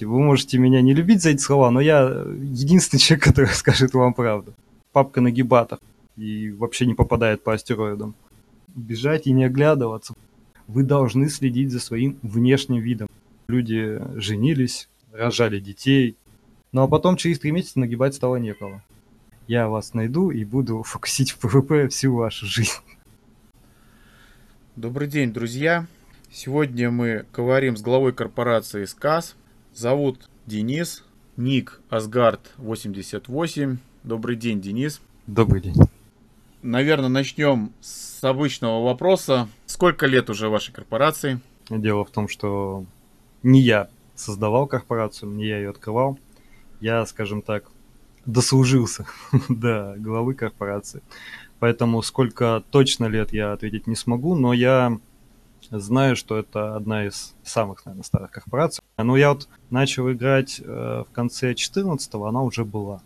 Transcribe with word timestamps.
Вы 0.00 0.20
можете 0.20 0.58
меня 0.58 0.82
не 0.82 0.92
любить 0.92 1.22
за 1.22 1.30
эти 1.30 1.40
слова, 1.40 1.70
но 1.70 1.80
я 1.80 2.02
единственный 2.02 2.98
человек, 3.00 3.24
который 3.24 3.46
скажет 3.54 3.94
вам 3.94 4.12
правду. 4.12 4.54
Папка 4.92 5.20
нагибатор 5.20 5.78
и 6.16 6.50
вообще 6.50 6.86
не 6.86 6.94
попадает 6.94 7.44
по 7.44 7.52
астероидам. 7.52 8.14
Бежать 8.74 9.26
и 9.28 9.32
не 9.32 9.44
оглядываться. 9.44 10.14
Вы 10.66 10.82
должны 10.82 11.28
следить 11.28 11.70
за 11.70 11.78
своим 11.78 12.18
внешним 12.22 12.80
видом. 12.80 13.08
Люди 13.46 14.00
женились, 14.16 14.88
рожали 15.12 15.60
детей, 15.60 16.16
ну 16.72 16.82
а 16.82 16.88
потом 16.88 17.16
через 17.16 17.38
три 17.38 17.52
месяца 17.52 17.78
нагибать 17.78 18.14
стало 18.14 18.36
некого. 18.36 18.82
Я 19.46 19.68
вас 19.68 19.94
найду 19.94 20.30
и 20.30 20.44
буду 20.44 20.82
фокусить 20.86 21.30
в 21.30 21.38
ПВП 21.38 21.88
всю 21.88 22.16
вашу 22.16 22.46
жизнь. 22.46 22.80
Добрый 24.74 25.06
день, 25.06 25.32
друзья. 25.32 25.86
Сегодня 26.32 26.90
мы 26.90 27.26
говорим 27.32 27.76
с 27.76 27.82
главой 27.82 28.12
корпорации 28.12 28.86
СКАС. 28.86 29.36
Зовут 29.74 30.30
Денис, 30.46 31.02
ник 31.36 31.80
Асгард88. 31.90 33.76
Добрый 34.04 34.36
день, 34.36 34.60
Денис. 34.60 35.00
Добрый 35.26 35.62
день. 35.62 35.74
Наверное, 36.62 37.08
начнем 37.08 37.72
с 37.80 38.22
обычного 38.22 38.84
вопроса. 38.84 39.48
Сколько 39.66 40.06
лет 40.06 40.30
уже 40.30 40.48
вашей 40.48 40.72
корпорации? 40.72 41.40
Дело 41.68 42.04
в 42.04 42.10
том, 42.12 42.28
что 42.28 42.84
не 43.42 43.62
я 43.62 43.88
создавал 44.14 44.68
корпорацию, 44.68 45.32
не 45.32 45.46
я 45.46 45.58
ее 45.58 45.70
открывал. 45.70 46.20
Я, 46.80 47.04
скажем 47.04 47.42
так, 47.42 47.64
дослужился 48.26 49.08
до 49.48 49.96
главы 49.98 50.34
корпорации. 50.34 51.02
Поэтому 51.58 52.00
сколько 52.02 52.62
точно 52.70 53.06
лет 53.06 53.32
я 53.32 53.52
ответить 53.52 53.88
не 53.88 53.96
смогу, 53.96 54.36
но 54.36 54.52
я 54.52 55.00
знаю, 55.70 56.16
что 56.16 56.36
это 56.38 56.76
одна 56.76 57.06
из 57.06 57.34
самых, 57.42 57.84
наверное, 57.86 58.04
старых 58.04 58.30
корпораций. 58.30 58.82
Но 58.96 59.16
я 59.16 59.30
вот 59.30 59.48
начал 59.70 60.10
играть 60.10 60.60
э, 60.62 61.04
в 61.08 61.12
конце 61.12 61.52
14-го, 61.52 62.26
она 62.26 62.42
уже 62.42 62.64
была. 62.64 63.02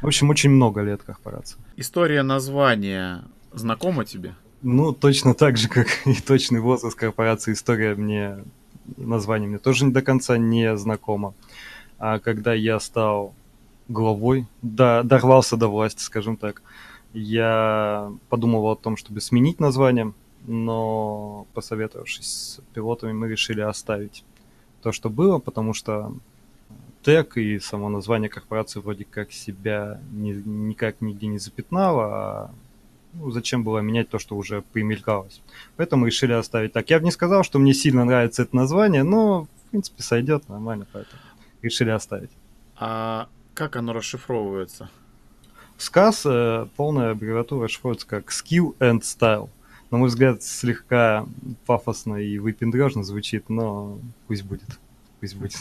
В 0.00 0.06
общем, 0.06 0.30
очень 0.30 0.50
много 0.50 0.82
лет 0.82 1.02
корпорации. 1.02 1.58
История 1.76 2.22
названия 2.22 3.24
знакома 3.52 4.04
тебе? 4.04 4.34
Ну, 4.62 4.92
точно 4.92 5.34
так 5.34 5.56
же, 5.56 5.68
как 5.68 5.86
и 6.06 6.14
точный 6.14 6.60
возраст 6.60 6.96
корпорации, 6.96 7.52
история 7.52 7.94
мне, 7.94 8.44
название 8.96 9.48
мне 9.48 9.58
тоже 9.58 9.84
не 9.84 9.92
до 9.92 10.02
конца 10.02 10.38
не 10.38 10.76
знакома. 10.76 11.34
А 11.98 12.18
когда 12.18 12.54
я 12.54 12.78
стал 12.80 13.34
главой, 13.88 14.46
да, 14.62 15.02
дорвался 15.02 15.56
до 15.56 15.68
власти, 15.68 16.02
скажем 16.02 16.36
так, 16.36 16.62
я 17.12 18.12
подумывал 18.28 18.72
о 18.72 18.76
том, 18.76 18.96
чтобы 18.96 19.20
сменить 19.20 19.60
название, 19.60 20.12
но 20.48 21.46
посоветовавшись 21.54 22.26
с 22.26 22.60
пилотами, 22.72 23.12
мы 23.12 23.28
решили 23.28 23.60
оставить 23.60 24.24
то, 24.82 24.92
что 24.92 25.10
было, 25.10 25.38
потому 25.38 25.74
что 25.74 26.14
тег 27.02 27.36
и 27.36 27.58
само 27.58 27.88
название 27.88 28.28
корпорации 28.28 28.80
вроде 28.80 29.04
как 29.04 29.32
себя 29.32 30.00
ни, 30.10 30.32
никак 30.32 31.00
нигде 31.00 31.26
не 31.26 31.38
запятнало, 31.38 32.04
а 32.04 32.50
ну, 33.14 33.30
зачем 33.30 33.64
было 33.64 33.78
менять 33.78 34.08
то, 34.08 34.18
что 34.18 34.36
уже 34.36 34.62
примелькалось. 34.62 35.40
Поэтому 35.76 36.06
решили 36.06 36.32
оставить 36.32 36.72
так. 36.72 36.88
Я 36.90 36.98
бы 36.98 37.04
не 37.04 37.10
сказал, 37.10 37.42
что 37.42 37.58
мне 37.58 37.74
сильно 37.74 38.04
нравится 38.04 38.42
это 38.42 38.54
название, 38.54 39.02
но, 39.02 39.44
в 39.44 39.70
принципе, 39.70 40.02
сойдет 40.02 40.48
нормально, 40.48 40.86
поэтому 40.92 41.20
решили 41.62 41.90
оставить. 41.90 42.30
А 42.76 43.28
как 43.54 43.76
оно 43.76 43.92
расшифровывается? 43.92 44.90
Сказ, 45.78 46.26
э, 46.26 46.66
полная 46.76 47.12
аббревиатура 47.12 47.64
расшифровывается 47.64 48.06
как 48.06 48.30
Skill 48.30 48.76
and 48.78 49.00
Style. 49.00 49.48
На 49.90 49.98
мой 49.98 50.08
взгляд, 50.08 50.42
слегка 50.42 51.26
пафосно 51.66 52.16
и 52.16 52.38
выпендрежно 52.38 53.04
звучит, 53.04 53.48
но 53.48 54.00
пусть 54.26 54.44
будет. 54.44 54.78
Пусть 55.20 55.36
будет. 55.36 55.56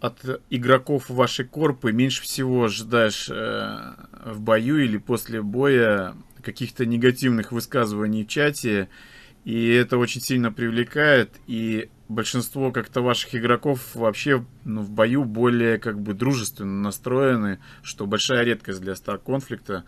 От 0.00 0.42
игроков 0.50 1.10
вашей 1.10 1.44
корпы 1.44 1.92
меньше 1.92 2.22
всего 2.22 2.64
ожидаешь 2.64 3.28
э, 3.30 3.94
в 4.24 4.40
бою 4.40 4.78
или 4.78 4.96
после 4.96 5.42
боя 5.42 6.14
каких-то 6.42 6.86
негативных 6.86 7.52
высказываний 7.52 8.24
в 8.24 8.28
чате, 8.28 8.88
и 9.44 9.68
это 9.68 9.98
очень 9.98 10.20
сильно 10.20 10.50
привлекает, 10.50 11.30
и 11.46 11.88
большинство 12.08 12.72
как-то 12.72 13.00
ваших 13.00 13.34
игроков 13.34 13.94
вообще 13.94 14.44
ну, 14.64 14.82
в 14.82 14.90
бою 14.90 15.24
более 15.24 15.78
как 15.78 16.00
бы 16.00 16.14
дружественно 16.14 16.80
настроены, 16.82 17.58
что 17.82 18.06
большая 18.06 18.44
редкость 18.44 18.80
для 18.80 18.94
Star 18.94 19.18
конфликта. 19.18 19.84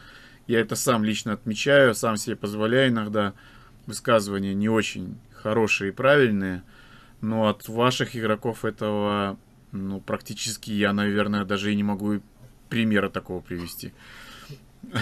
Я 0.47 0.61
это 0.61 0.77
сам 0.77 1.05
лично 1.05 1.33
отмечаю, 1.33 1.95
сам 1.95 2.17
себе 2.17 2.37
позволяю 2.37 2.91
иногда 2.91 3.35
высказывания 3.87 4.55
не 4.55 4.69
очень 4.69 5.17
хорошие 5.33 5.91
и 5.91 5.95
правильные, 5.95 6.63
но 7.21 7.49
от 7.49 7.69
ваших 7.69 8.17
игроков 8.17 8.65
этого 8.65 9.37
ну, 9.73 10.01
практически 10.01 10.71
я, 10.71 10.93
наверное, 10.93 11.45
даже 11.45 11.73
и 11.73 11.77
не 11.77 11.83
могу 11.83 12.21
примера 12.69 13.11
такого 13.11 13.41
привести 13.41 13.93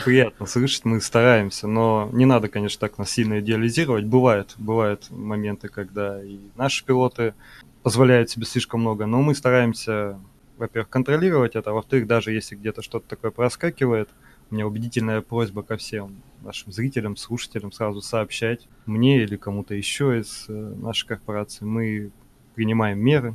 приятно 0.05 0.47
слышать, 0.47 0.85
мы 0.85 1.01
стараемся, 1.01 1.67
но 1.67 2.09
не 2.13 2.25
надо, 2.25 2.49
конечно, 2.49 2.81
так 2.81 2.99
нас 2.99 3.11
сильно 3.11 3.41
идеализировать. 3.41 4.05
Бывают, 4.05 4.55
бывают 4.59 5.11
моменты, 5.11 5.69
когда 5.69 6.23
и 6.23 6.39
наши 6.57 6.85
пилоты 6.85 7.35
позволяют 7.83 8.31
себе 8.31 8.47
слишком 8.47 8.81
много, 8.81 9.07
но 9.07 9.23
мы 9.23 9.35
стараемся, 9.35 10.19
во-первых, 10.57 10.89
контролировать 10.89 11.57
это, 11.57 11.71
а 11.71 11.75
во-вторых, 11.75 12.07
даже 12.07 12.33
если 12.33 12.55
где-то 12.55 12.83
что-то 12.83 13.09
такое 13.09 13.31
проскакивает, 13.31 14.09
у 14.51 14.55
меня 14.55 14.67
убедительная 14.67 15.21
просьба 15.21 15.63
ко 15.63 15.77
всем 15.77 16.23
нашим 16.43 16.73
зрителям, 16.73 17.17
слушателям 17.17 17.73
сразу 17.73 18.01
сообщать 18.01 18.69
мне 18.87 19.23
или 19.23 19.37
кому-то 19.37 19.75
еще 19.75 20.19
из 20.19 20.47
э, 20.49 20.53
нашей 20.53 21.07
корпорации. 21.07 21.65
Мы 21.65 22.11
принимаем 22.55 22.99
меры, 22.99 23.35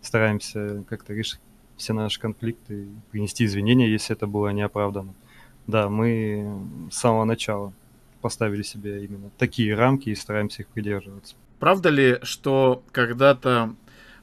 стараемся 0.00 0.84
как-то 0.88 1.14
решить 1.14 1.40
все 1.76 1.92
наши 1.92 2.20
конфликты, 2.20 2.86
принести 3.10 3.44
извинения, 3.44 3.90
если 3.90 4.14
это 4.14 4.26
было 4.26 4.48
неоправданно. 4.50 5.14
Да, 5.66 5.88
мы 5.88 6.60
с 6.90 6.96
самого 6.96 7.24
начала 7.24 7.72
поставили 8.20 8.62
себе 8.62 9.04
именно 9.04 9.30
такие 9.36 9.74
рамки 9.74 10.10
и 10.10 10.14
стараемся 10.14 10.62
их 10.62 10.68
придерживаться. 10.68 11.34
Правда 11.58 11.88
ли, 11.90 12.18
что 12.22 12.82
когда-то 12.92 13.74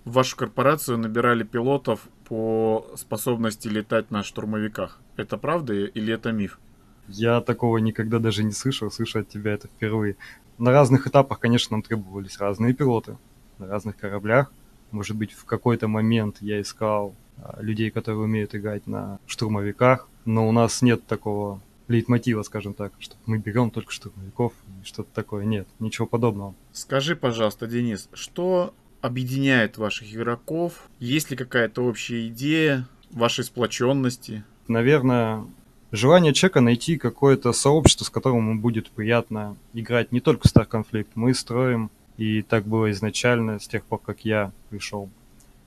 в 0.06 0.13
вашу 0.13 0.38
корпорацию 0.38 0.97
набирали 0.97 1.44
пилотов 1.44 2.07
по 2.25 2.90
способности 2.96 3.68
летать 3.68 4.12
на 4.12 4.24
штурмовиках? 4.24 5.00
Это 5.18 5.38
правда 5.38 5.74
или 5.74 6.13
это 6.13 6.31
миф? 6.31 6.59
Я 7.09 7.41
такого 7.41 7.77
никогда 7.77 8.19
даже 8.19 8.43
не 8.43 8.51
слышал, 8.51 8.91
слышу 8.91 9.19
от 9.19 9.29
тебя 9.29 9.53
это 9.53 9.67
впервые. 9.67 10.15
На 10.57 10.71
разных 10.71 11.07
этапах, 11.07 11.39
конечно, 11.39 11.75
нам 11.75 11.81
требовались 11.81 12.39
разные 12.39 12.73
пилоты 12.73 13.17
на 13.57 13.67
разных 13.67 13.97
кораблях. 13.97 14.51
Может 14.91 15.17
быть, 15.17 15.31
в 15.33 15.45
какой-то 15.45 15.87
момент 15.87 16.37
я 16.41 16.61
искал 16.61 17.15
а, 17.37 17.61
людей, 17.61 17.91
которые 17.91 18.21
умеют 18.21 18.55
играть 18.55 18.87
на 18.87 19.19
штурмовиках, 19.27 20.07
но 20.25 20.47
у 20.47 20.51
нас 20.51 20.81
нет 20.81 21.05
такого 21.05 21.61
лейтмотива, 21.87 22.43
скажем 22.43 22.73
так, 22.73 22.93
что 22.99 23.15
мы 23.25 23.37
берем 23.37 23.71
только 23.71 23.91
штурмовиков, 23.91 24.53
что-то 24.83 25.09
такое. 25.13 25.45
Нет, 25.45 25.67
ничего 25.79 26.07
подобного. 26.07 26.55
Скажи, 26.71 27.15
пожалуйста, 27.15 27.67
Денис, 27.67 28.09
что 28.13 28.73
объединяет 29.01 29.77
ваших 29.77 30.13
игроков? 30.13 30.89
Есть 30.99 31.31
ли 31.31 31.37
какая-то 31.37 31.83
общая 31.83 32.27
идея 32.27 32.87
вашей 33.11 33.43
сплоченности? 33.43 34.43
Наверное, 34.67 35.45
желание 35.91 36.33
человека 36.33 36.61
найти 36.61 36.97
какое-то 36.97 37.53
сообщество, 37.53 38.05
с 38.05 38.09
которым 38.09 38.50
ему 38.50 38.61
будет 38.61 38.89
приятно 38.89 39.55
играть 39.73 40.11
не 40.11 40.19
только 40.19 40.47
в 40.47 40.51
Star 40.51 40.67
Conflict. 40.67 41.07
Мы 41.16 41.33
строим, 41.33 41.89
и 42.17 42.41
так 42.41 42.66
было 42.66 42.91
изначально, 42.91 43.59
с 43.59 43.67
тех 43.67 43.83
пор, 43.83 44.00
как 44.00 44.25
я 44.25 44.51
пришел 44.69 45.09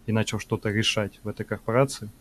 и 0.07 0.13
начал 0.13 0.39
что-то 0.39 0.71
решать 0.71 1.21
в 1.23 1.29
этой 1.29 1.45
корпорации– 1.45 2.11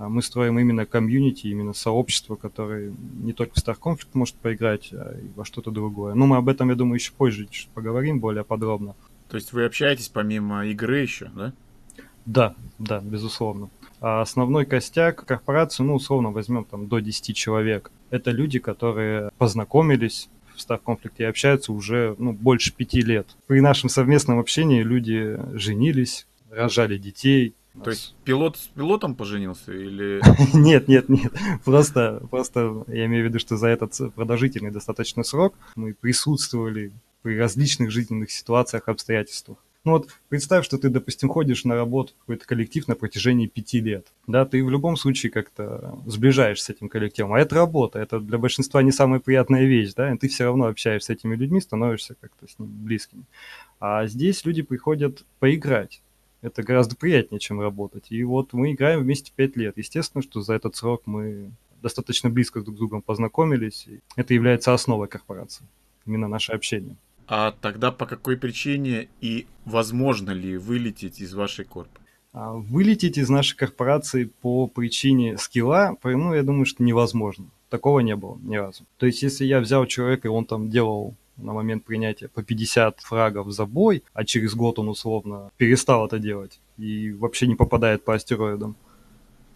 а 0.00 0.08
мы 0.08 0.22
строим 0.22 0.58
именно 0.58 0.86
комьюнити, 0.86 1.48
именно 1.48 1.74
сообщество, 1.74 2.34
которое 2.34 2.94
не 3.22 3.34
только 3.34 3.52
в 3.52 3.62
Star 3.62 3.78
Conflict 3.78 4.08
может 4.14 4.34
поиграть, 4.36 4.88
а 4.92 5.14
и 5.14 5.28
во 5.36 5.44
что-то 5.44 5.70
другое. 5.70 6.14
Ну, 6.14 6.24
мы 6.24 6.38
об 6.38 6.48
этом, 6.48 6.70
я 6.70 6.74
думаю, 6.74 6.94
еще 6.94 7.12
позже 7.12 7.46
поговорим 7.74 8.18
более 8.18 8.42
подробно. 8.42 8.94
То 9.28 9.36
есть 9.36 9.52
вы 9.52 9.66
общаетесь 9.66 10.08
помимо 10.08 10.64
игры 10.64 11.00
еще, 11.00 11.30
да? 11.34 11.52
Да, 12.24 12.54
да, 12.78 13.00
безусловно. 13.00 13.68
А 14.00 14.22
основной 14.22 14.64
костяк 14.64 15.24
корпорации, 15.24 15.82
ну, 15.82 15.94
условно 15.94 16.30
возьмем 16.30 16.64
там 16.64 16.88
до 16.88 17.00
10 17.00 17.36
человек. 17.36 17.90
Это 18.10 18.30
люди, 18.30 18.58
которые 18.58 19.30
познакомились 19.38 20.28
в 20.54 20.70
Conflict 20.70 21.12
и 21.18 21.24
общаются 21.24 21.72
уже 21.72 22.14
ну, 22.18 22.32
больше 22.32 22.72
пяти 22.72 23.02
лет. 23.02 23.26
При 23.46 23.60
нашем 23.60 23.88
совместном 23.88 24.38
общении 24.38 24.82
люди 24.82 25.38
женились, 25.54 26.26
рожали 26.50 26.98
детей, 26.98 27.54
то 27.84 27.90
есть 27.90 28.14
пилот 28.24 28.56
с 28.56 28.66
пилотом 28.66 29.14
поженился 29.14 29.72
или... 29.72 30.20
Нет, 30.56 30.88
нет, 30.88 31.08
нет. 31.08 31.32
Просто, 31.64 32.20
просто 32.28 32.84
я 32.88 33.06
имею 33.06 33.24
в 33.24 33.28
виду, 33.28 33.38
что 33.38 33.56
за 33.56 33.68
этот 33.68 33.96
продолжительный 34.14 34.72
достаточно 34.72 35.22
срок 35.22 35.54
мы 35.76 35.94
присутствовали 35.94 36.92
при 37.22 37.38
различных 37.38 37.90
жизненных 37.90 38.32
ситуациях, 38.32 38.88
обстоятельствах. 38.88 39.58
Ну 39.84 39.92
вот 39.92 40.08
представь, 40.28 40.66
что 40.66 40.76
ты, 40.76 40.90
допустим, 40.90 41.30
ходишь 41.30 41.64
на 41.64 41.74
работу 41.74 42.12
в 42.12 42.20
какой-то 42.20 42.46
коллектив 42.46 42.86
на 42.86 42.94
протяжении 42.94 43.46
пяти 43.46 43.80
лет. 43.80 44.12
Да, 44.26 44.44
ты 44.44 44.62
в 44.62 44.68
любом 44.68 44.96
случае 44.96 45.32
как-то 45.32 45.98
сближаешься 46.04 46.66
с 46.66 46.70
этим 46.70 46.90
коллективом. 46.90 47.32
А 47.32 47.40
это 47.40 47.54
работа, 47.54 47.98
это 47.98 48.20
для 48.20 48.36
большинства 48.36 48.82
не 48.82 48.92
самая 48.92 49.20
приятная 49.20 49.64
вещь, 49.64 49.94
да, 49.94 50.12
и 50.12 50.18
ты 50.18 50.28
все 50.28 50.44
равно 50.44 50.66
общаешься 50.66 51.06
с 51.06 51.16
этими 51.16 51.34
людьми, 51.34 51.62
становишься 51.62 52.14
как-то 52.20 52.46
с 52.46 52.58
ними 52.58 52.70
близкими. 52.70 53.24
А 53.78 54.06
здесь 54.06 54.44
люди 54.44 54.60
приходят 54.62 55.24
поиграть 55.38 56.02
Это 56.42 56.62
гораздо 56.62 56.96
приятнее, 56.96 57.38
чем 57.38 57.60
работать. 57.60 58.06
И 58.10 58.22
вот 58.24 58.52
мы 58.52 58.72
играем 58.72 59.00
вместе 59.00 59.32
5 59.34 59.56
лет. 59.56 59.78
Естественно, 59.78 60.22
что 60.22 60.40
за 60.40 60.54
этот 60.54 60.76
срок 60.76 61.02
мы 61.06 61.50
достаточно 61.82 62.30
близко 62.30 62.60
друг 62.60 62.76
с 62.76 62.78
другом 62.78 63.02
познакомились. 63.02 63.88
Это 64.16 64.34
является 64.34 64.72
основой 64.72 65.08
корпорации. 65.08 65.66
Именно 66.06 66.28
наше 66.28 66.52
общение. 66.52 66.96
А 67.32 67.52
тогда 67.52 67.92
по 67.92 68.06
какой 68.06 68.36
причине 68.36 69.08
и 69.20 69.46
возможно 69.64 70.32
ли 70.32 70.56
вылететь 70.56 71.20
из 71.20 71.32
вашей 71.32 71.64
корпы? 71.64 72.00
А 72.32 72.54
вылететь 72.54 73.18
из 73.18 73.28
нашей 73.28 73.56
корпорации 73.56 74.24
по 74.24 74.66
причине 74.66 75.38
скилла, 75.38 75.96
ну, 76.02 76.34
я 76.34 76.42
думаю, 76.42 76.66
что 76.66 76.82
невозможно. 76.82 77.46
Такого 77.68 78.00
не 78.00 78.16
было 78.16 78.36
ни 78.42 78.56
разу. 78.56 78.84
То 78.98 79.06
есть, 79.06 79.22
если 79.22 79.44
я 79.44 79.60
взял 79.60 79.86
человека, 79.86 80.26
и 80.26 80.30
он 80.30 80.44
там 80.44 80.70
делал 80.70 81.14
на 81.36 81.52
момент 81.52 81.84
принятия 81.84 82.26
по 82.26 82.42
50 82.42 82.98
фрагов 82.98 83.52
за 83.52 83.64
бой, 83.64 84.02
а 84.12 84.24
через 84.24 84.54
год 84.54 84.80
он 84.80 84.88
условно 84.88 85.52
перестал 85.56 86.06
это 86.06 86.18
делать 86.18 86.58
и 86.78 87.12
вообще 87.12 87.46
не 87.46 87.54
попадает 87.54 88.04
по 88.04 88.14
астероидам, 88.14 88.74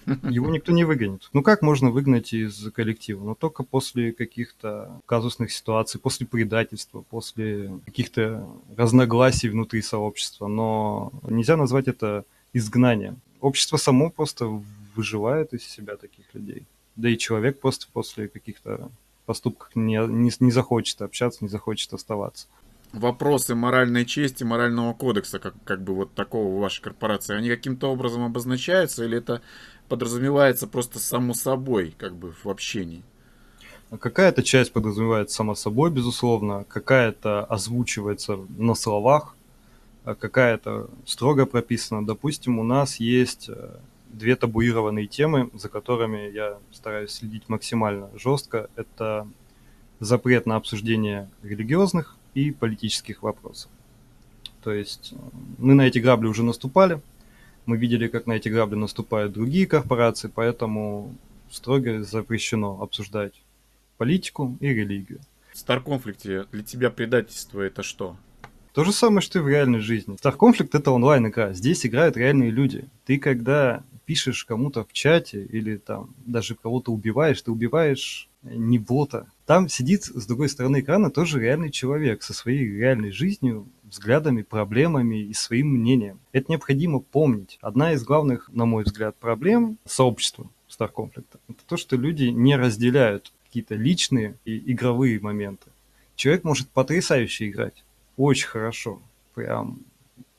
его 0.07 0.51
никто 0.51 0.73
не 0.73 0.85
выгонит. 0.85 1.29
Ну 1.33 1.43
как 1.43 1.63
можно 1.63 1.91
выгнать 1.91 2.33
из 2.33 2.71
коллектива? 2.73 3.25
Ну 3.25 3.35
только 3.35 3.63
после 3.63 4.13
каких-то 4.13 5.01
казусных 5.07 5.53
ситуаций, 5.53 6.01
после 6.01 6.27
предательства, 6.27 7.03
после 7.03 7.79
каких-то 7.85 8.49
разногласий 8.77 9.49
внутри 9.49 9.83
сообщества. 9.83 10.47
Но 10.47 11.13
нельзя 11.29 11.57
назвать 11.57 11.89
это 11.89 12.25
изгнанием. 12.53 13.21
Общество 13.41 13.77
само 13.77 14.11
просто 14.11 14.47
выживает 14.95 15.53
из 15.53 15.65
себя 15.65 15.97
таких 15.97 16.25
людей. 16.35 16.65
Да 16.97 17.09
и 17.09 17.19
человек 17.19 17.61
просто 17.61 17.87
после 17.93 18.29
каких-то 18.29 18.91
поступков 19.27 19.75
не, 19.75 19.97
не, 20.07 20.31
не 20.39 20.51
захочет 20.51 21.03
общаться, 21.03 21.39
не 21.43 21.49
захочет 21.49 21.93
оставаться. 21.93 22.47
Вопросы 22.93 23.57
моральной 23.57 24.05
чести, 24.05 24.45
морального 24.45 24.95
кодекса, 24.95 25.41
как, 25.41 25.55
как 25.65 25.83
бы 25.83 25.95
вот 25.95 26.15
такого 26.15 26.57
в 26.57 26.61
вашей 26.61 26.81
корпорации, 26.81 27.35
они 27.35 27.49
каким-то 27.49 27.91
образом 27.91 28.23
обозначаются 28.23 29.05
или 29.05 29.19
это 29.19 29.43
подразумевается 29.89 30.67
просто 30.67 30.99
само 30.99 31.35
собой, 31.35 31.95
как 31.97 32.15
бы 32.15 32.35
в 32.43 32.49
общении? 32.49 33.03
Какая-то 34.01 34.43
часть 34.43 34.73
подразумевается 34.73 35.37
само 35.37 35.55
собой, 35.55 35.91
безусловно, 35.91 36.65
какая-то 36.69 37.45
озвучивается 37.45 38.39
на 38.57 38.75
словах, 38.75 39.37
а 40.05 40.15
какая-то 40.15 40.89
строго 41.07 41.47
прописана. 41.47 42.05
Допустим, 42.05 42.59
у 42.59 42.65
нас 42.65 42.97
есть 42.97 43.49
э, 43.49 43.77
две 44.09 44.37
табуированные 44.37 45.07
темы, 45.07 45.51
за 45.55 45.69
которыми 45.69 46.31
я 46.31 46.59
стараюсь 46.73 47.11
следить 47.11 47.49
максимально 47.49 48.11
жестко. 48.17 48.69
Это 48.77 49.27
запрет 50.01 50.47
на 50.47 50.57
обсуждение 50.57 51.31
религиозных 51.43 52.17
и 52.35 52.51
политических 52.51 53.23
вопросов. 53.23 53.71
То 54.63 54.73
есть 54.73 55.13
э, 55.13 55.17
мы 55.59 55.75
на 55.75 55.83
эти 55.83 55.99
грабли 55.99 56.27
уже 56.27 56.43
наступали, 56.43 57.01
мы 57.67 57.77
видели, 57.77 58.09
как 58.09 58.27
на 58.27 58.33
эти 58.33 58.49
грабли 58.49 58.77
наступают 58.77 59.33
другие 59.33 59.67
корпорации, 59.67 60.31
поэтому 60.35 61.15
строго 61.51 62.03
запрещено 62.03 62.81
обсуждать 62.81 63.35
политику 63.97 64.57
и 64.61 64.69
религию. 64.69 65.21
В 65.53 65.59
Старконфликте 65.59 66.47
для 66.51 66.63
тебя 66.63 66.91
предательство 66.91 67.61
это 67.61 67.83
что? 67.83 68.17
То 68.73 68.83
же 68.83 68.93
самое, 68.93 69.21
что 69.21 69.39
и 69.39 69.43
в 69.43 69.49
реальной 69.49 69.79
жизни. 69.79 70.17
Star 70.17 70.37
это 70.73 70.91
онлайн-игра. 70.91 71.53
Здесь 71.53 71.87
играют 71.87 72.17
реальные 72.17 72.51
люди. 72.51 72.87
Ты 73.07 73.19
когда 73.19 73.85
пишешь 74.05 74.45
кому-то 74.45 74.85
в 74.85 74.93
чате 74.93 75.45
или 75.45 75.77
там 75.77 76.11
даже 76.27 76.57
кого-то 76.57 76.93
убиваешь, 76.93 77.41
ты 77.41 77.53
убиваешь 77.53 78.29
не 78.43 78.79
бота. 78.79 79.29
Там 79.47 79.69
сидит 79.69 80.05
с 80.05 80.27
другой 80.27 80.49
стороны 80.49 80.81
экрана 80.81 81.11
тоже 81.11 81.39
реальный 81.39 81.71
человек 81.71 82.23
со 82.23 82.33
своей 82.33 82.67
реальной 82.67 83.11
жизнью, 83.11 83.69
взглядами, 83.83 84.43
проблемами 84.43 85.23
и 85.23 85.35
своим 85.35 85.69
мнением. 85.69 86.19
Это 86.33 86.51
необходимо 86.51 87.01
помнить. 87.01 87.59
Одна 87.61 87.93
из 87.93 88.05
главных, 88.05 88.49
на 88.53 88.65
мой 88.65 88.85
взгляд, 88.85 89.17
проблем 89.17 89.79
сообщества 89.85 90.49
Conflict 90.79 91.27
это 91.49 91.61
то, 91.67 91.77
что 91.77 91.97
люди 91.97 92.25
не 92.25 92.57
разделяют 92.57 93.33
какие-то 93.47 93.77
личные 93.77 94.37
и 94.45 94.73
игровые 94.73 95.21
моменты. 95.21 95.71
Человек 96.17 96.45
может 96.45 96.69
потрясающе 96.71 97.49
играть, 97.49 97.85
очень 98.17 98.49
хорошо, 98.49 99.01
прям 99.35 99.81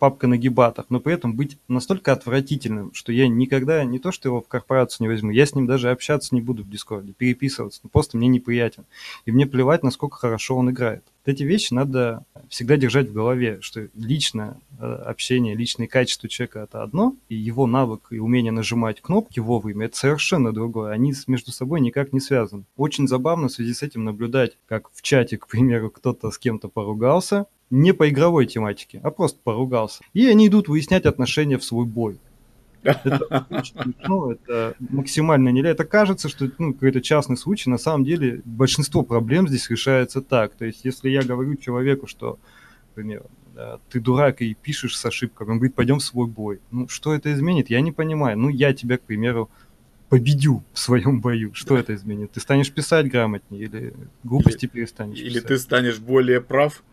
папка 0.05 0.27
на 0.27 0.37
гибатах, 0.37 0.85
но 0.89 0.99
при 0.99 1.15
этом 1.15 1.35
быть 1.35 1.57
настолько 1.67 2.11
отвратительным, 2.11 2.93
что 2.93 3.11
я 3.11 3.27
никогда 3.27 3.83
не 3.83 3.97
то, 3.97 4.11
что 4.11 4.29
его 4.29 4.39
в 4.39 4.47
корпорацию 4.47 5.07
не 5.07 5.11
возьму, 5.11 5.31
я 5.31 5.47
с 5.47 5.55
ним 5.55 5.65
даже 5.65 5.89
общаться 5.89 6.35
не 6.35 6.41
буду 6.41 6.61
в 6.61 6.69
Дискорде, 6.69 7.11
переписываться, 7.11 7.79
ну, 7.81 7.89
просто 7.89 8.15
мне 8.15 8.27
неприятен. 8.27 8.85
И 9.25 9.31
мне 9.31 9.47
плевать, 9.47 9.81
насколько 9.81 10.17
хорошо 10.17 10.57
он 10.57 10.69
играет. 10.69 11.03
Вот 11.25 11.33
эти 11.33 11.41
вещи 11.41 11.73
надо 11.73 12.23
всегда 12.49 12.77
держать 12.77 13.09
в 13.09 13.13
голове, 13.13 13.57
что 13.61 13.87
личное 13.95 14.59
э, 14.79 14.85
общение, 14.85 15.55
личные 15.55 15.87
качества 15.87 16.29
человека– 16.29 16.59
это 16.69 16.83
одно, 16.83 17.15
и 17.27 17.35
его 17.35 17.65
навык 17.65 18.09
и 18.11 18.19
умение 18.19 18.51
нажимать 18.51 19.01
кнопки 19.01 19.39
вовремя– 19.39 19.85
это 19.87 19.97
совершенно 19.97 20.53
другое. 20.53 20.91
Они 20.91 21.15
между 21.25 21.51
собой 21.51 21.81
никак 21.81 22.13
не 22.13 22.19
связаны. 22.19 22.65
Очень 22.77 23.07
забавно 23.07 23.47
в 23.47 23.51
связи 23.51 23.73
с 23.73 23.81
этим 23.81 24.03
наблюдать, 24.03 24.55
как 24.67 24.91
в 24.93 25.01
чате, 25.01 25.39
к 25.39 25.47
примеру, 25.47 25.89
кто-то 25.89 26.29
с 26.29 26.37
кем-то 26.37 26.69
поругался, 26.69 27.47
не 27.69 27.93
по 27.93 28.09
игровой 28.09 28.45
тематике, 28.45 28.99
а 29.03 29.11
просто 29.11 29.39
поругался. 29.43 30.03
И 30.13 30.27
они 30.27 30.47
идут 30.47 30.67
выяснять 30.67 31.05
отношения 31.05 31.57
в 31.57 31.63
свой 31.63 31.85
бой. 31.85 32.19
Это 32.83 33.47
очень 33.49 33.73
смешно, 33.81 34.31
это 34.33 34.75
максимально 34.79 35.49
нельзя. 35.49 35.71
Это 35.71 35.85
кажется, 35.85 36.29
что 36.29 36.51
ну, 36.59 36.71
какой-то 36.71 37.01
частный 37.01 37.35
случай. 37.35 37.67
На 37.67 37.79
самом 37.79 38.03
деле 38.03 38.43
большинство 38.45 39.01
проблем 39.01 39.47
здесь 39.47 39.67
решается 39.71 40.21
так. 40.21 40.53
То 40.53 40.65
есть, 40.65 40.85
если 40.85 41.09
я 41.09 41.23
говорю 41.23 41.55
человеку, 41.55 42.05
что, 42.05 42.37
например, 42.89 43.23
ты 43.89 43.99
дурак 43.99 44.43
и 44.43 44.53
пишешь 44.53 44.97
с 44.97 45.03
ошибками, 45.03 45.51
он 45.51 45.57
говорит, 45.57 45.75
пойдем 45.75 45.97
в 45.97 46.03
свой 46.03 46.27
бой. 46.27 46.59
Ну, 46.69 46.87
что 46.87 47.15
это 47.15 47.33
изменит? 47.33 47.71
Я 47.71 47.81
не 47.81 47.91
понимаю. 47.91 48.37
Ну, 48.37 48.49
я 48.49 48.71
тебя, 48.71 48.99
к 48.99 49.01
примеру, 49.01 49.49
победю 50.09 50.63
в 50.73 50.79
своем 50.79 51.21
бою. 51.21 51.53
Что 51.53 51.77
это 51.77 51.95
изменит? 51.95 52.31
Ты 52.31 52.39
станешь 52.39 52.71
писать 52.71 53.09
грамотнее 53.09 53.63
или 53.63 53.93
глупости 54.23 54.65
или, 54.65 54.71
перестанешь 54.71 55.19
Или 55.19 55.35
писать? 55.35 55.47
ты 55.47 55.57
станешь 55.57 55.99
более 55.99 56.41
прав? 56.41 56.83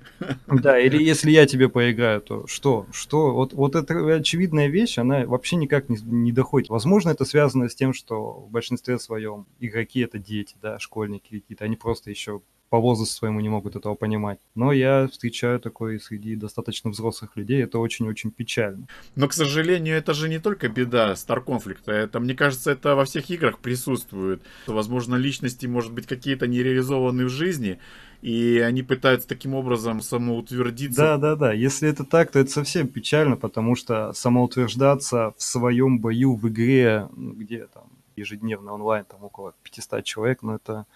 Да, 0.47 0.79
или 0.81 1.03
если 1.03 1.31
я 1.31 1.47
тебе 1.47 1.69
поиграю, 1.69 2.21
то 2.21 2.47
что? 2.47 2.87
Что? 2.93 3.33
Вот, 3.33 3.53
вот 3.53 3.75
эта 3.75 4.15
очевидная 4.15 4.69
вещь, 4.69 4.99
она 4.99 5.27
вообще 5.27 5.57
никак 5.57 5.89
не, 5.89 5.99
не 6.03 6.33
доходит. 6.33 6.69
Возможно, 6.69 7.11
это 7.11 7.25
связано 7.25 7.69
с 7.69 7.75
тем, 7.75 7.93
что 7.93 8.33
в 8.33 8.51
большинстве 8.51 8.99
своем 8.99 9.47
игроки 9.61 10.01
это 10.01 10.19
дети, 10.19 10.57
да, 10.63 10.79
школьники 10.79 11.41
какие-то. 11.41 11.65
Они 11.65 11.77
просто 11.77 12.11
еще 12.11 12.41
по 12.73 12.81
возрасту 12.81 13.17
своему 13.17 13.41
не 13.41 13.51
могут 13.51 13.77
этого 13.77 13.95
понимать. 13.95 14.39
Но 14.55 14.73
я 14.73 15.07
встречаю 15.07 15.61
такое 15.61 15.99
среди 15.99 16.37
достаточно 16.37 16.89
взрослых 16.91 17.37
людей, 17.37 17.63
это 17.63 17.79
очень-очень 17.79 18.31
печально. 18.31 18.87
Но, 19.15 19.29
к 19.29 19.35
сожалению, 19.35 19.95
это 19.95 20.15
же 20.15 20.27
не 20.31 20.39
только 20.39 20.71
беда 20.71 21.13
Star 21.13 21.45
Conflict, 21.45 21.93
это, 21.93 22.19
мне 22.19 22.35
кажется, 22.35 22.71
это 22.71 22.95
во 22.95 23.05
всех 23.05 23.29
играх 23.29 23.59
присутствует. 23.59 24.41
Возможно, 24.67 25.17
личности, 25.17 25.67
может 25.67 25.93
быть, 25.93 26.07
какие-то 26.07 26.47
нереализованные 26.47 27.27
в 27.27 27.29
жизни, 27.29 27.79
и 28.23 28.59
они 28.67 28.83
пытаются 28.83 29.29
таким 29.29 29.53
образом 29.53 30.01
самоутвердиться. 30.01 31.03
Да, 31.03 31.19
да, 31.19 31.37
да. 31.37 31.53
Если 31.53 31.91
это 31.91 32.05
так, 32.05 32.31
то 32.31 32.39
это 32.39 32.51
совсем 32.51 32.89
печально, 32.89 33.37
потому 33.37 33.77
что 33.77 34.15
самоутверждаться 34.15 35.35
в 35.37 35.43
своем 35.43 35.99
бою 35.99 36.37
в 36.37 36.49
игре, 36.49 37.07
ну, 37.15 37.35
где 37.35 37.67
там 37.67 37.85
ежедневно 38.17 38.73
онлайн, 38.73 39.05
там 39.05 39.23
около 39.25 39.53
500 39.63 40.05
человек, 40.05 40.39
ну 40.41 40.55
это 40.55 40.87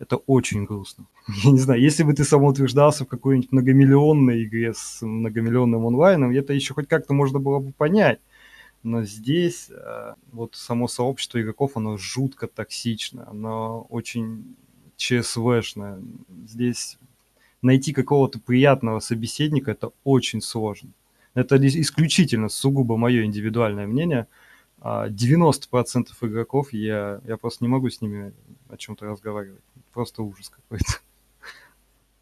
это 0.00 0.16
очень 0.16 0.64
грустно. 0.64 1.04
Я 1.44 1.52
не 1.52 1.58
знаю, 1.58 1.80
если 1.80 2.02
бы 2.02 2.14
ты 2.14 2.24
самоутверждался 2.24 3.04
в 3.04 3.08
какой-нибудь 3.08 3.52
многомиллионной 3.52 4.44
игре 4.44 4.72
с 4.74 5.02
многомиллионным 5.02 5.86
онлайном, 5.86 6.32
это 6.32 6.52
еще 6.52 6.74
хоть 6.74 6.88
как-то 6.88 7.12
можно 7.12 7.38
было 7.38 7.60
бы 7.60 7.72
понять. 7.72 8.18
Но 8.82 9.04
здесь 9.04 9.68
э, 9.70 10.14
вот 10.32 10.54
само 10.56 10.88
сообщество 10.88 11.40
игроков, 11.40 11.76
оно 11.76 11.98
жутко 11.98 12.48
токсично, 12.48 13.28
оно 13.30 13.86
очень 13.90 14.56
ЧСВшное. 14.96 16.00
Здесь 16.46 16.98
найти 17.60 17.92
какого-то 17.92 18.40
приятного 18.40 19.00
собеседника 19.00 19.72
это 19.72 19.92
очень 20.02 20.40
сложно. 20.40 20.90
Это 21.34 21.56
исключительно 21.58 22.48
сугубо 22.48 22.96
мое 22.96 23.24
индивидуальное 23.24 23.86
мнение– 23.86 24.26
90% 24.80 26.08
а 26.20 26.26
игроков 26.26 26.72
я, 26.72 27.20
я 27.26 27.36
просто 27.36 27.64
не 27.64 27.68
могу 27.68 27.90
с 27.90 28.00
ними 28.00 28.32
о 28.68 28.76
чем-то 28.76 29.06
разговаривать. 29.06 29.62
Просто 29.92 30.22
ужас 30.22 30.48
какой-то. 30.48 31.00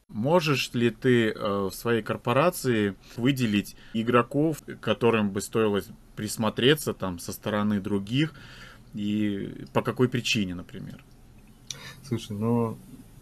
Можешь 0.08 0.72
ли 0.72 0.90
ты 0.90 1.30
э, 1.30 1.68
в 1.70 1.72
своей 1.72 2.02
корпорации 2.02 2.94
выделить 3.16 3.76
игроков, 3.92 4.62
которым 4.80 5.30
бы 5.30 5.42
стоило 5.42 5.82
присмотреться 6.16 6.94
там 6.94 7.18
со 7.18 7.32
стороны 7.32 7.78
других 7.78 8.32
и 8.94 9.66
по 9.74 9.82
какой 9.82 10.08
причине, 10.08 10.54
например? 10.54 11.04
Слушай, 12.02 12.36
ну 12.38 12.78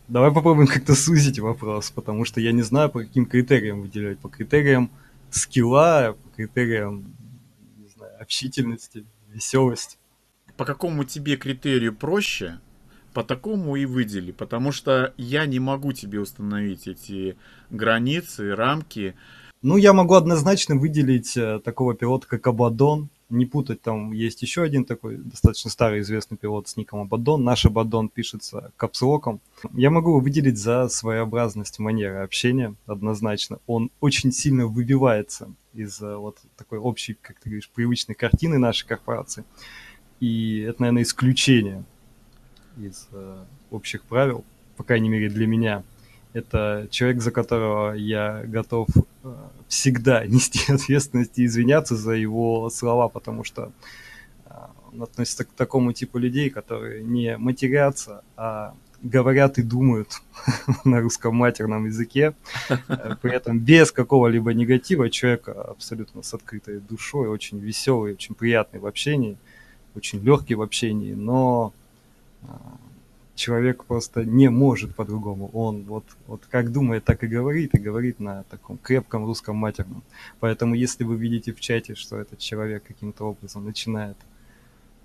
давай 0.07 0.33
попробуем 0.33 0.69
как-то 0.69 0.95
сузить 0.95 1.40
вопрос, 1.40 1.90
потому 1.90 2.25
что 2.25 2.40
я 2.40 2.52
не 2.52 2.62
знаю, 2.62 2.88
по 2.88 3.00
каким 3.00 3.26
критериям 3.26 3.83
выделять. 3.83 4.21
По 4.21 4.28
критериям 4.28 4.90
скилла, 5.31 6.16
по 6.23 6.37
критериям 6.37 7.05
не 7.78 7.88
знаю, 7.88 8.12
общительности, 8.23 9.05
веселость. 9.37 9.99
По 10.57 10.64
какому 10.64 11.05
тебе 11.05 11.37
критерию 11.37 11.95
проще, 11.95 12.59
по 13.12 13.23
такому 13.23 13.76
и 13.76 13.87
выдели, 13.87 14.33
потому 14.33 14.73
что 14.73 15.14
я 15.16 15.47
не 15.47 15.61
могу 15.61 15.93
тебе 15.93 16.21
установить 16.21 16.88
эти 16.88 17.37
границы, 17.71 18.55
рамки. 18.55 19.14
Ну, 19.62 19.76
я 19.76 19.93
могу 19.93 20.14
однозначно 20.14 20.76
выделить 20.76 21.37
э, 21.37 21.61
такого 21.64 21.95
пилота, 21.95 22.26
как 22.26 22.47
Абадон. 22.47 23.09
Не 23.28 23.45
путать, 23.45 23.83
там 23.83 24.12
есть 24.12 24.42
еще 24.42 24.62
один 24.62 24.85
такой 24.85 25.16
достаточно 25.16 25.68
старый 25.68 26.00
известный 26.00 26.37
пилот 26.37 26.68
с 26.68 26.76
ником 26.76 27.00
Абадон. 27.00 27.42
Наш 27.42 27.66
Абадон 27.66 28.09
пишется 28.09 28.73
капслоком. 28.76 29.40
Я 29.73 29.90
могу 29.90 30.11
его 30.11 30.21
выделить 30.21 30.59
за 30.59 30.88
своеобразность 30.88 31.80
манеры 31.80 32.18
общения, 32.18 32.76
однозначно. 32.87 33.59
Он 33.66 33.90
очень 34.00 34.30
сильно 34.30 34.66
выбивается 34.66 35.52
из 35.75 36.00
э, 36.00 36.16
вот 36.16 36.38
такой 36.56 36.78
общей, 36.78 37.14
как 37.21 37.40
ты 37.40 37.50
говоришь, 37.50 37.68
привычной 37.68 38.14
картины 38.14 38.59
нашей 38.59 38.87
корпорации. 38.87 39.45
И 40.21 40.61
это, 40.61 40.83
наверное, 40.83 41.02
исключение 41.02 41.85
из 42.78 43.09
э, 43.11 43.45
общих 43.73 44.04
правил, 44.04 44.45
по 44.76 44.85
крайней 44.85 45.09
мере 45.09 45.28
для 45.28 45.47
меня– 45.49 45.83
это 46.37 46.87
человек, 46.90 47.23
за 47.23 47.31
которого 47.31 47.95
я 47.95 48.43
готов 48.45 48.88
э, 49.25 49.35
всегда 49.69 50.26
нести 50.26 50.71
ответственность 50.71 51.38
и 51.38 51.47
извиняться 51.47 51.97
за 51.97 52.12
его 52.12 52.69
слова, 52.71 53.09
потому 53.09 53.43
что 53.43 53.73
э, 54.45 54.50
он 54.93 55.02
относится 55.02 55.45
к 55.45 55.49
такому 55.52 55.93
типу 55.93 56.19
людей, 56.19 56.50
которые 56.50 57.02
не 57.02 57.38
матерятся, 57.38 58.23
а 58.37 58.75
говорят 59.02 59.57
и 59.59 59.62
думают 59.62 60.21
на 60.85 61.00
русском 61.00 61.35
матерном 61.35 61.87
языке, 61.87 62.35
э, 62.69 63.16
при 63.23 63.33
этом 63.33 63.59
без 63.59 63.90
какого-либо 63.90 64.52
негатива, 64.52 65.09
человек 65.09 65.49
абсолютно 65.49 66.23
с 66.23 66.35
открытой 66.35 66.81
душой, 66.81 67.28
очень 67.28 67.59
веселый, 67.61 68.12
очень 68.12 68.35
приятный 68.35 68.81
в 68.81 68.87
общении, 68.87 69.38
очень 69.95 70.23
легкий 70.23 70.55
в 70.55 70.61
общении, 70.61 71.14
но 71.14 71.73
человек 73.37 73.85
просто 73.85 74.25
не 74.25 74.50
может 74.50 74.97
по-другому. 74.97 75.50
Он 75.52 75.85
вот, 75.85 76.05
вот 76.26 76.43
как 76.50 76.73
думает, 76.73 77.05
так 77.05 77.23
и 77.23 77.28
говорит, 77.28 77.75
и 77.75 77.78
говорит 77.78 78.19
на 78.19 78.43
таком 78.45 78.78
крепком 78.78 79.25
русском 79.25 79.57
матерном. 79.57 80.02
Поэтому 80.40 80.75
если 80.75 81.05
вы 81.05 81.16
видите 81.16 81.52
в 81.52 81.61
чате, 81.61 81.95
что 81.95 82.16
этот 82.19 82.38
человек 82.38 82.83
каким-то 82.85 83.25
образом 83.25 83.64
начинает 83.64 84.16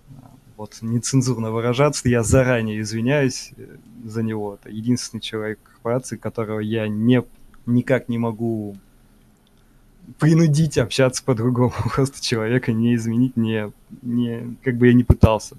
а, 0.10 0.32
вот 0.58 0.78
нецензурно 0.82 1.52
выражаться, 1.52 2.10
я 2.10 2.24
заранее 2.24 2.82
извиняюсь 2.82 3.52
э, 3.58 3.78
за 4.06 4.24
него. 4.24 4.56
Это 4.56 4.70
единственный 4.70 5.22
человек 5.22 5.60
корпорации, 5.64 6.16
которого 6.16 6.60
я 6.60 6.88
не, 6.88 7.24
никак 7.66 8.10
не 8.10 8.18
могу 8.18 8.76
принудить 10.20 10.78
общаться 10.78 11.24
по-другому. 11.24 11.74
Просто 11.96 12.22
человека 12.22 12.72
не 12.72 12.96
изменить, 12.96 13.38
не, 13.38 13.72
не, 14.02 14.56
как 14.64 14.78
бы 14.78 14.88
я 14.88 14.94
не 14.94 15.04
пытался. 15.04 15.58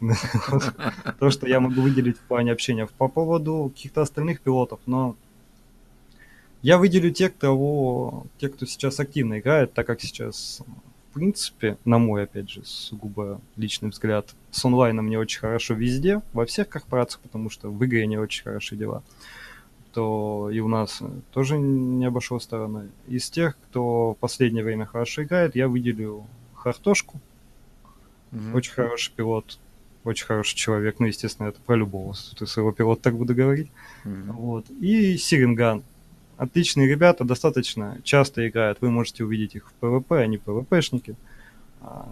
То, 1.18 1.30
что 1.30 1.46
я 1.46 1.60
могу 1.60 1.82
выделить 1.82 2.16
в 2.16 2.22
плане 2.22 2.52
общения. 2.52 2.86
По 2.98 3.08
поводу 3.08 3.70
каких-то 3.74 4.02
остальных 4.02 4.40
пилотов, 4.40 4.80
но 4.86 5.16
я 6.62 6.78
выделю 6.78 7.10
тех, 7.10 7.34
кто, 7.34 8.24
те, 8.38 8.48
кто 8.48 8.66
сейчас 8.66 9.00
активно 9.00 9.38
играет, 9.38 9.72
так 9.72 9.86
как 9.86 10.00
сейчас, 10.00 10.62
в 11.10 11.14
принципе, 11.14 11.78
на 11.84 11.98
мой, 11.98 12.24
опять 12.24 12.50
же, 12.50 12.64
сугубо 12.64 13.40
личный 13.56 13.90
взгляд, 13.90 14.34
с 14.50 14.64
онлайном 14.64 15.08
не 15.08 15.16
очень 15.16 15.40
хорошо 15.40 15.74
везде, 15.74 16.22
во 16.32 16.44
всех 16.46 16.68
корпорациях, 16.68 17.20
потому 17.22 17.50
что 17.50 17.70
в 17.70 17.84
игре 17.84 18.06
не 18.06 18.18
очень 18.18 18.44
хорошие 18.44 18.78
дела, 18.78 19.02
то 19.92 20.50
и 20.52 20.60
у 20.60 20.68
нас 20.68 21.02
тоже 21.32 21.58
не 21.58 22.04
обошло 22.04 22.38
стороной. 22.38 22.88
Из 23.08 23.28
тех, 23.30 23.56
кто 23.56 24.12
в 24.12 24.16
последнее 24.18 24.64
время 24.64 24.86
хорошо 24.86 25.22
играет, 25.22 25.56
я 25.56 25.68
выделю 25.68 26.26
Хартошку. 26.54 27.20
Mm-hmm. 28.32 28.54
Очень 28.54 28.72
хороший 28.72 29.12
пилот 29.14 29.58
очень 30.04 30.26
хороший 30.26 30.56
человек, 30.56 30.96
ну, 30.98 31.06
естественно, 31.06 31.48
это 31.48 31.60
про 31.60 31.76
любого 31.76 32.14
своего 32.14 32.72
пилота 32.72 33.02
так 33.02 33.16
буду 33.16 33.34
говорить. 33.34 33.70
Mm-hmm. 34.04 34.32
Вот. 34.32 34.70
И 34.80 35.16
Сиринган. 35.16 35.82
Отличные 36.36 36.88
ребята, 36.88 37.24
достаточно 37.24 37.98
часто 38.02 38.48
играют. 38.48 38.78
Вы 38.80 38.90
можете 38.90 39.24
увидеть 39.24 39.56
их 39.56 39.68
в 39.68 39.72
ПВП, 39.74 40.22
они 40.22 40.38
ПВПшники. 40.38 41.14
А, 41.82 42.10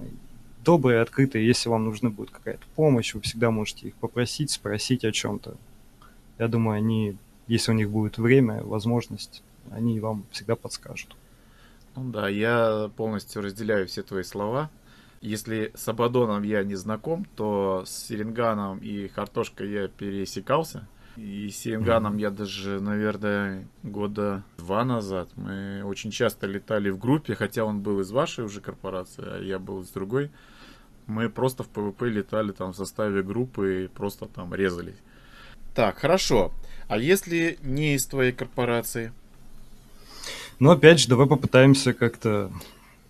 добрые, 0.63 1.01
открытые. 1.01 1.47
Если 1.47 1.71
вам 1.71 1.87
нужна 1.87 2.11
будет 2.11 2.31
какая-то 2.31 2.65
помощь, 2.77 3.15
вы 3.15 3.23
всегда 3.23 3.51
можете 3.51 3.89
их 3.89 3.95
попросить, 3.95 4.51
спросить 4.51 5.05
о 5.07 5.13
чем-то. 5.13 5.57
Я 6.39 6.49
думаю, 6.49 6.77
они, 6.77 7.17
если 7.47 7.73
у 7.73 7.75
них 7.75 7.89
будет 7.89 8.19
время, 8.19 8.63
возможность, 8.63 9.43
они 9.71 9.99
вам 9.99 10.25
всегда 10.31 10.57
подскажут. 10.57 11.17
Ну 11.97 12.11
да, 12.11 12.29
я 12.29 12.91
полностью 12.97 13.41
разделяю 13.41 13.87
все 13.87 14.03
твои 14.03 14.25
слова. 14.25 14.71
Если 15.21 15.73
с 15.75 15.89
Абадоном 15.89 16.43
я 16.43 16.63
не 16.63 16.77
знаком, 16.77 17.27
то 17.37 17.83
с 17.87 18.07
Серенганом 18.07 18.79
и 18.79 19.09
Хартошкой 19.09 19.71
я 19.71 19.89
пересекался. 19.89 20.87
И 21.17 21.51
с 21.51 21.59
Серенганом 21.59 22.17
я 22.17 22.31
даже, 22.31 22.81
наверное, 22.81 23.67
года 23.83 24.45
два 24.57 24.85
назад. 24.85 25.29
Мы 25.35 25.83
очень 25.85 26.13
часто 26.13 26.47
летали 26.47 26.91
в 26.91 26.99
группе, 26.99 27.35
хотя 27.35 27.65
он 27.65 27.81
был 27.81 28.01
из 28.01 28.13
вашей 28.13 28.45
уже 28.45 28.61
корпорации, 28.61 29.25
а 29.27 29.43
я 29.43 29.59
был 29.59 29.81
из 29.83 29.89
другой. 29.89 30.31
Мы 31.07 31.29
просто 31.29 31.65
в 31.65 31.69
ПВП 31.69 32.09
летали 32.09 32.53
там 32.53 32.73
в 32.73 32.77
составе 32.77 33.23
группы 33.25 33.85
и 33.85 33.89
просто 33.89 34.27
там 34.27 34.55
резались. 34.55 34.99
Так, 35.75 35.99
хорошо. 35.99 36.53
А 36.87 36.99
если 36.99 37.59
не 37.63 37.97
из 37.97 38.07
твоей 38.07 38.33
корпорации? 38.33 39.13
Ну, 40.61 40.71
опять 40.71 41.01
же, 41.01 41.09
давай 41.09 41.27
попытаемся 41.27 41.95
как-то 41.95 42.53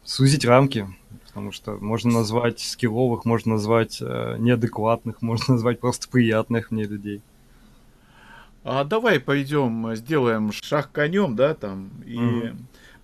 сузить 0.04 0.46
рамки 0.46 0.88
потому 1.28 1.52
что 1.52 1.76
можно 1.80 2.10
назвать 2.12 2.58
скилловых, 2.60 3.24
можно 3.24 3.52
назвать 3.52 3.98
э, 4.00 4.36
неадекватных, 4.38 5.22
можно 5.22 5.54
назвать 5.54 5.80
просто 5.80 6.08
приятных 6.08 6.70
мне 6.70 6.84
людей. 6.84 7.22
А 8.64 8.84
давай 8.84 9.20
пойдем, 9.20 9.94
сделаем 9.94 10.52
шаг 10.52 10.90
конем, 10.92 11.36
да, 11.36 11.54
там, 11.54 11.90
и 12.04 12.16
mm 12.16 12.56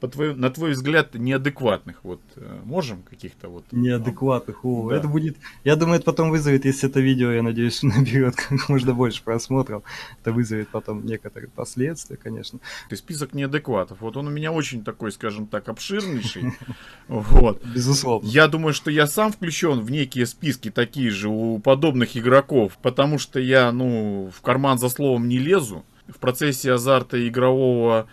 по 0.04 0.08
твой, 0.08 0.34
на 0.34 0.50
твой 0.50 0.72
взгляд, 0.72 1.14
неадекватных, 1.14 2.00
вот, 2.02 2.20
э, 2.36 2.60
можем 2.64 3.02
каких-то 3.04 3.48
вот... 3.48 3.64
Неадекватных, 3.72 4.62
о, 4.62 4.90
да. 4.90 4.96
это 4.96 5.08
будет... 5.08 5.38
Я 5.64 5.76
думаю, 5.76 5.96
это 5.96 6.04
потом 6.04 6.28
вызовет, 6.28 6.66
если 6.66 6.90
это 6.90 7.00
видео, 7.00 7.30
я 7.32 7.42
надеюсь, 7.42 7.82
наберет 7.82 8.36
как 8.36 8.68
можно 8.68 8.92
больше 8.92 9.22
просмотров, 9.22 9.82
это 10.20 10.32
вызовет 10.32 10.68
потом 10.68 11.06
некоторые 11.06 11.48
последствия, 11.48 12.18
конечно. 12.18 12.58
Ты 12.90 12.96
список 12.96 13.32
неадекватов, 13.32 14.02
вот 14.02 14.18
он 14.18 14.26
у 14.26 14.30
меня 14.30 14.52
очень 14.52 14.84
такой, 14.84 15.10
скажем 15.10 15.46
так, 15.46 15.70
обширнейший, 15.70 16.52
вот. 17.08 17.64
Безусловно. 17.64 18.28
Я 18.28 18.46
думаю, 18.46 18.74
что 18.74 18.90
я 18.90 19.06
сам 19.06 19.32
включен 19.32 19.80
в 19.80 19.90
некие 19.90 20.26
списки 20.26 20.70
такие 20.70 21.08
же 21.08 21.30
у 21.30 21.58
подобных 21.60 22.14
игроков, 22.14 22.76
потому 22.82 23.18
что 23.18 23.40
я, 23.40 23.72
ну, 23.72 24.30
в 24.36 24.42
карман 24.42 24.78
за 24.78 24.90
словом 24.90 25.28
не 25.28 25.38
лезу, 25.38 25.82
в 26.08 26.18
процессе 26.18 26.72
азарта 26.72 27.26
игрового 27.26 28.06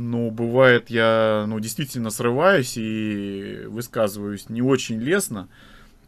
ну, 0.00 0.30
бывает, 0.30 0.88
я, 0.88 1.44
ну, 1.46 1.60
действительно 1.60 2.08
срываюсь 2.08 2.76
и 2.76 3.64
высказываюсь 3.66 4.48
не 4.48 4.62
очень 4.62 4.98
лестно. 4.98 5.48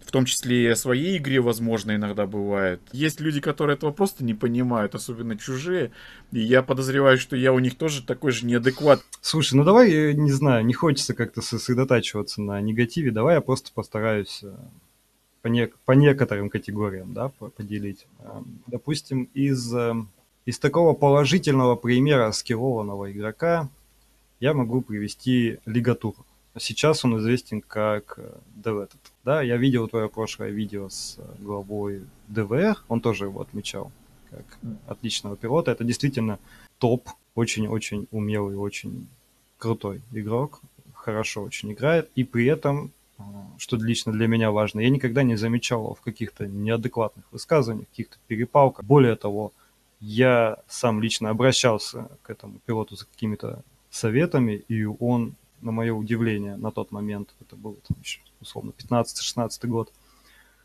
В 0.00 0.10
том 0.10 0.24
числе 0.24 0.64
и 0.64 0.66
о 0.66 0.76
своей 0.76 1.18
игре, 1.18 1.40
возможно, 1.40 1.94
иногда 1.94 2.26
бывает. 2.26 2.80
Есть 2.92 3.20
люди, 3.20 3.40
которые 3.40 3.76
этого 3.76 3.92
просто 3.92 4.24
не 4.24 4.32
понимают, 4.32 4.94
особенно 4.94 5.36
чужие. 5.36 5.92
И 6.32 6.40
я 6.40 6.62
подозреваю, 6.62 7.18
что 7.18 7.36
я 7.36 7.52
у 7.52 7.58
них 7.58 7.76
тоже 7.76 8.02
такой 8.02 8.32
же 8.32 8.46
неадекват. 8.46 9.02
Слушай, 9.20 9.54
ну 9.54 9.64
давай, 9.64 10.14
не 10.14 10.32
знаю, 10.32 10.64
не 10.64 10.72
хочется 10.72 11.14
как-то 11.14 11.42
сосредотачиваться 11.42 12.40
на 12.40 12.60
негативе. 12.62 13.10
Давай 13.10 13.36
я 13.36 13.40
просто 13.42 13.70
постараюсь 13.74 14.40
э, 14.42 14.54
по, 15.42 15.48
не, 15.48 15.70
по 15.84 15.92
некоторым 15.92 16.48
категориям 16.48 17.12
да, 17.12 17.28
поделить. 17.28 18.06
Эм, 18.20 18.58
допустим, 18.66 19.28
из, 19.34 19.72
э, 19.74 19.94
из 20.46 20.58
такого 20.58 20.94
положительного 20.94 21.76
примера 21.76 22.32
скиллованного 22.32 23.12
игрока 23.12 23.68
я 24.42 24.54
могу 24.54 24.82
привести 24.82 25.58
Лигатур. 25.66 26.16
Сейчас 26.58 27.04
он 27.04 27.16
известен 27.18 27.60
как 27.60 28.18
ДВ. 28.56 28.88
Да, 29.24 29.40
я 29.40 29.56
видел 29.56 29.86
твое 29.86 30.08
прошлое 30.08 30.50
видео 30.50 30.88
с 30.88 31.16
главой 31.38 32.02
ДВР, 32.26 32.76
он 32.88 33.00
тоже 33.00 33.26
его 33.26 33.40
отмечал 33.40 33.92
как 34.30 34.44
отличного 34.88 35.36
пилота. 35.36 35.70
Это 35.70 35.84
действительно 35.84 36.40
топ, 36.78 37.08
очень-очень 37.36 38.08
умелый, 38.10 38.56
очень 38.56 39.06
крутой 39.58 40.02
игрок, 40.10 40.60
хорошо 40.92 41.42
очень 41.42 41.72
играет, 41.72 42.10
и 42.16 42.24
при 42.24 42.46
этом, 42.46 42.90
а, 43.18 43.22
что 43.58 43.76
лично 43.76 44.12
для 44.12 44.26
меня 44.26 44.50
важно, 44.50 44.80
я 44.80 44.90
никогда 44.90 45.22
не 45.22 45.36
замечал 45.36 45.94
в 45.94 46.00
каких-то 46.00 46.48
неадекватных 46.48 47.24
высказываниях, 47.30 47.88
каких-то 47.90 48.16
перепалках. 48.26 48.84
Более 48.84 49.14
того, 49.14 49.52
я 50.00 50.56
сам 50.66 51.00
лично 51.00 51.30
обращался 51.30 52.08
к 52.22 52.30
этому 52.30 52.58
пилоту 52.66 52.96
за 52.96 53.06
какими-то 53.06 53.62
советами, 53.92 54.52
и 54.68 54.84
он, 54.84 55.34
на 55.60 55.70
мое 55.70 55.92
удивление, 55.92 56.56
на 56.56 56.70
тот 56.70 56.90
момент, 56.90 57.34
это 57.40 57.56
был 57.56 57.78
там, 57.86 57.96
еще, 58.02 58.20
условно 58.40 58.72
15-16 58.76 59.66
год, 59.66 59.92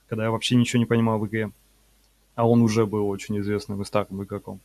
когда 0.07 0.23
я 0.23 0.31
вообще 0.31 0.55
ничего 0.55 0.79
не 0.79 0.85
понимал 0.85 1.19
в 1.19 1.27
игре, 1.27 1.51
а 2.35 2.47
он 2.47 2.61
уже 2.61 2.85
был 2.85 3.07
очень 3.09 3.37
известным 3.39 3.81
и 3.81 3.85
старым 3.85 4.23
игроком. 4.23 4.59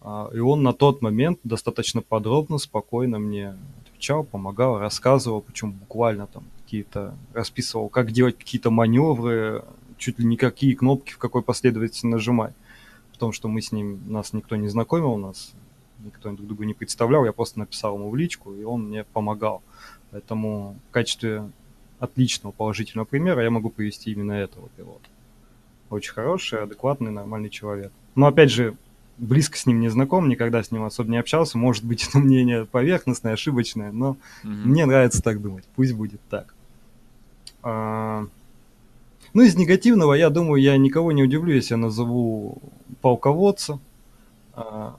А, 0.00 0.28
и 0.32 0.38
он 0.38 0.62
на 0.62 0.72
тот 0.72 1.02
момент 1.02 1.38
достаточно 1.44 2.02
подробно, 2.02 2.58
спокойно 2.58 3.18
мне 3.18 3.56
отвечал, 3.86 4.24
помогал, 4.24 4.78
рассказывал, 4.78 5.40
причем 5.40 5.72
буквально 5.72 6.26
там 6.26 6.44
какие-то 6.64 7.14
расписывал, 7.32 7.88
как 7.88 8.10
делать 8.10 8.38
какие-то 8.38 8.70
маневры, 8.70 9.64
чуть 9.98 10.18
ли 10.18 10.24
не 10.24 10.36
какие 10.36 10.74
кнопки 10.74 11.12
в 11.12 11.18
какой 11.18 11.42
последовательности 11.42 12.06
нажимать. 12.06 12.54
Потому 13.12 13.32
что 13.32 13.48
мы 13.48 13.60
с 13.60 13.70
ним, 13.70 14.00
нас 14.06 14.32
никто 14.32 14.56
не 14.56 14.68
знакомил, 14.68 15.16
нас 15.16 15.52
никто 16.04 16.30
друг 16.32 16.46
друга 16.46 16.64
не 16.64 16.74
представлял, 16.74 17.24
я 17.24 17.32
просто 17.32 17.58
написал 17.58 17.96
ему 17.96 18.10
в 18.10 18.16
личку, 18.16 18.54
и 18.54 18.64
он 18.64 18.88
мне 18.88 19.04
помогал. 19.04 19.62
Поэтому 20.10 20.76
в 20.88 20.92
качестве 20.92 21.50
отличного 21.98 22.52
положительного 22.52 23.06
примера 23.06 23.42
я 23.42 23.50
могу 23.50 23.70
привести 23.70 24.10
именно 24.10 24.32
этого 24.32 24.68
пилота. 24.76 25.08
Очень 25.90 26.12
хороший, 26.12 26.62
адекватный, 26.62 27.10
нормальный 27.10 27.50
человек. 27.50 27.92
Но 28.14 28.26
опять 28.26 28.50
же, 28.50 28.76
близко 29.18 29.56
с 29.56 29.66
ним 29.66 29.80
не 29.80 29.88
знаком, 29.88 30.28
никогда 30.28 30.62
с 30.62 30.70
ним 30.70 30.84
особо 30.84 31.10
не 31.10 31.18
общался. 31.18 31.58
Может 31.58 31.84
быть, 31.84 32.08
это 32.08 32.18
мнение 32.20 32.64
поверхностное, 32.64 33.34
ошибочное, 33.34 33.92
но 33.92 34.10
угу. 34.10 34.18
мне 34.42 34.86
нравится 34.86 35.22
так 35.22 35.40
думать. 35.40 35.64
Пусть 35.76 35.92
будет 35.92 36.20
так. 36.28 36.54
А... 37.62 38.26
Ну, 39.32 39.42
из 39.42 39.54
негативного, 39.54 40.14
я 40.14 40.28
думаю, 40.28 40.60
я 40.60 40.76
никого 40.76 41.12
не 41.12 41.22
удивлю, 41.22 41.54
если 41.54 41.74
я 41.74 41.78
назову 41.78 42.58
полководца. 43.00 43.78
А... 44.54 44.96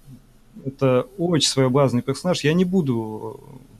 Это 0.65 1.07
очень 1.17 1.49
своеобразный 1.49 2.01
персонаж. 2.01 2.43
Я 2.43 2.53
не 2.53 2.65
буду 2.65 3.39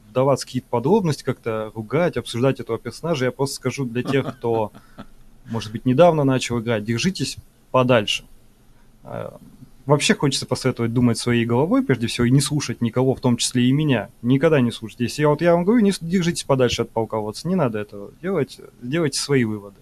вдаваться 0.10 0.44
в 0.44 0.48
какие-то 0.48 0.68
подробности, 0.70 1.24
как-то 1.24 1.72
ругать, 1.74 2.18
обсуждать 2.18 2.60
этого 2.60 2.78
персонажа. 2.78 3.26
Я 3.26 3.32
просто 3.32 3.56
скажу 3.56 3.86
для 3.86 4.04
тех, 4.04 4.38
кто, 4.38 4.72
может 5.50 5.72
быть, 5.72 5.86
недавно 5.86 6.24
начал 6.24 6.60
играть, 6.60 6.84
держитесь 6.84 7.38
подальше. 7.72 8.26
А, 9.04 9.38
вообще 9.86 10.14
хочется 10.14 10.46
посоветовать 10.46 10.94
думать 10.94 11.18
своей 11.18 11.46
головой, 11.46 11.84
прежде 11.84 12.08
всего, 12.08 12.26
и 12.26 12.32
не 12.32 12.42
слушать 12.42 12.82
никого, 12.82 13.16
в 13.16 13.22
том 13.22 13.38
числе 13.38 13.64
и 13.64 13.72
меня. 13.72 14.10
Никогда 14.22 14.60
не 14.62 14.72
слушать. 14.72 15.00
Если 15.00 15.22
я 15.22 15.30
вот 15.30 15.42
я 15.42 15.54
вам 15.54 15.64
говорю, 15.64 15.82
не 15.82 15.94
держитесь 16.02 16.44
подальше 16.44 16.84
от 16.84 16.90
полководца, 16.90 17.48
не 17.48 17.56
надо 17.56 17.80
этого 17.80 18.12
делать, 18.22 18.60
делайте 18.82 19.20
свои 19.20 19.46
выводы. 19.46 19.78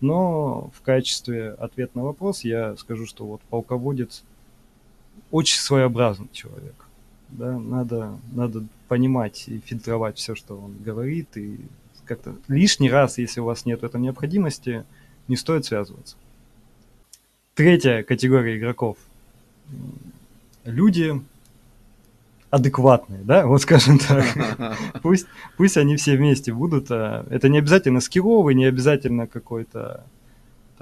Но 0.00 0.70
в 0.76 0.82
качестве 0.82 1.50
ответа 1.50 1.96
на 1.96 2.04
вопрос 2.04 2.44
я 2.44 2.76
скажу, 2.76 3.06
что 3.06 3.24
вот 3.24 3.40
полководец 3.42 4.24
очень 5.32 5.58
своеобразный 5.58 6.28
человек. 6.32 6.74
Да, 7.30 7.58
надо, 7.58 8.18
надо 8.30 8.64
понимать 8.86 9.48
и 9.48 9.58
фильтровать 9.58 10.18
все, 10.18 10.36
что 10.36 10.56
он 10.56 10.76
говорит, 10.84 11.36
и 11.36 11.58
как-то 12.04 12.36
лишний 12.46 12.90
раз, 12.90 13.18
если 13.18 13.40
у 13.40 13.44
вас 13.44 13.64
нет 13.64 13.82
этой 13.82 14.00
необходимости, 14.00 14.84
не 15.28 15.36
стоит 15.36 15.64
связываться. 15.64 16.16
Третья 17.54 18.02
категория 18.02 18.58
игроков. 18.58 18.98
Люди 20.64 21.20
адекватные, 22.50 23.22
да, 23.24 23.46
вот 23.46 23.62
скажем 23.62 23.98
так. 23.98 24.26
Пусть, 25.02 25.26
пусть 25.56 25.78
они 25.78 25.96
все 25.96 26.16
вместе 26.18 26.52
будут. 26.52 26.90
А, 26.90 27.26
это 27.30 27.48
не 27.48 27.58
обязательно 27.58 28.00
скилловый, 28.02 28.54
не 28.54 28.66
обязательно 28.66 29.26
какой-то 29.26 30.04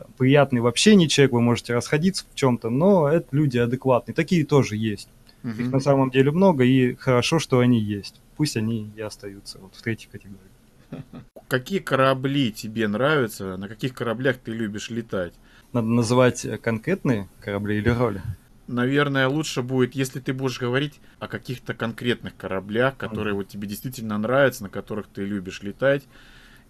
там, 0.01 0.13
приятный 0.17 0.61
в 0.61 0.67
общении 0.67 1.07
человек, 1.07 1.33
вы 1.33 1.41
можете 1.43 1.75
расходиться 1.75 2.25
в 2.31 2.35
чем-то, 2.35 2.71
но 2.71 3.09
это 3.09 3.29
люди 3.33 3.59
адекватные. 3.59 4.15
Такие 4.15 4.47
тоже 4.47 4.77
есть. 4.77 5.09
Угу. 5.45 5.53
Их 5.53 5.71
на 5.71 5.81
самом 5.81 6.11
деле 6.11 6.31
много, 6.31 6.65
и 6.65 6.95
хорошо, 6.95 7.39
что 7.39 7.61
они 7.61 7.79
есть. 7.79 8.21
Пусть 8.37 8.57
они 8.57 8.91
и 8.97 9.01
остаются 9.01 9.59
вот 9.59 9.75
в 9.75 9.83
третьей 9.83 10.09
категории. 10.11 11.05
Какие 11.49 11.81
корабли 11.81 12.51
тебе 12.51 12.89
нравятся? 12.89 13.57
На 13.57 13.69
каких 13.69 13.95
кораблях 13.95 14.39
ты 14.39 14.53
любишь 14.53 14.91
летать? 14.91 15.35
Надо 15.73 15.87
называть 15.87 16.47
конкретные 16.63 17.29
корабли 17.41 17.77
или 17.77 17.91
роли? 17.91 18.23
Наверное, 18.67 19.29
лучше 19.29 19.63
будет, 19.63 19.95
если 19.95 20.21
ты 20.21 20.33
будешь 20.33 20.61
говорить 20.61 21.01
о 21.19 21.29
каких-то 21.29 21.75
конкретных 21.75 22.37
кораблях, 22.37 22.97
которые 22.97 23.35
вот 23.35 23.49
тебе 23.49 23.69
действительно 23.69 24.17
нравятся, 24.17 24.63
на 24.63 24.69
которых 24.69 25.09
ты 25.09 25.25
любишь 25.25 25.63
летать. 25.63 26.05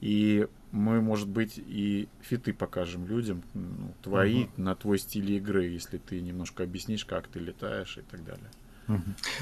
И 0.01 0.47
мы, 0.73 1.01
может 1.01 1.29
быть, 1.29 1.55
и 1.57 2.09
фиты 2.21 2.53
покажем 2.53 3.07
людям, 3.07 3.43
ну, 3.55 3.93
твои, 4.03 4.45
угу. 4.45 4.51
на 4.57 4.75
твой 4.75 4.99
стиль 4.99 5.33
игры, 5.33 5.65
если 5.67 5.99
ты 5.99 6.21
немножко 6.21 6.63
объяснишь, 6.63 7.05
как 7.05 7.27
ты 7.29 7.41
летаешь 7.41 7.99
и 7.99 8.03
так 8.03 8.25
далее. 8.25 8.51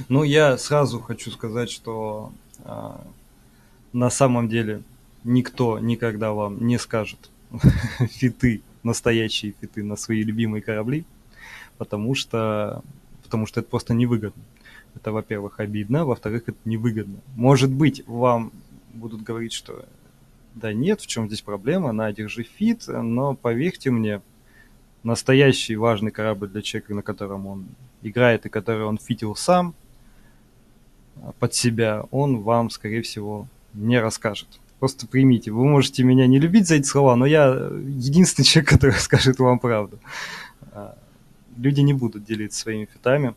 Ну, 0.09 0.25
я 0.25 0.59
сразу 0.59 1.01
хочу 1.01 1.31
сказать, 1.31 1.71
что 1.71 2.33
а, 2.65 3.03
на 3.95 4.11
самом 4.11 4.49
деле 4.49 4.83
никто 5.25 5.79
никогда 5.79 6.33
вам 6.33 6.67
не 6.67 6.79
скажет 6.79 7.31
фиты, 8.11 8.63
настоящие 8.83 9.55
фиты 9.59 9.83
на 9.83 9.97
свои 9.97 10.23
любимые 10.23 10.63
корабли, 10.63 11.05
потому 11.79 12.15
что, 12.15 12.83
потому 13.23 13.47
что 13.47 13.61
это 13.61 13.71
просто 13.71 13.95
невыгодно. 13.95 14.43
Это, 14.95 15.13
во-первых, 15.13 15.61
обидно, 15.61 16.05
во-вторых, 16.05 16.45
это 16.47 16.59
невыгодно. 16.65 17.21
Может 17.37 17.71
быть, 17.71 18.07
вам 18.07 18.53
будут 18.93 19.23
говорить, 19.23 19.53
что 19.53 19.87
да 20.59 20.73
нет, 20.73 21.01
в 21.01 21.07
чем 21.07 21.27
здесь 21.27 21.43
проблема, 21.43 21.93
на, 21.93 22.13
держи 22.13 22.43
фит, 22.43 22.85
но 22.89 23.35
поверьте 23.35 23.91
мне, 23.91 24.21
настоящий 25.03 25.77
важный 25.77 26.11
корабль 26.11 26.49
для 26.49 26.63
человека, 26.63 26.95
на 26.95 27.03
котором 27.03 27.47
он 27.47 27.67
играет 28.03 28.47
и 28.47 28.49
который 28.49 28.85
он 28.85 28.99
фитил 28.99 29.35
сам 29.35 29.75
а, 31.17 31.33
под 31.39 31.55
себя, 31.55 32.05
он 32.11 32.43
вам, 32.43 32.71
скорее 32.71 33.03
всего, 33.03 33.47
не 33.75 34.01
расскажет. 34.01 34.49
Просто 34.79 35.07
примите. 35.07 35.51
Вы 35.51 35.65
можете 35.65 36.05
меня 36.05 36.27
не 36.27 36.39
любить 36.39 36.69
за 36.69 36.77
эти 36.77 36.87
слова, 36.87 37.17
но 37.17 37.27
я 37.27 37.49
единственный 37.49 38.45
человек, 38.45 38.71
который 38.71 38.95
скажет 38.95 39.39
вам 39.39 39.59
правду. 39.59 39.99
А, 40.73 40.97
люди 41.57 41.81
не 41.81 41.95
будут 41.95 42.25
делиться 42.25 42.61
своими 42.61 42.89
фитами. 42.93 43.35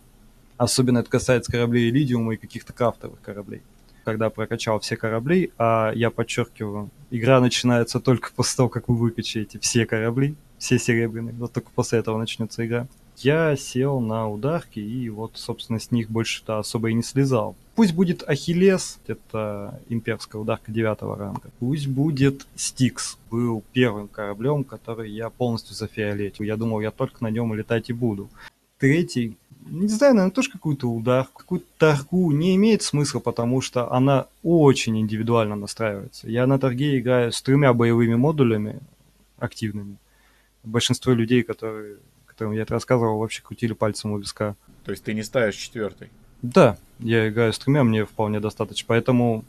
Особенно 0.58 1.00
это 1.00 1.10
касается 1.10 1.52
кораблей 1.52 1.90
Элидиума 1.90 2.36
и 2.36 2.38
каких-то 2.38 2.74
крафтовых 2.74 3.20
кораблей. 3.22 3.62
Когда 4.04 4.30
прокачал 4.30 4.80
все 4.80 4.98
корабли, 4.98 5.52
а 5.58 5.92
я 5.94 6.10
подчеркиваю, 6.10 6.90
игра 7.12 7.40
начинается 7.40 8.00
только 8.00 8.32
после 8.36 8.58
того, 8.58 8.70
как 8.70 8.90
вы 8.90 8.96
выкачаете 8.96 9.60
все 9.60 9.86
корабли, 9.86 10.36
все 10.58 10.80
серебряные. 10.80 11.36
Вот 11.36 11.54
только 11.54 11.70
после 11.76 12.00
этого 12.00 12.18
начнется 12.18 12.66
игра 12.66 12.88
я 13.24 13.56
сел 13.56 14.00
на 14.00 14.30
ударки 14.30 14.80
и 14.80 15.10
вот, 15.10 15.34
собственно, 15.36 15.80
с 15.80 15.92
них 15.92 16.10
больше-то 16.10 16.60
особо 16.60 16.90
и 16.90 16.94
не 16.94 17.04
слезал. 17.04 17.56
Пусть 17.76 17.94
будет 17.94 18.28
Ахиллес, 18.28 19.00
это 19.08 19.80
имперская 19.90 20.42
ударка 20.42 20.72
девятого 20.72 21.16
ранга. 21.16 21.52
Пусть 21.60 21.88
будет 21.88 22.48
Стикс, 22.56 23.18
был 23.30 23.64
первым 23.74 24.08
кораблем, 24.08 24.64
который 24.64 25.12
я 25.12 25.30
полностью 25.30 25.76
зафиолетил. 25.76 26.46
Я 26.46 26.58
думал, 26.58 26.82
я 26.82 26.92
только 26.92 27.24
на 27.24 27.30
нем 27.30 27.54
летать 27.54 27.90
и 27.90 27.94
буду. 27.94 28.30
Третий, 28.78 29.38
не 29.66 29.88
знаю, 29.88 30.16
наверное, 30.16 30.34
тоже 30.34 30.52
какую-то 30.52 30.90
удар, 30.90 31.28
какую-то 31.36 31.66
торгу 31.78 32.32
не 32.32 32.56
имеет 32.56 32.82
смысла, 32.82 33.20
потому 33.20 33.62
что 33.62 33.92
она 33.92 34.28
очень 34.44 35.00
индивидуально 35.00 35.56
настраивается. 35.56 36.30
Я 36.30 36.48
на 36.48 36.60
торге 36.60 37.00
играю 37.00 37.32
с 37.32 37.42
тремя 37.42 37.74
боевыми 37.74 38.16
модулями 38.16 38.80
активными. 39.38 39.98
Большинство 40.64 41.14
людей, 41.14 41.44
которые 41.44 41.98
которым 42.42 42.54
я 42.54 42.64
это 42.64 42.74
рассказывал, 42.74 43.20
вообще 43.20 43.44
крутили 43.44 43.74
пальцем 43.74 44.14
у 44.14 44.18
виска. 44.18 44.56
То 44.84 44.92
есть 44.92 45.04
ты 45.04 45.14
не 45.14 45.22
ставишь 45.22 45.56
четвертый? 45.56 46.10
Да, 46.42 46.78
я 46.98 47.30
играю 47.30 47.54
с 47.54 47.60
тремя, 47.60 47.84
мне 47.84 48.04
вполне 48.04 48.40
достаточно. 48.40 48.86
Поэтому 48.88 49.46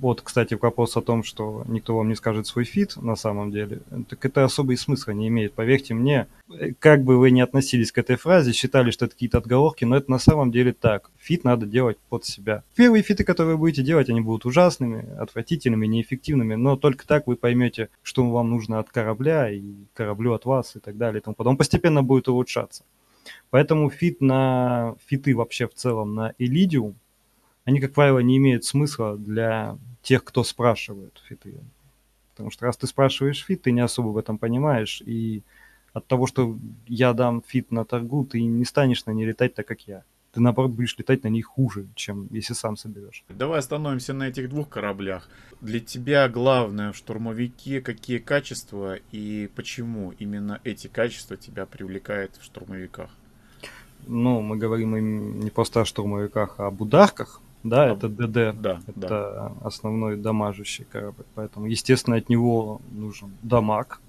вот, 0.00 0.22
кстати, 0.22 0.54
вопрос 0.54 0.96
о 0.96 1.02
том, 1.02 1.22
что 1.22 1.64
никто 1.68 1.96
вам 1.96 2.08
не 2.08 2.14
скажет 2.14 2.46
свой 2.46 2.64
фит 2.64 2.96
на 2.96 3.16
самом 3.16 3.50
деле, 3.50 3.80
так 4.08 4.24
это 4.24 4.44
особый 4.44 4.76
смысла 4.76 5.12
не 5.12 5.28
имеет. 5.28 5.52
Поверьте 5.54 5.94
мне, 5.94 6.26
как 6.78 7.02
бы 7.04 7.18
вы 7.18 7.30
ни 7.30 7.40
относились 7.40 7.92
к 7.92 7.98
этой 7.98 8.16
фразе, 8.16 8.52
считали, 8.52 8.90
что 8.90 9.06
это 9.06 9.14
какие-то 9.14 9.38
отговорки, 9.38 9.84
но 9.84 9.96
это 9.96 10.10
на 10.10 10.18
самом 10.18 10.50
деле 10.50 10.72
так. 10.72 11.10
Фит 11.18 11.44
надо 11.44 11.66
делать 11.66 11.98
под 12.08 12.24
себя. 12.24 12.62
Первые 12.74 13.02
фиты, 13.02 13.24
которые 13.24 13.54
вы 13.54 13.60
будете 13.60 13.82
делать, 13.82 14.08
они 14.08 14.20
будут 14.20 14.46
ужасными, 14.46 15.06
отвратительными, 15.18 15.86
неэффективными, 15.86 16.54
но 16.54 16.76
только 16.76 17.06
так 17.06 17.26
вы 17.26 17.36
поймете, 17.36 17.88
что 18.02 18.28
вам 18.28 18.50
нужно 18.50 18.78
от 18.78 18.90
корабля 18.90 19.50
и 19.50 19.62
кораблю 19.94 20.32
от 20.32 20.44
вас 20.44 20.76
и 20.76 20.78
так 20.78 20.96
далее. 20.96 21.20
И 21.20 21.24
тому 21.24 21.34
потом 21.34 21.56
постепенно 21.56 22.02
будет 22.02 22.28
улучшаться. 22.28 22.84
Поэтому 23.50 23.90
фит 23.90 24.20
на 24.20 24.94
фиты 25.06 25.34
вообще 25.34 25.66
в 25.66 25.74
целом 25.74 26.14
на 26.14 26.34
Эллидиум 26.38 26.96
они, 27.64 27.80
как 27.80 27.92
правило, 27.92 28.18
не 28.18 28.36
имеют 28.36 28.64
смысла 28.64 29.16
для 29.16 29.76
тех, 30.02 30.24
кто 30.24 30.44
спрашивает 30.44 31.20
фиты. 31.28 31.54
Потому 32.30 32.50
что 32.50 32.66
раз 32.66 32.76
ты 32.76 32.86
спрашиваешь 32.86 33.44
фит, 33.44 33.62
ты 33.62 33.72
не 33.72 33.80
особо 33.80 34.08
в 34.08 34.18
этом 34.18 34.38
понимаешь, 34.38 35.02
и 35.04 35.42
от 35.92 36.06
того, 36.06 36.26
что 36.26 36.56
я 36.86 37.12
дам 37.12 37.42
фит 37.46 37.70
на 37.70 37.84
Таргу, 37.84 38.24
ты 38.24 38.42
не 38.42 38.64
станешь 38.64 39.04
на 39.06 39.10
ней 39.10 39.26
летать 39.26 39.54
так, 39.54 39.66
как 39.66 39.80
я. 39.82 40.04
Ты, 40.32 40.40
наоборот, 40.40 40.70
будешь 40.70 40.96
летать 40.96 41.24
на 41.24 41.28
ней 41.28 41.42
хуже, 41.42 41.88
чем 41.96 42.28
если 42.30 42.54
сам 42.54 42.76
соберешь. 42.76 43.24
Давай 43.28 43.58
остановимся 43.58 44.12
на 44.12 44.28
этих 44.28 44.48
двух 44.48 44.68
кораблях. 44.68 45.28
Для 45.60 45.80
тебя 45.80 46.28
главное 46.28 46.92
в 46.92 46.96
штурмовике 46.96 47.80
какие 47.80 48.18
качества 48.18 48.96
и 49.10 49.50
почему 49.56 50.12
именно 50.12 50.60
эти 50.62 50.86
качества 50.86 51.36
тебя 51.36 51.66
привлекают 51.66 52.36
в 52.36 52.44
штурмовиках? 52.44 53.10
Ну, 54.06 54.40
мы 54.40 54.56
говорим 54.56 55.40
не 55.40 55.50
просто 55.50 55.80
о 55.80 55.84
штурмовиках, 55.84 56.54
а 56.58 56.68
об 56.68 56.80
ударках. 56.80 57.42
Да, 57.62 57.86
это 57.92 58.08
ДД. 58.08 58.58
Да, 58.60 58.80
это 58.86 59.08
да. 59.08 59.52
основной 59.62 60.16
дамажущий 60.16 60.86
корабль. 60.90 61.24
Поэтому, 61.34 61.66
естественно, 61.66 62.16
от 62.16 62.28
него 62.28 62.80
нужен 62.90 63.32
дамаг. 63.42 64.00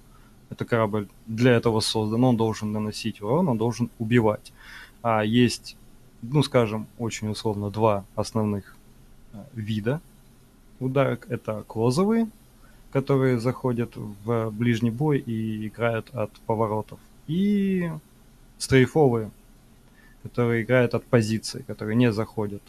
Это 0.50 0.66
корабль 0.66 1.08
для 1.28 1.52
этого 1.52 1.82
создан. 1.82 2.24
Он 2.24 2.38
должен 2.38 2.72
наносить 2.72 3.22
урон, 3.22 3.50
он 3.50 3.58
должен 3.58 3.90
убивать. 4.00 4.54
А 5.02 5.24
есть, 5.24 5.76
ну, 6.22 6.44
скажем, 6.44 6.88
очень 6.98 7.30
условно, 7.30 7.70
два 7.70 8.06
основных 8.16 8.76
а, 9.34 9.46
вида 9.54 10.00
ударок. 10.80 11.26
Это 11.30 11.64
клозовые, 11.68 12.30
которые 12.92 13.40
заходят 13.40 13.96
в 13.96 14.50
ближний 14.52 14.92
бой 14.92 15.20
и 15.20 15.68
играют 15.68 16.10
от 16.14 16.32
поворотов. 16.46 17.00
И 17.28 17.92
стрейфовые, 18.58 19.32
которые 20.24 20.64
играют 20.64 20.94
от 20.94 21.04
позиции, 21.06 21.64
которые 21.68 21.96
не 21.96 22.12
заходят 22.12 22.62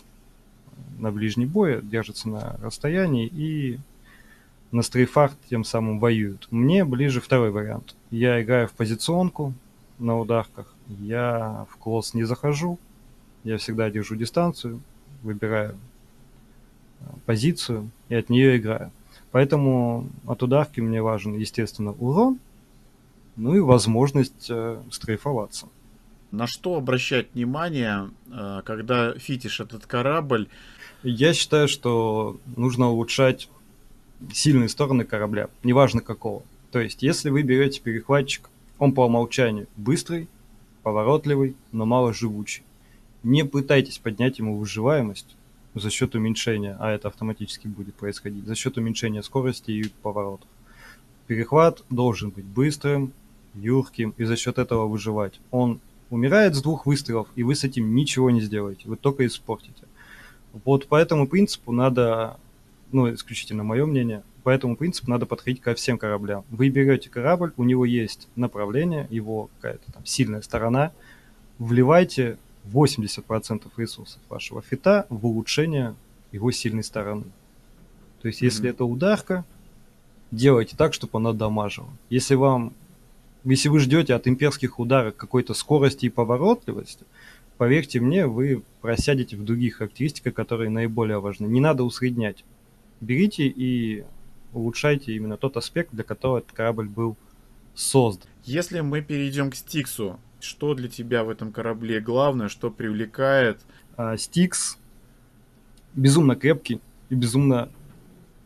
на 0.99 1.11
ближний 1.11 1.47
бой, 1.47 1.81
держатся 1.83 2.29
на 2.29 2.57
расстоянии 2.63 3.27
и 3.27 3.79
на 4.71 4.83
стрейфах 4.83 5.33
тем 5.51 5.65
самым 5.65 5.99
воюют. 5.99 6.49
Мне 6.51 6.85
ближе 6.85 7.21
второй 7.21 7.51
вариант. 7.51 7.95
Я 8.11 8.43
играю 8.43 8.69
в 8.69 8.73
позиционку 8.73 9.53
на 9.99 10.19
ударках, 10.19 10.75
я 10.89 11.67
в 11.71 11.77
клосс 11.77 12.15
не 12.15 12.25
захожу, 12.25 12.79
я 13.45 13.59
всегда 13.59 13.91
держу 13.91 14.17
дистанцию, 14.17 14.81
выбираю 15.23 15.77
э, 17.01 17.05
позицию 17.27 17.91
и 18.09 18.15
от 18.15 18.31
нее 18.31 18.57
играю. 18.57 18.91
Поэтому 19.31 20.09
от 20.27 20.43
ударки 20.43 20.81
мне 20.81 21.03
важен, 21.03 21.35
естественно, 21.35 21.93
урон, 21.93 22.39
ну 23.37 23.55
и 23.55 23.61
возможность 23.61 24.47
э, 24.51 24.81
стрейфоваться. 24.91 25.69
На 26.33 26.47
что 26.47 26.77
обращать 26.77 27.27
внимание, 27.35 28.11
э, 28.33 28.63
когда 28.65 29.13
фитишь 29.19 29.61
этот 29.61 29.85
корабль? 29.85 30.49
Я 31.03 31.35
считаю, 31.35 31.69
что 31.69 32.41
нужно 32.57 32.89
улучшать 32.89 33.51
сильные 34.33 34.71
стороны 34.71 35.05
корабля, 35.05 35.51
неважно 35.63 36.01
какого. 36.01 36.43
То 36.71 36.81
есть, 36.81 37.03
если 37.03 37.29
вы 37.29 37.43
берете 37.43 37.83
перехватчик, 37.83 38.49
он 38.79 38.95
по 38.95 39.05
умолчанию 39.05 39.67
быстрый, 39.77 40.27
поворотливый, 40.83 41.55
но 41.71 41.85
мало 41.85 42.15
живучий. 42.15 42.63
Не 43.23 43.45
пытайтесь 43.45 43.99
поднять 43.99 44.39
ему 44.39 44.57
выживаемость 44.57 45.37
за 45.75 45.91
счет 45.91 46.15
уменьшения, 46.15 46.79
а 46.81 46.91
это 46.91 47.09
автоматически 47.09 47.67
будет 47.67 47.95
происходить, 47.95 48.47
за 48.47 48.55
счет 48.55 48.79
уменьшения 48.79 49.23
скорости 49.23 49.71
и 49.71 49.89
поворотов. 50.03 50.49
Перехват 51.27 51.85
должен 51.91 52.31
быть 52.31 52.47
быстрым, 52.47 53.13
юрким 53.55 54.15
и 54.17 54.25
за 54.25 54.37
счет 54.37 54.57
этого 54.57 54.87
выживать. 54.87 55.39
Он 55.51 55.79
умирает 56.13 56.55
с 56.55 56.63
двух 56.63 56.87
выстрелов, 56.87 57.29
и 57.37 57.43
вы 57.43 57.55
с 57.55 57.65
этим 57.65 57.95
ничего 57.95 58.31
не 58.31 58.41
сделаете, 58.41 58.89
вы 58.89 58.97
только 58.97 59.27
испортите. 59.27 59.85
Вот 60.65 60.87
по 60.87 60.97
этому 60.97 61.27
принципу 61.27 61.73
надо, 61.73 62.37
ну, 62.93 63.13
исключительно 63.13 63.65
мое 63.65 63.87
мнение, 63.87 64.23
по 64.43 64.51
этому 64.51 64.77
принципу 64.77 65.11
надо 65.11 65.25
подходить 65.25 65.61
ко 65.61 65.75
всем 65.75 65.99
кораблям. 65.99 66.45
Вы 66.51 66.69
берете 66.69 67.09
корабль, 67.09 67.53
у 67.57 67.65
него 67.65 67.85
есть 67.85 68.29
направление, 68.37 69.07
его 69.11 69.49
какая-то 69.57 69.93
там 69.93 70.05
сильная 70.05 70.43
сторона, 70.43 70.93
вливайте 71.59 72.37
80% 72.71 73.71
ресурсов 73.77 74.21
вашего 74.29 74.63
фита 74.63 75.07
в 75.09 75.27
улучшение 75.27 75.95
его 76.33 76.51
сильной 76.51 76.85
стороны. 76.85 77.25
То 78.21 78.29
есть, 78.29 78.43
если 78.43 78.69
mm-hmm. 78.69 78.75
это 78.75 78.85
ударка, 78.85 79.45
делайте 80.31 80.77
так, 80.77 80.95
чтобы 80.95 81.19
она 81.19 81.33
дамажила. 81.33 81.89
Если 82.11 82.35
вам 82.35 82.73
если 83.45 83.69
вы 83.69 83.81
ждете 83.81 84.15
от 84.15 84.29
имперских 84.29 84.79
ударов 84.79 85.17
какой-то 85.17 85.55
скорости 85.55 86.07
и 86.07 86.11
поворотливости, 86.11 87.05
поверьте 87.57 88.01
мне, 88.01 88.27
вы 88.27 88.63
просядете 88.81 89.37
в 89.37 89.45
других 89.45 89.77
характеристиках, 89.77 90.35
которые 90.35 90.71
наиболее 90.71 91.21
важны. 91.21 91.47
Не 91.47 91.61
надо 91.61 91.85
усреднять. 91.85 92.45
Берите 93.01 93.47
и 93.47 94.05
улучшайте 94.53 95.15
именно 95.15 95.37
тот 95.37 95.57
аспект, 95.57 95.91
для 95.93 96.05
которого 96.05 96.39
этот 96.39 96.53
корабль 96.53 96.89
был 96.89 97.17
создан. 97.75 98.29
Если 98.45 98.81
мы 98.81 99.01
перейдем 99.03 99.51
к 99.51 99.55
Стиксу, 99.55 100.19
что 100.41 100.75
для 100.75 100.89
тебя 100.89 101.25
в 101.25 101.31
этом 101.31 101.53
корабле 101.53 102.01
главное, 102.01 102.49
что 102.49 102.71
привлекает? 102.71 103.61
А, 103.97 104.17
Стикс 104.17 104.79
безумно 105.95 106.37
крепкий 106.37 106.81
и 107.11 107.15
безумно 107.15 107.69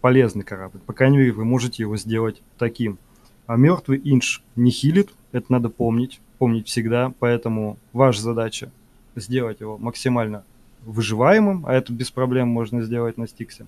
полезный 0.01 0.45
корабль. 0.45 0.79
По 0.81 0.93
крайней 0.93 1.19
мере, 1.19 1.33
вы 1.33 1.45
можете 1.45 1.83
его 1.83 1.97
сделать 1.97 2.43
таким. 2.59 2.99
А 3.47 3.57
мертвый 3.57 4.01
инш 4.03 4.43
не 4.57 4.71
хилит, 4.71 5.11
это 5.33 5.53
надо 5.53 5.69
помнить, 5.69 6.21
помнить 6.39 6.69
всегда, 6.69 7.13
поэтому 7.19 7.79
ваша 7.93 8.23
задача 8.23 8.71
сделать 9.15 9.61
его 9.61 9.79
максимально 9.79 10.45
выживаемым, 10.85 11.67
а 11.67 11.75
это 11.75 11.93
без 11.93 12.11
проблем 12.11 12.49
можно 12.49 12.83
сделать 12.83 13.17
на 13.19 13.27
стиксе, 13.27 13.67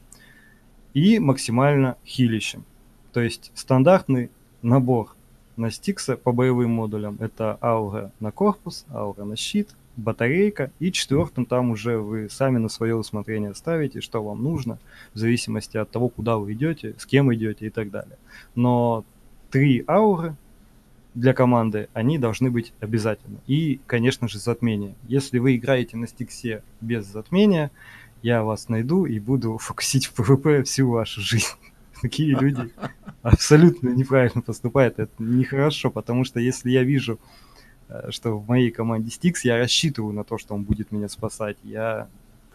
и 0.94 1.18
максимально 1.18 1.96
хилищем. 2.04 2.64
То 3.12 3.20
есть 3.20 3.50
стандартный 3.54 4.30
набор 4.62 5.14
на 5.56 5.70
стикса 5.70 6.16
по 6.16 6.32
боевым 6.32 6.70
модулям 6.70 7.16
это 7.20 7.58
аура 7.60 8.12
на 8.20 8.30
корпус, 8.30 8.84
аура 8.90 9.24
на 9.24 9.36
щит, 9.36 9.70
батарейка, 9.96 10.70
и 10.78 10.92
четвертым 10.92 11.44
там 11.44 11.70
уже 11.70 11.98
вы 11.98 12.28
сами 12.30 12.58
на 12.58 12.68
свое 12.68 12.94
усмотрение 12.94 13.54
ставите, 13.54 14.00
что 14.00 14.22
вам 14.22 14.42
нужно, 14.42 14.78
в 15.14 15.18
зависимости 15.18 15.76
от 15.76 15.90
того, 15.90 16.08
куда 16.08 16.36
вы 16.36 16.52
идете, 16.52 16.94
с 16.98 17.06
кем 17.06 17.34
идете 17.34 17.66
и 17.66 17.70
так 17.70 17.90
далее. 17.90 18.16
Но 18.54 19.04
три 19.50 19.84
ауры 19.86 20.36
для 21.14 21.34
команды, 21.34 21.88
они 21.94 22.18
должны 22.18 22.50
быть 22.50 22.72
обязательно. 22.80 23.38
И, 23.46 23.80
конечно 23.86 24.28
же, 24.28 24.38
затмение. 24.38 24.94
Если 25.08 25.38
вы 25.38 25.56
играете 25.56 25.96
на 25.96 26.06
Стиксе 26.06 26.62
без 26.80 27.06
затмения, 27.06 27.70
я 28.22 28.42
вас 28.42 28.68
найду 28.68 29.06
и 29.06 29.18
буду 29.18 29.58
фокусить 29.58 30.06
в 30.06 30.14
ПВП 30.14 30.62
всю 30.62 30.90
вашу 30.90 31.20
жизнь. 31.20 31.56
Такие 32.02 32.36
люди 32.38 32.70
абсолютно 33.22 33.88
неправильно 33.88 34.42
поступают. 34.42 34.98
Это 34.98 35.12
нехорошо, 35.18 35.90
потому 35.90 36.24
что 36.24 36.40
если 36.40 36.70
я 36.70 36.84
вижу, 36.84 37.18
э, 37.88 38.10
что 38.10 38.38
в 38.38 38.46
моей 38.48 38.70
команде 38.70 39.10
Стикс, 39.10 39.44
я 39.44 39.56
рассчитываю 39.56 40.12
на 40.12 40.24
то, 40.24 40.38
что 40.38 40.54
он 40.54 40.62
будет 40.62 40.92
меня 40.92 41.08
спасать. 41.08 41.56
Я 41.64 42.08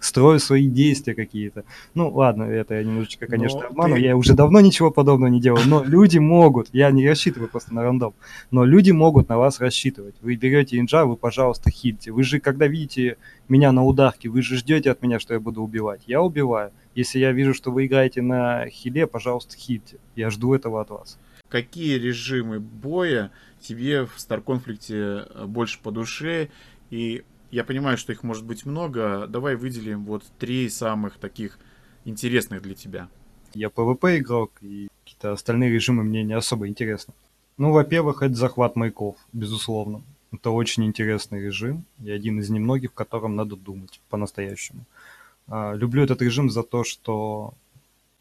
строю 0.04 0.40
свои 0.40 0.68
действия 0.68 1.16
какие-то. 1.16 1.64
Ну, 1.94 2.10
ладно, 2.12 2.44
это 2.44 2.76
я 2.76 2.84
немножечко, 2.84 3.28
конечно, 3.28 3.62
но 3.62 3.68
обману. 3.68 3.96
Ты... 3.96 4.02
Я 4.02 4.18
уже 4.18 4.34
давно 4.34 4.60
ничего 4.60 4.92
подобного 4.92 5.30
не 5.30 5.42
делал, 5.42 5.60
но 5.66 5.84
люди 5.84 6.18
могут, 6.18 6.70
я 6.74 6.92
не 6.92 7.08
рассчитываю 7.08 7.50
просто 7.50 7.74
на 7.74 7.84
рандом, 7.84 8.14
но 8.52 8.66
люди 8.66 8.92
могут 8.92 9.30
на 9.30 9.38
вас 9.38 9.60
рассчитывать. 9.60 10.16
Вы 10.22 10.36
берете 10.36 10.80
инжа, 10.80 11.06
вы, 11.06 11.16
пожалуйста, 11.16 11.70
хильте. 11.70 12.12
Вы 12.12 12.24
же, 12.24 12.40
когда 12.40 12.68
видите 12.68 13.18
меня 13.48 13.72
на 13.72 13.84
ударке, 13.84 14.30
вы 14.30 14.42
же 14.42 14.58
ждете 14.58 14.92
от 14.92 15.02
меня, 15.02 15.20
что 15.20 15.34
я 15.34 15.40
буду 15.40 15.62
убивать. 15.62 16.02
Я 16.08 16.22
убиваю. 16.22 16.72
Если 16.96 17.20
я 17.20 17.32
вижу, 17.32 17.54
что 17.54 17.72
вы 17.72 17.86
играете 17.86 18.22
на 18.22 18.68
хиле, 18.68 19.08
пожалуйста, 19.08 19.58
хильте. 19.58 19.98
Я 20.16 20.30
жду 20.30 20.54
этого 20.54 20.82
от 20.82 20.90
вас. 20.90 21.20
Какие 21.50 21.98
режимы 21.98 22.60
боя 22.60 23.32
тебе 23.62 24.06
в 24.06 24.18
Star 24.18 24.42
конфликте 24.42 25.26
больше 25.46 25.80
по 25.82 25.92
душе 25.92 26.50
и 26.90 27.24
я 27.54 27.64
понимаю, 27.64 27.98
что 27.98 28.12
их 28.12 28.24
может 28.24 28.44
быть 28.44 28.66
много. 28.66 29.28
Давай 29.28 29.56
выделим 29.56 30.06
вот 30.06 30.24
три 30.40 30.70
самых 30.70 31.18
таких 31.18 31.60
интересных 32.04 32.64
для 32.64 32.74
тебя. 32.74 33.10
Я 33.54 33.68
PvP 33.68 34.18
игрок, 34.18 34.52
и 34.62 34.88
какие-то 35.04 35.34
остальные 35.34 35.72
режимы 35.72 36.04
мне 36.04 36.24
не 36.24 36.34
особо 36.34 36.68
интересны. 36.68 37.14
Ну, 37.58 37.72
во-первых, 37.72 38.24
это 38.24 38.34
захват 38.34 38.76
маяков, 38.76 39.18
безусловно. 39.32 40.02
Это 40.32 40.50
очень 40.50 40.86
интересный 40.86 41.42
режим, 41.42 41.86
и 42.04 42.10
один 42.10 42.40
из 42.40 42.50
немногих, 42.50 42.90
в 42.90 42.96
котором 42.96 43.36
надо 43.36 43.56
думать 43.56 44.02
по-настоящему. 44.10 44.86
А, 45.48 45.74
люблю 45.74 46.04
этот 46.04 46.24
режим 46.24 46.50
за 46.50 46.64
то, 46.64 46.84
что 46.84 47.54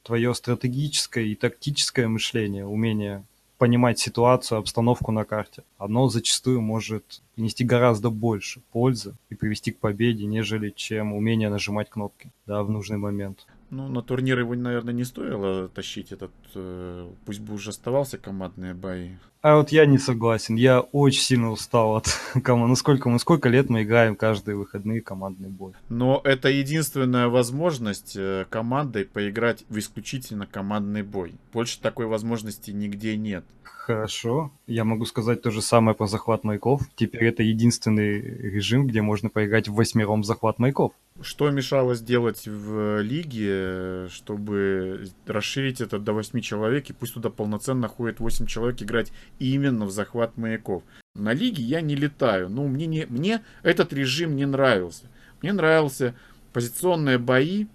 твое 0.02 0.34
стратегическое 0.34 1.24
и 1.24 1.34
тактическое 1.34 2.06
мышление, 2.06 2.66
умение 2.66 3.24
понимать 3.62 4.00
ситуацию, 4.00 4.58
обстановку 4.58 5.12
на 5.12 5.24
карте, 5.24 5.62
оно 5.78 6.08
зачастую 6.08 6.60
может 6.60 7.22
принести 7.36 7.62
гораздо 7.62 8.10
больше 8.10 8.60
пользы 8.72 9.14
и 9.30 9.36
привести 9.36 9.70
к 9.70 9.78
победе, 9.78 10.26
нежели 10.26 10.70
чем 10.70 11.12
умение 11.12 11.48
нажимать 11.48 11.88
кнопки 11.88 12.32
да, 12.44 12.64
в 12.64 12.70
нужный 12.70 12.96
момент. 12.96 13.46
Ну, 13.70 13.86
на 13.86 14.02
турнир 14.02 14.40
его, 14.40 14.56
наверное, 14.56 14.92
не 14.92 15.04
стоило 15.04 15.68
тащить 15.68 16.10
этот. 16.10 16.32
Э, 16.56 17.08
пусть 17.24 17.38
бы 17.38 17.54
уже 17.54 17.70
оставался 17.70 18.18
командные 18.18 18.74
бои. 18.74 19.10
А 19.42 19.56
вот 19.56 19.72
я 19.72 19.86
не 19.86 19.98
согласен. 19.98 20.54
Я 20.54 20.80
очень 20.80 21.20
сильно 21.20 21.50
устал 21.50 21.96
от 21.96 22.06
команд. 22.44 22.68
Ну 22.68 22.76
сколько 22.76 23.08
мы, 23.08 23.18
сколько 23.18 23.48
лет 23.48 23.68
мы 23.68 23.82
играем 23.82 24.14
каждые 24.14 24.56
выходные 24.56 25.00
командный 25.00 25.48
бой. 25.48 25.72
Но 25.88 26.20
это 26.22 26.48
единственная 26.48 27.26
возможность 27.26 28.14
э, 28.16 28.46
командой 28.48 29.04
поиграть 29.04 29.64
в 29.68 29.76
исключительно 29.78 30.46
командный 30.46 31.02
бой. 31.02 31.34
Больше 31.52 31.80
такой 31.80 32.06
возможности 32.06 32.70
нигде 32.70 33.16
нет. 33.16 33.44
Хорошо. 33.82 34.52
Я 34.68 34.84
могу 34.84 35.06
сказать 35.06 35.42
то 35.42 35.50
же 35.50 35.60
самое 35.60 35.96
про 35.96 36.06
захват 36.06 36.44
маяков. 36.44 36.82
Теперь 36.94 37.24
это 37.24 37.42
единственный 37.42 38.20
режим, 38.20 38.86
где 38.86 39.02
можно 39.02 39.28
поиграть 39.28 39.66
в 39.66 39.74
восьмером 39.74 40.22
захват 40.22 40.60
маяков. 40.60 40.92
Что 41.20 41.50
мешало 41.50 41.96
сделать 41.96 42.46
в 42.46 43.00
лиге, 43.00 44.06
чтобы 44.08 45.08
расширить 45.26 45.80
это 45.80 45.98
до 45.98 46.12
восьми 46.12 46.40
человек, 46.40 46.90
и 46.90 46.92
пусть 46.92 47.14
туда 47.14 47.28
полноценно 47.28 47.88
ходит 47.88 48.20
восемь 48.20 48.46
человек 48.46 48.80
играть 48.80 49.10
именно 49.38 49.86
в 49.86 49.90
захват 49.90 50.36
маяков? 50.36 50.82
На 51.14 51.32
лиге 51.32 51.62
я 51.62 51.80
не 51.80 51.94
летаю. 51.94 52.48
Ну, 52.48 52.66
мне, 52.68 52.86
не, 52.86 53.06
мне 53.06 53.42
этот 53.62 53.92
режим 53.92 54.36
не 54.36 54.46
нравился. 54.46 55.04
Мне 55.42 55.52
нравился 55.52 56.14
позиционные 56.52 57.18
бои 57.18 57.66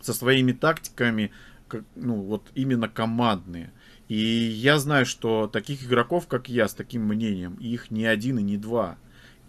со 0.00 0.14
своими 0.14 0.52
тактиками, 0.52 1.30
как, 1.68 1.84
ну, 1.94 2.16
вот 2.22 2.50
именно 2.54 2.88
командные. 2.88 3.70
И 4.08 4.16
я 4.16 4.78
знаю, 4.78 5.06
что 5.06 5.46
таких 5.46 5.84
игроков, 5.84 6.26
как 6.26 6.48
я, 6.48 6.68
с 6.68 6.74
таким 6.74 7.02
мнением, 7.06 7.54
их 7.54 7.90
не 7.90 8.06
один 8.06 8.38
и 8.38 8.42
не 8.42 8.56
два. 8.56 8.98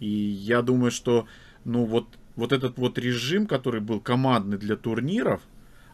И 0.00 0.08
я 0.08 0.62
думаю, 0.62 0.90
что, 0.90 1.26
ну, 1.64 1.84
вот, 1.84 2.06
вот 2.36 2.52
этот 2.52 2.78
вот 2.78 2.98
режим, 2.98 3.46
который 3.46 3.80
был 3.80 4.00
командный 4.00 4.58
для 4.58 4.76
турниров, 4.76 5.42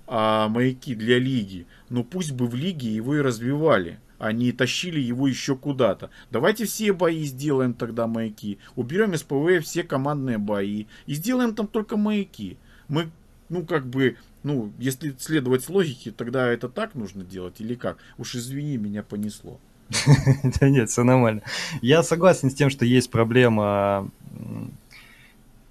а 0.07 0.49
маяки 0.49 0.95
для 0.95 1.19
лиги, 1.19 1.67
ну, 1.89 2.05
пусть 2.05 2.33
бы 2.33 2.47
в 2.47 2.55
лиге 2.55 2.95
его 2.95 3.17
и 3.17 3.21
развивали. 3.21 3.99
Они 4.23 4.53
тащили 4.53 5.01
его 5.01 5.27
еще 5.27 5.57
куда-то. 5.57 6.11
Давайте 6.31 6.65
все 6.65 6.93
бои 6.93 7.25
сделаем 7.25 7.75
тогда 7.75 8.07
маяки. 8.07 8.59
Уберем 8.77 9.15
из 9.15 9.25
ПВ 9.25 9.65
все 9.65 9.83
командные 9.83 10.39
бои 10.39 10.87
и 11.07 11.15
сделаем 11.15 11.57
там 11.57 11.67
только 11.67 11.97
маяки. 11.97 12.57
Мы, 12.87 13.11
ну, 13.49 13.67
как 13.67 13.85
бы, 13.85 14.17
ну, 14.45 14.71
если 14.79 15.17
следовать 15.19 15.69
логике, 15.69 16.13
тогда 16.13 16.47
это 16.47 16.69
так 16.69 16.95
нужно 16.95 17.25
делать 17.25 17.61
или 17.61 17.75
как? 17.75 17.99
Уж 18.17 18.37
извини, 18.37 18.77
меня 18.77 19.03
понесло. 19.03 19.59
Да 20.61 20.69
нет, 20.69 20.89
все 20.89 21.03
нормально. 21.03 21.43
Я 21.81 22.05
согласен 22.05 22.49
с 22.49 22.55
тем, 22.55 22.71
что 22.71 22.85
есть 22.85 23.11
проблема 23.11 24.09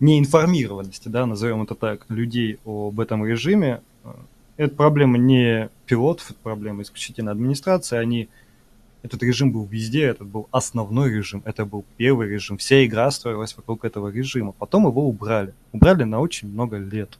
неинформированности, 0.01 1.07
да, 1.07 1.25
назовем 1.25 1.61
это 1.61 1.75
так, 1.75 2.05
людей 2.09 2.59
об 2.65 2.99
этом 2.99 3.25
режиме. 3.25 3.81
Это 4.62 4.76
проблема 4.76 5.17
не 5.17 5.71
пилотов, 5.88 6.30
это 6.30 6.39
проблема 6.43 6.84
исключительно 6.84 7.32
администрации. 7.32 7.97
Они 7.97 8.30
этот 9.02 9.24
режим 9.24 9.52
был 9.52 9.65
везде, 9.65 10.04
это 10.04 10.24
был 10.24 10.50
основной 10.52 11.10
режим, 11.10 11.41
это 11.45 11.65
был 11.65 11.84
первый 11.97 12.30
режим. 12.30 12.60
Вся 12.60 12.86
игра 12.86 13.10
строилась 13.10 13.58
вокруг 13.58 13.86
этого 13.86 14.10
режима. 14.10 14.52
Потом 14.52 14.86
его 14.86 15.10
убрали. 15.10 15.56
Убрали 15.71 16.04
на 16.04 16.19
очень 16.19 16.47
много 16.47 16.78
лет. 16.78 17.17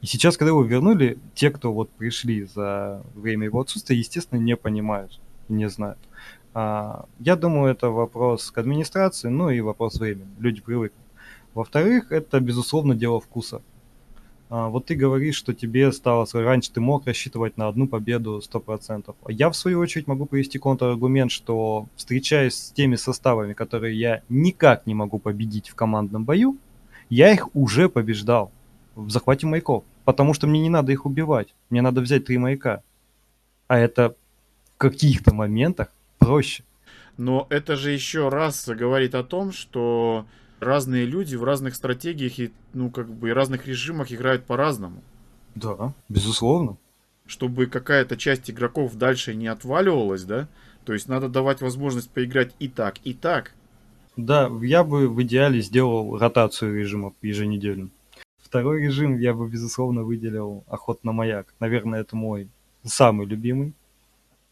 И 0.00 0.06
сейчас, 0.06 0.38
когда 0.38 0.48
его 0.48 0.62
вернули, 0.62 1.18
те, 1.34 1.50
кто 1.50 1.74
вот 1.74 1.90
пришли 1.90 2.44
за 2.44 3.02
время 3.14 3.44
его 3.44 3.60
отсутствия, 3.60 3.98
естественно, 3.98 4.38
не 4.38 4.56
понимают 4.56 5.20
и 5.50 5.52
не 5.52 5.68
знают. 5.68 5.98
А, 6.54 7.04
я 7.18 7.36
думаю, 7.36 7.70
это 7.70 7.90
вопрос 7.90 8.50
к 8.50 8.56
администрации, 8.56 9.28
ну 9.28 9.50
и 9.50 9.60
вопрос 9.60 10.00
времени. 10.00 10.30
Люди 10.38 10.62
привыкли. 10.62 10.96
Во-вторых, 11.52 12.12
это, 12.12 12.40
безусловно, 12.40 12.94
дело 12.94 13.20
вкуса. 13.20 13.60
А, 14.54 14.68
вот 14.68 14.84
ты 14.84 14.94
говоришь, 14.94 15.36
что 15.36 15.54
тебе 15.54 15.90
стало... 15.92 16.26
Раньше 16.34 16.70
ты 16.72 16.82
мог 16.82 17.06
рассчитывать 17.06 17.56
на 17.56 17.68
одну 17.68 17.88
победу 17.88 18.42
100%. 18.52 19.14
А 19.24 19.32
я, 19.32 19.48
в 19.48 19.56
свою 19.56 19.78
очередь, 19.80 20.06
могу 20.06 20.26
привести 20.26 20.58
контраргумент, 20.58 21.32
что, 21.32 21.86
встречаясь 21.96 22.54
с 22.54 22.70
теми 22.70 22.96
составами, 22.96 23.54
которые 23.54 23.98
я 23.98 24.22
никак 24.28 24.86
не 24.86 24.94
могу 24.94 25.18
победить 25.18 25.70
в 25.70 25.74
командном 25.74 26.24
бою, 26.24 26.58
я 27.08 27.32
их 27.32 27.48
уже 27.56 27.88
побеждал 27.88 28.52
в 28.94 29.08
захвате 29.08 29.46
маяков 29.46 29.84
потому 30.04 30.34
что 30.34 30.46
мне 30.46 30.60
не 30.60 30.68
надо 30.68 30.92
их 30.92 31.06
убивать. 31.06 31.54
Мне 31.70 31.82
надо 31.82 32.00
взять 32.00 32.24
три 32.24 32.38
маяка. 32.38 32.82
А 33.68 33.78
это 33.78 34.16
в 34.74 34.78
каких-то 34.78 35.34
моментах 35.34 35.88
проще. 36.18 36.64
Но 37.16 37.46
это 37.50 37.76
же 37.76 37.92
еще 37.92 38.28
раз 38.28 38.68
говорит 38.68 39.14
о 39.14 39.22
том, 39.22 39.52
что 39.52 40.26
разные 40.62 41.04
люди 41.04 41.36
в 41.36 41.44
разных 41.44 41.74
стратегиях 41.74 42.38
и, 42.38 42.52
ну, 42.72 42.90
как 42.90 43.08
бы, 43.08 43.30
и 43.30 43.32
разных 43.32 43.66
режимах 43.66 44.12
играют 44.12 44.44
по-разному. 44.44 45.02
Да, 45.54 45.92
безусловно. 46.08 46.76
Чтобы 47.26 47.66
какая-то 47.66 48.16
часть 48.16 48.50
игроков 48.50 48.94
дальше 48.96 49.34
не 49.34 49.46
отваливалась, 49.46 50.24
да? 50.24 50.48
То 50.84 50.92
есть 50.92 51.08
надо 51.08 51.28
давать 51.28 51.60
возможность 51.60 52.10
поиграть 52.10 52.52
и 52.58 52.68
так, 52.68 52.96
и 53.04 53.14
так. 53.14 53.52
Да, 54.16 54.50
я 54.62 54.84
бы 54.84 55.08
в 55.08 55.22
идеале 55.22 55.60
сделал 55.60 56.18
ротацию 56.18 56.78
режимов 56.78 57.14
еженедельно. 57.22 57.88
Второй 58.42 58.82
режим 58.82 59.18
я 59.18 59.32
бы, 59.32 59.48
безусловно, 59.48 60.02
выделил 60.02 60.64
«Охот 60.66 61.04
на 61.04 61.12
маяк». 61.12 61.46
Наверное, 61.60 62.00
это 62.00 62.16
мой 62.16 62.48
самый 62.84 63.26
любимый, 63.26 63.72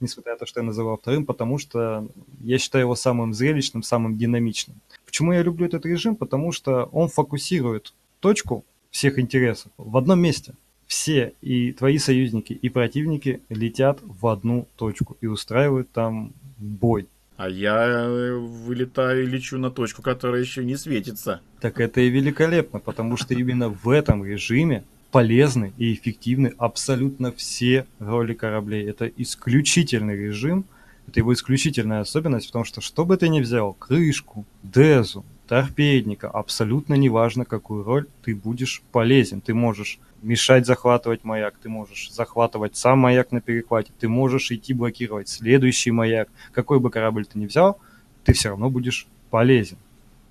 несмотря 0.00 0.32
на 0.32 0.38
то, 0.38 0.46
что 0.46 0.60
я 0.60 0.64
называл 0.64 0.96
вторым, 0.96 1.26
потому 1.26 1.58
что 1.58 2.08
я 2.40 2.58
считаю 2.58 2.84
его 2.84 2.94
самым 2.94 3.34
зрелищным, 3.34 3.82
самым 3.82 4.16
динамичным. 4.16 4.80
Почему 5.10 5.32
я 5.32 5.42
люблю 5.42 5.66
этот 5.66 5.84
режим? 5.86 6.14
Потому 6.14 6.52
что 6.52 6.84
он 6.92 7.08
фокусирует 7.08 7.94
точку 8.20 8.64
всех 8.92 9.18
интересов 9.18 9.72
в 9.76 9.96
одном 9.96 10.20
месте. 10.20 10.54
Все, 10.86 11.32
и 11.40 11.72
твои 11.72 11.98
союзники, 11.98 12.52
и 12.52 12.68
противники 12.68 13.40
летят 13.48 13.98
в 14.02 14.28
одну 14.28 14.68
точку 14.76 15.16
и 15.20 15.26
устраивают 15.26 15.90
там 15.90 16.32
бой. 16.58 17.08
А 17.36 17.48
я 17.48 17.86
э, 17.86 18.36
вылетаю 18.36 19.24
и 19.24 19.26
лечу 19.26 19.58
на 19.58 19.72
точку, 19.72 20.00
которая 20.00 20.42
еще 20.42 20.64
не 20.64 20.76
светится. 20.76 21.40
Так 21.60 21.80
это 21.80 22.00
и 22.00 22.08
великолепно, 22.08 22.78
потому 22.78 23.16
что 23.16 23.34
именно 23.34 23.68
в 23.68 23.88
этом 23.88 24.24
режиме 24.24 24.84
полезны 25.10 25.72
и 25.76 25.92
эффективны 25.92 26.54
абсолютно 26.56 27.32
все 27.32 27.84
роли 27.98 28.34
кораблей. 28.34 28.88
Это 28.88 29.06
исключительный 29.08 30.16
режим, 30.16 30.66
это 31.10 31.18
его 31.18 31.34
исключительная 31.34 32.00
особенность, 32.00 32.46
потому 32.46 32.64
что 32.64 32.80
что 32.80 33.04
бы 33.04 33.16
ты 33.16 33.28
ни 33.28 33.40
взял, 33.40 33.72
крышку, 33.72 34.44
дезу, 34.62 35.24
торпедника, 35.48 36.30
абсолютно 36.30 36.94
неважно, 36.94 37.44
какую 37.44 37.82
роль 37.82 38.06
ты 38.22 38.36
будешь 38.36 38.80
полезен. 38.92 39.40
Ты 39.40 39.52
можешь 39.52 39.98
мешать 40.22 40.66
захватывать 40.66 41.24
маяк, 41.24 41.56
ты 41.60 41.68
можешь 41.68 42.12
захватывать 42.12 42.76
сам 42.76 43.00
маяк 43.00 43.32
на 43.32 43.40
перехвате, 43.40 43.92
ты 43.98 44.08
можешь 44.08 44.52
идти 44.52 44.72
блокировать 44.72 45.28
следующий 45.28 45.90
маяк. 45.90 46.28
Какой 46.52 46.78
бы 46.78 46.90
корабль 46.90 47.26
ты 47.26 47.40
ни 47.40 47.46
взял, 47.46 47.80
ты 48.22 48.32
все 48.32 48.50
равно 48.50 48.70
будешь 48.70 49.08
полезен. 49.30 49.78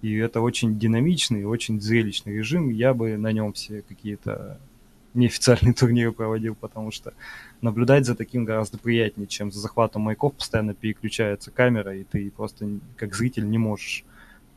И 0.02 0.16
это 0.16 0.40
очень 0.40 0.80
динамичный, 0.80 1.44
очень 1.44 1.82
зрелищный 1.82 2.38
режим. 2.38 2.70
Я 2.70 2.94
бы 2.94 3.18
на 3.18 3.34
нем 3.34 3.52
все 3.52 3.82
какие-то 3.82 4.62
неофициальные 5.14 5.74
турниры 5.80 6.12
проводил, 6.12 6.56
потому 6.56 6.92
что 6.92 7.14
наблюдать 7.62 8.06
за 8.06 8.16
таким 8.16 8.46
гораздо 8.46 8.78
приятнее, 8.78 9.28
чем 9.28 9.52
за 9.52 9.60
захватом 9.60 10.04
маяков. 10.04 10.34
Постоянно 10.34 10.74
переключается 10.74 11.52
камера, 11.52 11.96
и 11.96 12.04
ты 12.04 12.32
просто 12.32 12.68
как 12.96 13.16
зритель 13.16 13.50
не 13.50 13.58
можешь 13.58 14.04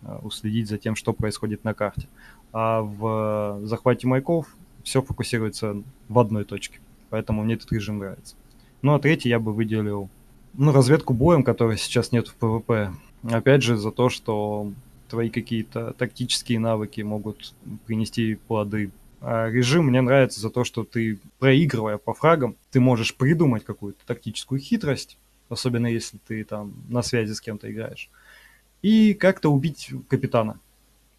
э, 0.02 0.18
уследить 0.22 0.68
за 0.68 0.78
тем, 0.78 0.96
что 0.96 1.12
происходит 1.12 1.64
на 1.64 1.74
карте. 1.74 2.08
А 2.52 2.82
в 2.82 3.60
захвате 3.64 4.06
маяков 4.06 4.54
все 4.84 5.02
фокусируется 5.02 5.82
в 6.08 6.18
одной 6.18 6.44
точке. 6.44 6.80
Поэтому 7.10 7.42
мне 7.42 7.54
этот 7.54 7.72
режим 7.72 7.98
нравится. 7.98 8.36
Ну 8.82 8.94
а 8.94 8.98
третий 8.98 9.28
я 9.28 9.38
бы 9.38 9.52
выделил 9.52 10.08
ну, 10.54 10.72
разведку 10.72 11.14
боем, 11.14 11.44
которой 11.44 11.78
сейчас 11.78 12.12
нет 12.12 12.28
в 12.28 12.34
ПВП. 12.34 12.92
Опять 13.24 13.62
же, 13.62 13.76
за 13.76 13.90
то, 13.90 14.08
что 14.08 14.72
твои 15.08 15.30
какие-то 15.30 15.92
тактические 15.92 16.58
навыки 16.58 17.00
могут 17.02 17.54
принести 17.86 18.34
плоды. 18.34 18.90
А 19.24 19.48
режим 19.48 19.86
мне 19.86 20.00
нравится 20.00 20.40
за 20.40 20.50
то, 20.50 20.64
что 20.64 20.84
ты, 20.84 21.18
проигрывая 21.38 21.96
по 21.96 22.12
фрагам, 22.12 22.56
ты 22.70 22.80
можешь 22.80 23.14
придумать 23.14 23.64
какую-то 23.64 24.04
тактическую 24.04 24.60
хитрость, 24.60 25.16
особенно 25.48 25.86
если 25.86 26.18
ты 26.18 26.44
там 26.44 26.74
на 26.88 27.02
связи 27.02 27.32
с 27.32 27.40
кем-то 27.40 27.70
играешь, 27.70 28.10
и 28.82 29.14
как-то 29.14 29.52
убить 29.52 29.90
капитана 30.08 30.58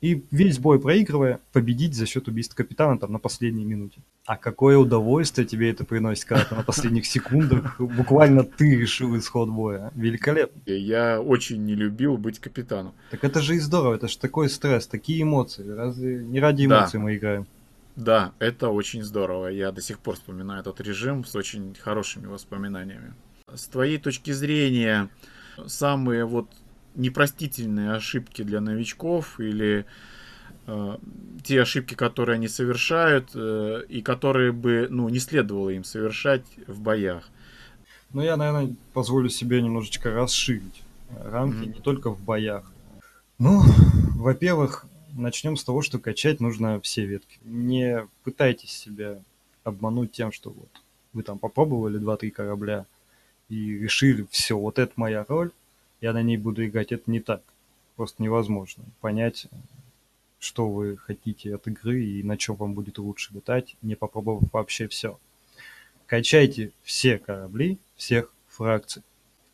и 0.04 0.22
весь 0.32 0.60
бой 0.60 0.82
проигрывая, 0.82 1.40
победить 1.54 1.96
за 1.96 2.06
счет 2.06 2.28
убийства 2.28 2.58
капитана 2.58 3.00
там 3.00 3.14
на 3.14 3.20
последней 3.20 3.64
минуте. 3.64 4.02
А 4.26 4.36
какое 4.36 4.78
удовольствие 4.78 5.48
тебе 5.48 5.70
это 5.70 5.86
приносит, 5.86 6.26
когда 6.26 6.44
ты 6.44 6.56
на 6.56 6.64
последних 6.64 7.06
секундах 7.06 7.80
буквально 7.80 8.44
ты 8.44 8.76
решил 8.76 9.18
исход 9.18 9.48
боя. 9.48 9.94
Великолепно. 9.96 10.62
Я 10.66 11.22
очень 11.22 11.64
не 11.64 11.74
любил 11.74 12.18
быть 12.18 12.40
капитаном. 12.40 12.92
Так 13.12 13.24
это 13.24 13.40
же 13.40 13.56
и 13.56 13.60
здорово, 13.60 13.96
это 13.96 14.10
же 14.10 14.18
такой 14.18 14.50
стресс, 14.50 14.88
такие 14.88 15.24
эмоции. 15.24 15.66
Разве 15.66 16.22
не 16.22 16.42
ради 16.42 16.66
эмоций 16.66 17.00
да. 17.00 17.00
мы 17.00 17.16
играем? 17.16 17.48
Да, 17.96 18.34
это 18.40 18.70
очень 18.70 19.04
здорово. 19.04 19.48
Я 19.48 19.72
до 19.72 19.82
сих 19.82 20.00
пор 20.00 20.16
вспоминаю 20.16 20.62
этот 20.62 20.82
режим 20.82 21.26
с 21.26 21.36
очень 21.36 21.76
хорошими 21.76 22.26
воспоминаниями. 22.26 23.14
С 23.54 23.68
твоей 23.68 24.00
точки 24.00 24.32
зрения, 24.32 25.10
самые 25.68 26.26
вот 26.26 26.48
непростительные 26.96 27.92
ошибки 27.94 28.42
для 28.42 28.62
новичков 28.62 29.40
или 29.40 29.86
э, 30.66 30.98
те 31.44 31.62
ошибки, 31.62 31.94
которые 31.94 32.36
они 32.36 32.48
совершают 32.48 33.32
э, 33.36 33.84
и 33.88 34.02
которые 34.02 34.52
бы 34.52 34.88
ну, 34.90 35.10
не 35.10 35.20
следовало 35.20 35.70
им 35.70 35.84
совершать 35.84 36.46
в 36.68 36.82
боях. 36.82 37.30
Ну, 38.12 38.22
я, 38.22 38.38
наверное, 38.38 38.76
позволю 38.94 39.30
себе 39.30 39.62
немножечко 39.62 40.12
расширить 40.12 40.84
рамки 41.24 41.68
mm-hmm. 41.68 41.76
не 41.76 41.82
только 41.82 42.10
в 42.12 42.22
боях. 42.24 42.72
Ну, 43.40 43.62
во-первых, 44.16 44.86
начнем 45.16 45.56
с 45.58 45.64
того, 45.64 45.82
что 45.82 46.00
качать 46.00 46.40
нужно 46.40 46.80
все 46.82 47.06
ветки. 47.06 47.40
Не 47.44 48.08
пытайтесь 48.24 48.72
себя 48.72 49.22
обмануть 49.64 50.12
тем, 50.12 50.32
что 50.32 50.50
вот 50.50 50.70
вы 51.14 51.24
там 51.24 51.40
попробовали 51.40 52.00
2-3 52.00 52.32
корабля 52.32 52.86
и 53.50 53.78
решили, 53.78 54.26
все, 54.32 54.58
вот 54.58 54.80
это 54.80 54.94
моя 54.96 55.26
роль, 55.28 55.52
я 56.02 56.14
на 56.14 56.22
ней 56.22 56.38
буду 56.38 56.66
играть. 56.66 56.92
Это 56.92 57.10
не 57.10 57.20
так. 57.20 57.42
Просто 57.96 58.24
невозможно 58.24 58.84
понять, 59.00 59.48
что 60.40 60.68
вы 60.68 60.98
хотите 60.98 61.56
от 61.56 61.68
игры 61.68 62.04
и 62.04 62.24
на 62.24 62.38
чем 62.38 62.56
вам 62.56 62.74
будет 62.74 62.98
лучше 62.98 63.34
летать, 63.34 63.76
не 63.82 63.96
попробовав 63.96 64.44
вообще 64.52 64.88
все. 64.88 65.20
Качайте 66.08 66.72
все 66.82 67.20
корабли 67.20 67.78
всех 67.96 68.34
фракций. 68.48 69.04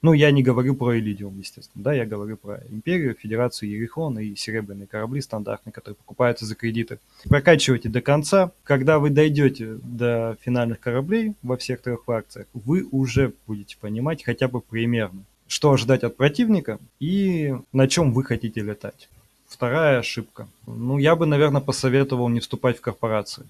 Ну, 0.01 0.13
я 0.13 0.31
не 0.31 0.43
говорю 0.43 0.75
про 0.75 0.97
Элидиум, 0.97 1.37
естественно, 1.39 1.83
да, 1.83 1.93
я 1.93 2.05
говорю 2.05 2.37
про 2.37 2.61
Империю, 2.69 3.15
Федерацию 3.19 3.69
Ерихон 3.69 4.17
и 4.17 4.33
серебряные 4.33 4.87
корабли 4.87 5.19
стандартные, 5.19 5.73
которые 5.73 5.95
покупаются 5.97 6.45
за 6.45 6.55
кредиты. 6.55 6.99
Прокачивайте 7.27 7.89
до 7.89 8.01
конца. 8.01 8.51
Когда 8.63 8.99
вы 8.99 9.09
дойдете 9.09 9.77
до 9.83 10.37
финальных 10.41 10.79
кораблей 10.79 11.33
во 11.43 11.57
всех 11.57 11.81
трех 11.81 12.05
фракциях, 12.05 12.47
вы 12.53 12.87
уже 12.91 13.33
будете 13.45 13.77
понимать 13.77 14.23
хотя 14.23 14.47
бы 14.47 14.61
примерно, 14.61 15.23
что 15.47 15.73
ожидать 15.73 16.03
от 16.03 16.15
противника 16.15 16.79
и 17.01 17.55
на 17.73 17.89
чем 17.89 18.13
вы 18.13 18.23
хотите 18.23 18.61
летать. 18.61 19.09
Вторая 19.49 19.99
ошибка. 19.99 20.47
Ну, 20.65 20.97
я 20.97 21.17
бы, 21.17 21.25
наверное, 21.25 21.59
посоветовал 21.59 22.29
не 22.29 22.39
вступать 22.39 22.77
в 22.77 22.81
корпорации 22.81 23.45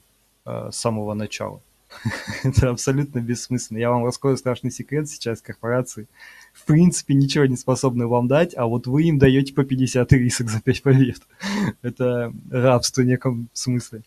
э, 0.46 0.70
с 0.72 0.78
самого 0.78 1.14
начала. 1.14 1.62
Это 2.44 2.70
абсолютно 2.70 3.20
бессмысленно. 3.20 3.78
Я 3.78 3.90
вам 3.90 4.06
раскрою 4.06 4.38
страшный 4.38 4.72
секрет 4.72 5.10
сейчас 5.10 5.42
корпорации. 5.42 6.08
В 6.54 6.66
принципе, 6.66 7.14
ничего 7.14 7.46
не 7.46 7.58
способны 7.58 8.08
вам 8.08 8.28
дать, 8.28 8.56
а 8.56 8.66
вот 8.66 8.88
вы 8.88 9.04
им 9.04 9.20
даете 9.20 9.54
по 9.54 9.64
50 9.64 10.12
рисок 10.14 10.50
за 10.50 10.62
5 10.62 10.84
побед. 10.84 11.22
Это 11.82 12.34
рабство 12.52 13.02
в 13.02 13.06
неком 13.06 13.50
смысле. 13.54 14.04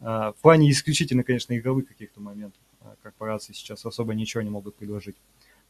А, 0.00 0.32
в 0.32 0.36
плане 0.36 0.70
исключительно, 0.70 1.24
конечно, 1.24 1.56
игровых 1.56 1.88
каких-то 1.88 2.20
моментов 2.20 2.60
а, 2.80 2.94
корпорации 3.02 3.52
сейчас 3.52 3.84
особо 3.84 4.14
ничего 4.14 4.42
не 4.42 4.50
могут 4.50 4.76
предложить 4.76 5.16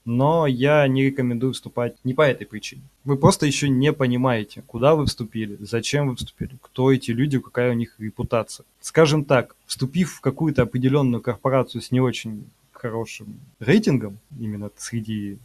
но 0.08 0.46
я 0.46 0.88
не 0.88 1.04
рекомендую 1.04 1.52
вступать 1.52 1.94
не 2.02 2.14
по 2.14 2.22
этой 2.22 2.46
причине. 2.46 2.80
Вы 3.04 3.18
просто 3.18 3.44
еще 3.44 3.68
не 3.68 3.92
понимаете, 3.92 4.62
куда 4.66 4.94
вы 4.94 5.04
вступили, 5.04 5.58
зачем 5.60 6.08
вы 6.08 6.16
вступили, 6.16 6.56
кто 6.62 6.90
эти 6.90 7.10
люди, 7.10 7.38
какая 7.38 7.72
у 7.72 7.74
них 7.74 7.94
репутация. 7.98 8.64
Скажем 8.80 9.26
так, 9.26 9.54
вступив 9.66 10.14
в 10.14 10.20
какую-то 10.22 10.62
определенную 10.62 11.20
корпорацию 11.20 11.82
с 11.82 11.90
не 11.90 12.00
очень 12.00 12.46
хорошим 12.72 13.38
рейтингом, 13.60 14.18
именно 14.40 14.70
среди 14.78 15.36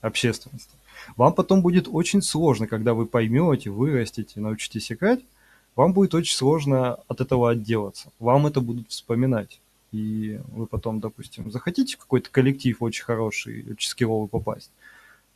общественности, 0.00 0.76
вам 1.16 1.32
потом 1.32 1.60
будет 1.60 1.88
очень 1.90 2.22
сложно, 2.22 2.68
когда 2.68 2.94
вы 2.94 3.06
поймете, 3.06 3.70
вырастете, 3.70 4.38
научитесь 4.38 4.92
играть, 4.92 5.20
вам 5.74 5.94
будет 5.94 6.14
очень 6.14 6.36
сложно 6.36 6.94
от 7.08 7.20
этого 7.20 7.50
отделаться. 7.50 8.12
Вам 8.20 8.46
это 8.46 8.60
будут 8.60 8.88
вспоминать 8.88 9.58
и 9.92 10.40
вы 10.48 10.66
потом, 10.66 11.00
допустим, 11.00 11.50
захотите 11.50 11.96
в 11.96 12.00
какой-то 12.00 12.30
коллектив 12.30 12.76
очень 12.80 13.04
хороший, 13.04 13.64
очень 13.70 13.88
скилловый 13.88 14.28
попасть, 14.28 14.70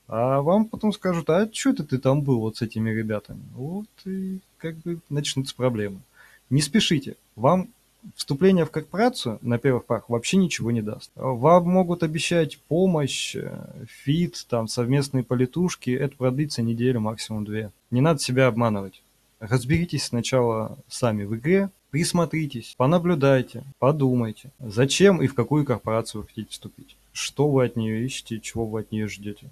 а 0.08 0.40
вам 0.40 0.66
потом 0.66 0.92
скажут, 0.92 1.28
а 1.30 1.48
что 1.52 1.70
это 1.70 1.84
ты 1.84 1.98
там 1.98 2.22
был 2.22 2.40
вот 2.40 2.56
с 2.56 2.62
этими 2.62 2.90
ребятами? 2.90 3.42
Вот 3.54 3.86
и 4.04 4.38
как 4.58 4.76
бы 4.78 5.00
начнутся 5.08 5.54
проблемы. 5.54 6.00
Не 6.48 6.62
спешите. 6.62 7.16
Вам 7.34 7.68
вступление 8.14 8.64
в 8.64 8.70
корпорацию 8.70 9.38
на 9.42 9.58
первых 9.58 9.84
порах 9.84 10.08
вообще 10.08 10.36
ничего 10.36 10.70
не 10.70 10.80
даст. 10.80 11.10
Вам 11.16 11.68
могут 11.68 12.04
обещать 12.04 12.58
помощь, 12.68 13.34
э, 13.34 13.64
фит, 13.86 14.46
там, 14.48 14.68
совместные 14.68 15.24
политушки. 15.24 15.90
Это 15.90 16.16
продлится 16.16 16.62
неделю, 16.62 17.00
максимум 17.00 17.44
две. 17.44 17.72
Не 17.90 18.00
надо 18.00 18.20
себя 18.20 18.46
обманывать. 18.46 19.02
Разберитесь 19.40 20.04
сначала 20.04 20.78
сами 20.88 21.24
в 21.24 21.34
игре, 21.34 21.70
Присмотритесь, 21.90 22.74
понаблюдайте, 22.76 23.62
подумайте, 23.78 24.50
зачем 24.58 25.22
и 25.22 25.26
в 25.26 25.34
какую 25.34 25.64
корпорацию 25.64 26.22
вы 26.22 26.28
хотите 26.28 26.50
вступить. 26.50 26.96
Что 27.12 27.48
вы 27.48 27.64
от 27.64 27.76
нее 27.76 28.04
ищете, 28.04 28.40
чего 28.40 28.66
вы 28.66 28.80
от 28.80 28.92
нее 28.92 29.08
ждете. 29.08 29.48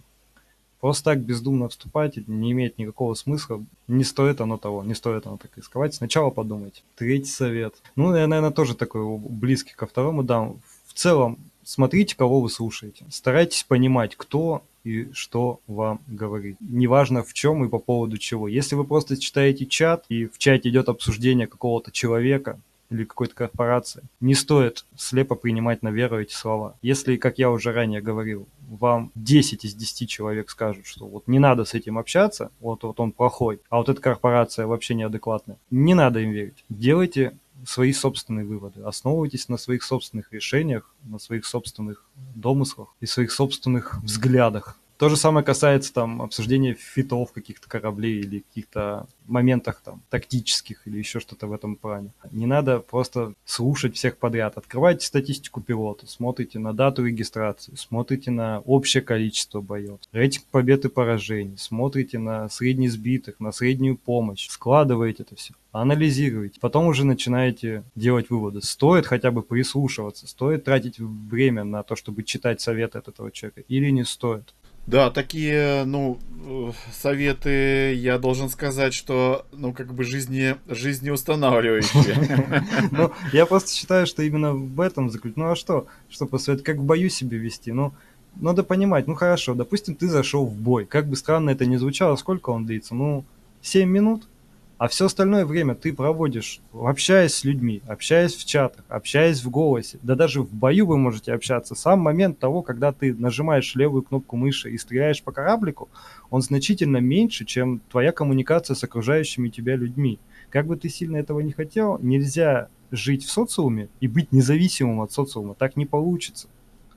Просто 0.85 1.05
так 1.05 1.21
бездумно 1.21 1.71
вступать 1.71 2.19
не 2.29 2.53
имеет 2.53 2.77
никакого 2.77 3.15
смысла. 3.15 3.65
Не 3.89 4.05
стоит 4.05 4.43
оно 4.43 4.59
того, 4.59 4.83
не 4.83 4.95
стоит 4.95 5.27
оно 5.27 5.39
так 5.39 5.57
рисковать. 5.57 5.95
Сначала 5.95 6.29
подумайте. 6.29 6.83
Третий 6.95 7.31
совет. 7.31 7.75
Ну, 7.97 8.15
я, 8.15 8.27
наверное, 8.27 8.51
тоже 8.51 8.75
такой 8.75 9.03
близкий 9.17 9.73
ко 9.73 9.87
второму 9.87 10.23
дам. 10.23 10.61
В 10.87 10.93
целом, 10.93 11.39
смотрите, 11.65 12.17
кого 12.17 12.41
вы 12.41 12.51
слушаете. 12.51 13.05
Старайтесь 13.11 13.65
понимать, 13.65 14.17
кто 14.17 14.63
и 14.85 15.11
что 15.13 15.61
вам 15.67 16.01
говорит. 16.07 16.57
Неважно 16.61 17.23
в 17.23 17.33
чем 17.33 17.65
и 17.65 17.69
по 17.69 17.79
поводу 17.79 18.19
чего. 18.19 18.49
Если 18.49 18.75
вы 18.75 18.85
просто 18.85 19.17
читаете 19.17 19.67
чат, 19.67 20.05
и 20.09 20.27
в 20.27 20.39
чате 20.39 20.69
идет 20.69 20.89
обсуждение 20.89 21.47
какого-то 21.47 21.91
человека, 21.91 22.61
или 22.91 23.05
какой-то 23.05 23.35
корпорации. 23.35 24.03
Не 24.21 24.35
стоит 24.35 24.85
слепо 24.97 25.35
принимать 25.35 25.83
на 25.83 25.89
веру 25.89 26.21
эти 26.21 26.33
слова. 26.33 26.77
Если, 26.83 27.17
как 27.17 27.39
я 27.39 27.51
уже 27.51 27.73
ранее 27.73 28.01
говорил, 28.01 28.47
вам 28.69 29.11
10 29.15 29.65
из 29.65 29.75
10 29.75 30.09
человек 30.09 30.51
скажут, 30.51 30.87
что 30.87 31.07
вот 31.07 31.27
не 31.27 31.39
надо 31.39 31.65
с 31.65 31.75
этим 31.75 31.99
общаться, 31.99 32.51
вот, 32.61 32.83
вот 32.83 33.01
он 33.01 33.13
плохой, 33.13 33.61
а 33.69 33.79
вот 33.79 33.89
эта 33.89 34.01
корпорация 34.01 34.67
вообще 34.67 34.95
неадекватная, 34.95 35.59
не 35.71 35.95
надо 35.95 36.21
им 36.21 36.31
верить. 36.31 36.65
Делайте 36.69 37.37
свои 37.67 37.93
собственные 37.93 38.45
выводы, 38.45 38.83
основывайтесь 38.83 39.49
на 39.49 39.57
своих 39.57 39.83
собственных 39.83 40.33
решениях, 40.33 40.95
на 41.05 41.19
своих 41.19 41.47
собственных 41.47 42.05
домыслах 42.35 42.89
и 43.01 43.07
своих 43.07 43.33
собственных 43.33 44.03
взглядах. 44.03 44.79
То 45.05 45.11
же 45.11 45.19
самое 45.19 45.45
касается 45.45 45.93
там 45.93 46.23
обсуждения 46.23 46.73
фитов 46.73 47.31
каких-то 47.31 47.69
кораблей 47.69 48.21
или 48.21 48.39
каких-то 48.39 49.07
моментах 49.27 49.83
там 49.85 50.01
тактических 50.09 50.87
или 50.87 50.97
еще 50.97 51.21
что-то 51.21 51.47
в 51.47 51.53
этом 51.53 51.77
плане. 51.77 52.09
Не 52.31 52.47
надо 52.47 52.79
просто 52.79 53.35
слушать 53.45 53.97
всех 53.97 54.17
подряд. 54.17 54.57
Открывайте 54.57 55.07
статистику 55.07 55.61
пилота, 55.61 56.07
смотрите 56.07 56.59
на 56.59 56.73
дату 56.73 57.05
регистрации, 57.05 57.75
смотрите 57.77 58.31
на 58.31 58.61
общее 58.61 59.03
количество 59.03 59.61
боев, 59.61 59.99
рейтинг 60.13 60.47
побед 60.47 60.87
и 60.87 60.89
поражений, 60.89 61.59
смотрите 61.59 62.19
на 62.19 62.49
средний 62.49 62.89
сбитых, 62.89 63.41
на 63.41 63.53
среднюю 63.53 63.99
помощь, 63.99 64.49
складываете 64.49 65.25
это 65.25 65.37
все, 65.37 65.53
анализируете. 65.73 66.61
Потом 66.61 66.87
уже 66.87 67.05
начинаете 67.05 67.85
делать 67.95 68.31
выводы. 68.31 68.63
Стоит 68.63 69.07
хотя 69.07 69.31
бы 69.31 69.43
прислушиваться, 69.43 70.27
стоит 70.27 70.65
тратить 70.65 70.99
время 70.99 71.65
на 71.65 71.83
то, 71.83 71.95
чтобы 71.95 72.23
читать 72.23 72.63
советы 72.63 72.97
от 72.97 73.09
этого 73.09 73.31
человека 73.31 73.61
или 73.69 73.91
не 73.91 74.05
стоит. 74.05 74.55
Да, 74.87 75.11
такие, 75.11 75.85
ну, 75.85 76.19
э, 76.47 76.73
советы, 76.93 77.95
я 77.95 78.19
должен 78.19 78.51
сказать, 78.51 78.93
что, 78.93 79.47
ну, 79.53 79.73
как 79.73 79.95
бы 79.95 80.05
жизни, 80.05 80.57
жизнеустанавливающие. 80.69 82.63
Ну, 82.91 83.11
я 83.33 83.47
просто 83.47 83.73
считаю, 83.73 84.07
что 84.07 84.23
именно 84.23 84.53
в 84.53 84.81
этом 84.81 85.11
заключено. 85.11 85.47
Ну, 85.47 85.53
а 85.53 85.57
что? 85.57 85.87
Что 86.11 86.27
посоветовать? 86.27 86.67
Как 86.67 86.77
в 86.77 86.85
бою 86.85 87.09
себя 87.09 87.39
вести? 87.39 87.73
Ну, 87.73 87.95
надо 88.37 88.63
понимать, 88.63 89.07
ну, 89.07 89.15
хорошо, 89.15 89.55
допустим, 89.55 89.95
ты 89.95 90.07
зашел 90.07 90.45
в 90.45 90.55
бой. 90.55 90.85
Как 90.85 91.09
бы 91.09 91.17
странно 91.17 91.51
это 91.51 91.65
ни 91.65 91.77
звучало, 91.77 92.17
сколько 92.17 92.51
он 92.51 92.67
длится? 92.67 92.95
Ну, 92.95 93.25
7 93.63 93.89
минут? 93.89 94.29
А 94.77 94.89
все 94.89 95.07
остальное 95.07 95.47
время 95.47 95.75
ты 95.77 95.93
проводишь, 95.93 96.61
общаясь 96.73 97.35
с 97.35 97.45
людьми, 97.45 97.81
общаясь 97.87 98.35
в 98.35 98.45
чатах, 98.45 98.85
общаясь 98.89 99.43
в 99.45 99.51
голосе. 99.51 100.01
Да 100.03 100.17
даже 100.17 100.43
в 100.43 100.53
бою 100.53 100.87
вы 100.87 100.99
можете 100.99 101.33
общаться. 101.33 101.77
Сам 101.77 102.01
момент 102.01 102.41
того, 102.41 102.63
когда 102.63 102.93
ты 102.93 103.15
нажимаешь 103.15 103.75
левую 103.77 104.03
кнопку 104.03 104.37
мыши 104.37 104.71
и 104.71 104.79
стреляешь 104.79 105.23
по 105.23 105.31
кораблику, 105.31 105.89
он 106.31 106.43
значительно 106.43 106.97
меньше, 106.97 107.45
чем 107.45 107.81
твоя 107.89 108.11
коммуникация 108.11 108.75
с 108.75 108.83
окружающими 108.83 109.49
тебя 109.49 109.77
людьми. 109.77 110.19
Как 110.51 110.67
бы 110.67 110.77
ты 110.77 110.89
сильно 110.89 111.19
этого 111.19 111.41
не 111.41 111.53
хотел, 111.53 111.99
нельзя 112.01 112.69
жить 112.91 113.25
в 113.25 113.31
социуме 113.31 113.89
и 114.01 114.09
быть 114.09 114.33
независимым 114.33 115.03
от 115.03 115.13
социума. 115.13 115.55
Так 115.55 115.77
не 115.77 115.87
получится. 115.87 116.49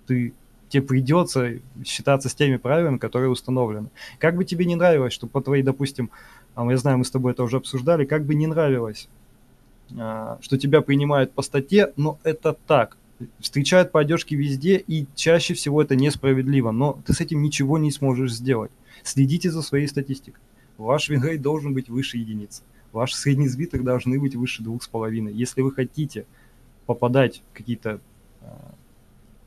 Ты 0.08 0.34
тебе 0.70 0.84
придется 0.84 1.60
считаться 1.86 2.30
с 2.30 2.36
теми 2.36 2.58
правилами, 2.58 2.98
которые 2.98 3.30
установлены. 3.30 3.90
Как 4.20 4.36
бы 4.36 4.46
тебе 4.46 4.66
не 4.66 4.76
нравилось, 4.76 5.14
что 5.14 5.28
по 5.28 5.42
твоей, 5.42 5.64
допустим, 5.64 6.12
а 6.58 6.66
я 6.72 6.78
знаю, 6.78 6.98
мы 6.98 7.06
с 7.06 7.12
тобой 7.12 7.34
это 7.34 7.44
уже 7.44 7.58
обсуждали, 7.58 8.04
как 8.04 8.26
бы 8.26 8.34
не 8.34 8.48
нравилось, 8.48 9.08
а, 9.96 10.40
что 10.42 10.58
тебя 10.58 10.82
принимают 10.82 11.32
по 11.32 11.44
статье, 11.44 11.94
но 11.98 12.18
это 12.24 12.58
так. 12.66 12.98
Встречают 13.40 13.92
по 13.92 14.00
одежке 14.00 14.36
везде, 14.36 14.78
и 14.78 15.06
чаще 15.14 15.54
всего 15.54 15.84
это 15.84 15.96
несправедливо, 15.96 16.72
но 16.72 17.00
ты 17.06 17.14
с 17.14 17.22
этим 17.22 17.44
ничего 17.44 17.78
не 17.78 17.92
сможешь 17.92 18.34
сделать. 18.34 18.72
Следите 19.04 19.52
за 19.52 19.62
своей 19.62 19.88
статистикой. 19.88 20.42
Ваш 20.80 21.10
винрейт 21.10 21.44
должен 21.44 21.76
быть 21.76 21.90
выше 21.90 22.18
единицы. 22.18 22.64
Ваши 22.92 23.16
среднесбитых 23.16 23.84
должны 23.84 24.20
быть 24.20 24.36
выше 24.36 24.64
двух 24.64 24.82
с 24.82 24.88
половиной. 24.88 25.34
Если 25.34 25.62
вы 25.62 25.72
хотите 25.72 26.26
попадать 26.88 27.44
в 27.54 27.58
какие-то 27.58 28.00
а, 28.42 28.74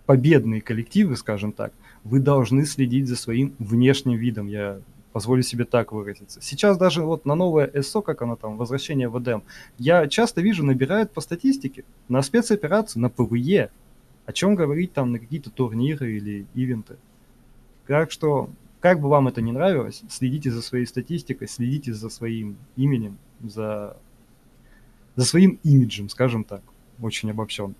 победные 0.06 0.60
коллективы, 0.60 1.16
скажем 1.16 1.50
так, 1.50 1.72
вы 2.04 2.20
должны 2.20 2.66
следить 2.66 3.08
за 3.08 3.16
своим 3.16 3.52
внешним 3.58 4.16
видом. 4.16 4.46
Я 4.46 4.78
позволю 5.12 5.42
себе 5.42 5.64
так 5.64 5.92
выразиться. 5.92 6.40
Сейчас 6.40 6.78
даже 6.78 7.02
вот 7.02 7.24
на 7.24 7.34
новое 7.34 7.70
СО, 7.82 8.02
как 8.02 8.22
оно 8.22 8.36
там, 8.36 8.56
возвращение 8.56 9.08
в 9.08 9.18
Эдем, 9.20 9.42
я 9.78 10.06
часто 10.08 10.40
вижу, 10.40 10.64
набирают 10.64 11.12
по 11.12 11.20
статистике 11.20 11.84
на 12.08 12.22
спецоперации, 12.22 12.98
на 12.98 13.10
ПВЕ. 13.10 13.70
О 14.26 14.32
чем 14.32 14.54
говорить 14.54 14.92
там 14.92 15.12
на 15.12 15.18
какие-то 15.18 15.50
турниры 15.50 16.12
или 16.12 16.46
ивенты. 16.54 16.96
Так 17.86 18.12
что, 18.12 18.50
как 18.78 19.00
бы 19.00 19.08
вам 19.08 19.26
это 19.26 19.42
ни 19.42 19.50
нравилось, 19.50 20.02
следите 20.08 20.52
за 20.52 20.62
своей 20.62 20.86
статистикой, 20.86 21.48
следите 21.48 21.92
за 21.92 22.08
своим 22.08 22.56
именем, 22.76 23.18
за, 23.42 23.96
за 25.16 25.24
своим 25.24 25.58
имиджем, 25.64 26.08
скажем 26.08 26.44
так, 26.44 26.62
очень 27.00 27.30
обобщен. 27.30 27.74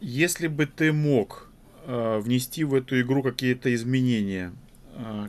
Если 0.00 0.46
бы 0.46 0.66
ты 0.66 0.92
мог 0.92 1.50
э, 1.86 2.20
внести 2.20 2.62
в 2.62 2.74
эту 2.74 3.00
игру 3.00 3.24
какие-то 3.24 3.74
изменения, 3.74 4.52
э, 4.94 5.28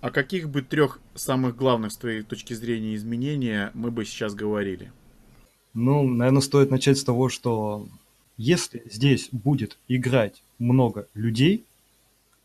о 0.00 0.10
каких 0.10 0.48
бы 0.48 0.62
трех 0.62 0.98
самых 1.14 1.56
главных 1.56 1.92
с 1.92 1.96
твоей 1.96 2.22
точки 2.22 2.54
зрения 2.54 2.94
изменения 2.94 3.70
мы 3.74 3.90
бы 3.90 4.04
сейчас 4.04 4.34
говорили? 4.34 4.92
Ну, 5.74 6.08
наверное, 6.08 6.40
стоит 6.40 6.70
начать 6.70 6.98
с 6.98 7.04
того, 7.04 7.28
что 7.28 7.86
если 8.36 8.82
здесь 8.90 9.28
будет 9.30 9.76
играть 9.88 10.42
много 10.58 11.06
людей, 11.14 11.64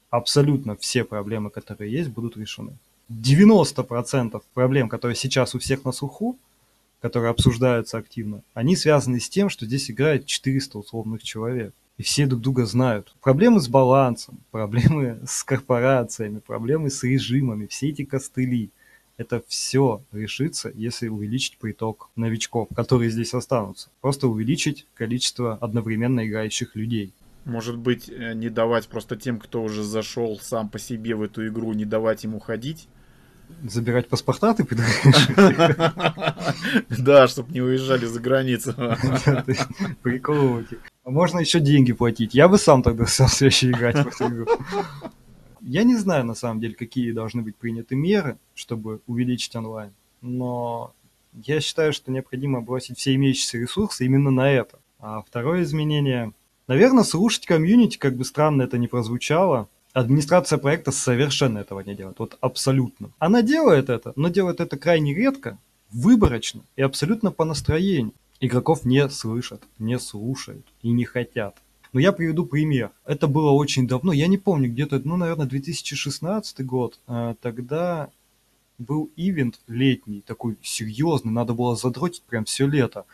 абсолютно 0.10 0.76
все 0.76 1.03
проблемы, 1.03 1.49
которые 1.49 1.91
есть, 1.91 2.10
будут 2.10 2.38
решены. 2.38 2.78
90% 3.10 4.41
проблем, 4.53 4.89
которые 4.89 5.16
сейчас 5.16 5.56
у 5.56 5.60
всех 5.60 5.86
на 5.86 5.91
слуху, 5.91 6.38
которые 7.01 7.32
обсуждаются 7.32 7.97
активно, 7.97 8.41
они 8.53 8.76
связаны 8.76 9.20
с 9.20 9.30
тем, 9.30 9.49
что 9.49 9.66
здесь 9.66 9.89
играет 9.89 10.26
400 10.26 10.78
условных 10.78 11.24
человек 11.24 11.74
и 11.98 12.04
все 12.04 12.26
друг 12.26 12.41
друга 12.41 12.66
знают. 12.66 13.16
Проблемы 13.22 13.60
с 13.60 13.68
балансом, 13.68 14.39
проблемы 14.52 15.20
с 15.26 15.43
корпорациями, 15.43 16.39
проблемы 16.39 16.89
с 16.89 17.04
режимами, 17.04 17.68
все 17.68 17.89
эти 17.89 18.04
костыли. 18.06 18.72
Это 19.18 19.41
все 19.48 20.02
решится, 20.12 20.70
если 20.76 21.08
увеличить 21.08 21.58
приток 21.58 22.10
новичков, 22.18 22.68
которые 22.76 23.10
здесь 23.10 23.34
останутся. 23.34 23.89
Просто 24.02 24.28
увеличить 24.28 24.88
количество 24.93 25.54
одновременно 25.62 26.28
играющих 26.28 26.76
людей. 26.76 27.14
Может 27.46 27.78
быть, 27.78 28.10
э, 28.10 28.34
не 28.34 28.50
давать 28.50 28.89
просто 28.89 29.16
тем, 29.16 29.39
кто 29.39 29.64
уже 29.64 29.84
зашел 29.84 30.38
сам 30.41 30.68
по 30.68 30.80
себе 30.80 31.16
в 31.16 31.22
эту 31.22 31.48
игру, 31.48 31.72
не 31.72 31.86
давать 31.86 32.26
ему 32.26 32.39
ходить? 32.39 32.89
Забирать 33.64 34.10
паспорта 34.10 34.54
ты 34.54 34.64
предлагаешь? 34.66 35.30
Да, 36.89 37.28
чтобы 37.30 37.54
не 37.54 37.62
уезжали 37.62 38.06
за 38.06 38.20
границу. 38.20 38.74
Приколывать. 40.02 40.68
Можно 41.06 41.39
еще 41.39 41.60
деньги 41.60 41.93
платить. 41.93 42.34
Я 42.34 42.47
бы 42.47 42.58
сам 42.58 42.82
тогда 42.82 43.06
сам 43.06 43.28
все 43.28 43.47
играть 43.47 43.95
в 43.95 44.08
эту 44.08 44.34
игру. 44.34 44.47
Я 45.62 45.84
не 45.84 45.95
знаю, 45.95 46.26
на 46.26 46.36
самом 46.36 46.60
деле, 46.60 46.74
какие 46.74 47.12
должны 47.12 47.41
быть 47.43 47.56
приняты 47.56 47.95
меры, 47.95 48.38
чтобы 48.56 49.01
увеличить 49.08 49.56
онлайн, 49.56 49.93
но 50.22 50.93
я 51.34 51.60
считаю, 51.60 51.91
что 51.91 52.12
необходимо 52.12 52.62
бросить 52.62 52.97
все 52.97 53.16
имеющиеся 53.16 53.58
ресурсы 53.58 54.06
именно 54.06 54.32
на 54.32 54.51
это. 54.51 54.80
А 54.99 55.22
второе 55.22 55.64
изменение, 55.64 56.34
наверное, 56.68 57.03
слушать 57.03 57.45
комьюнити, 57.45 57.97
как 57.97 58.16
бы 58.16 58.26
странно 58.26 58.64
это 58.64 58.78
ни 58.78 58.88
прозвучало, 58.88 59.68
администрация 59.93 60.58
проекта 60.58 60.91
совершенно 60.91 61.60
этого 61.60 61.80
не 61.82 61.95
делает, 61.95 62.20
вот 62.20 62.38
абсолютно. 62.41 63.12
Она 63.20 63.41
делает 63.41 63.89
это, 63.89 64.14
но 64.16 64.30
делает 64.30 64.60
это 64.60 64.78
крайне 64.78 65.14
редко, 65.14 65.58
выборочно 65.91 66.62
и 66.76 66.82
абсолютно 66.82 67.32
по 67.32 67.43
настроению. 67.43 68.14
Игроков 68.40 68.86
не 68.86 69.08
слышат, 69.10 69.64
не 69.80 69.98
слушают 70.00 70.66
и 70.82 70.92
не 70.92 71.06
хотят. 71.06 71.56
Но 71.94 72.00
я 72.00 72.12
приведу 72.12 72.46
пример. 72.46 72.92
Это 73.06 73.28
было 73.28 73.52
очень 73.52 73.88
давно, 73.88 74.12
я 74.12 74.28
не 74.28 74.38
помню, 74.38 74.70
где-то, 74.70 75.02
ну, 75.06 75.16
наверное, 75.16 75.46
2016 75.46 76.66
год. 76.66 77.00
А, 77.08 77.36
тогда 77.42 78.10
был 78.78 79.10
ивент 79.16 79.60
летний, 79.68 80.22
такой 80.22 80.58
серьезный, 80.62 81.32
надо 81.32 81.54
было 81.54 81.76
задротить 81.76 82.24
прям 82.24 82.46
все 82.46 82.68
лето 82.68 83.06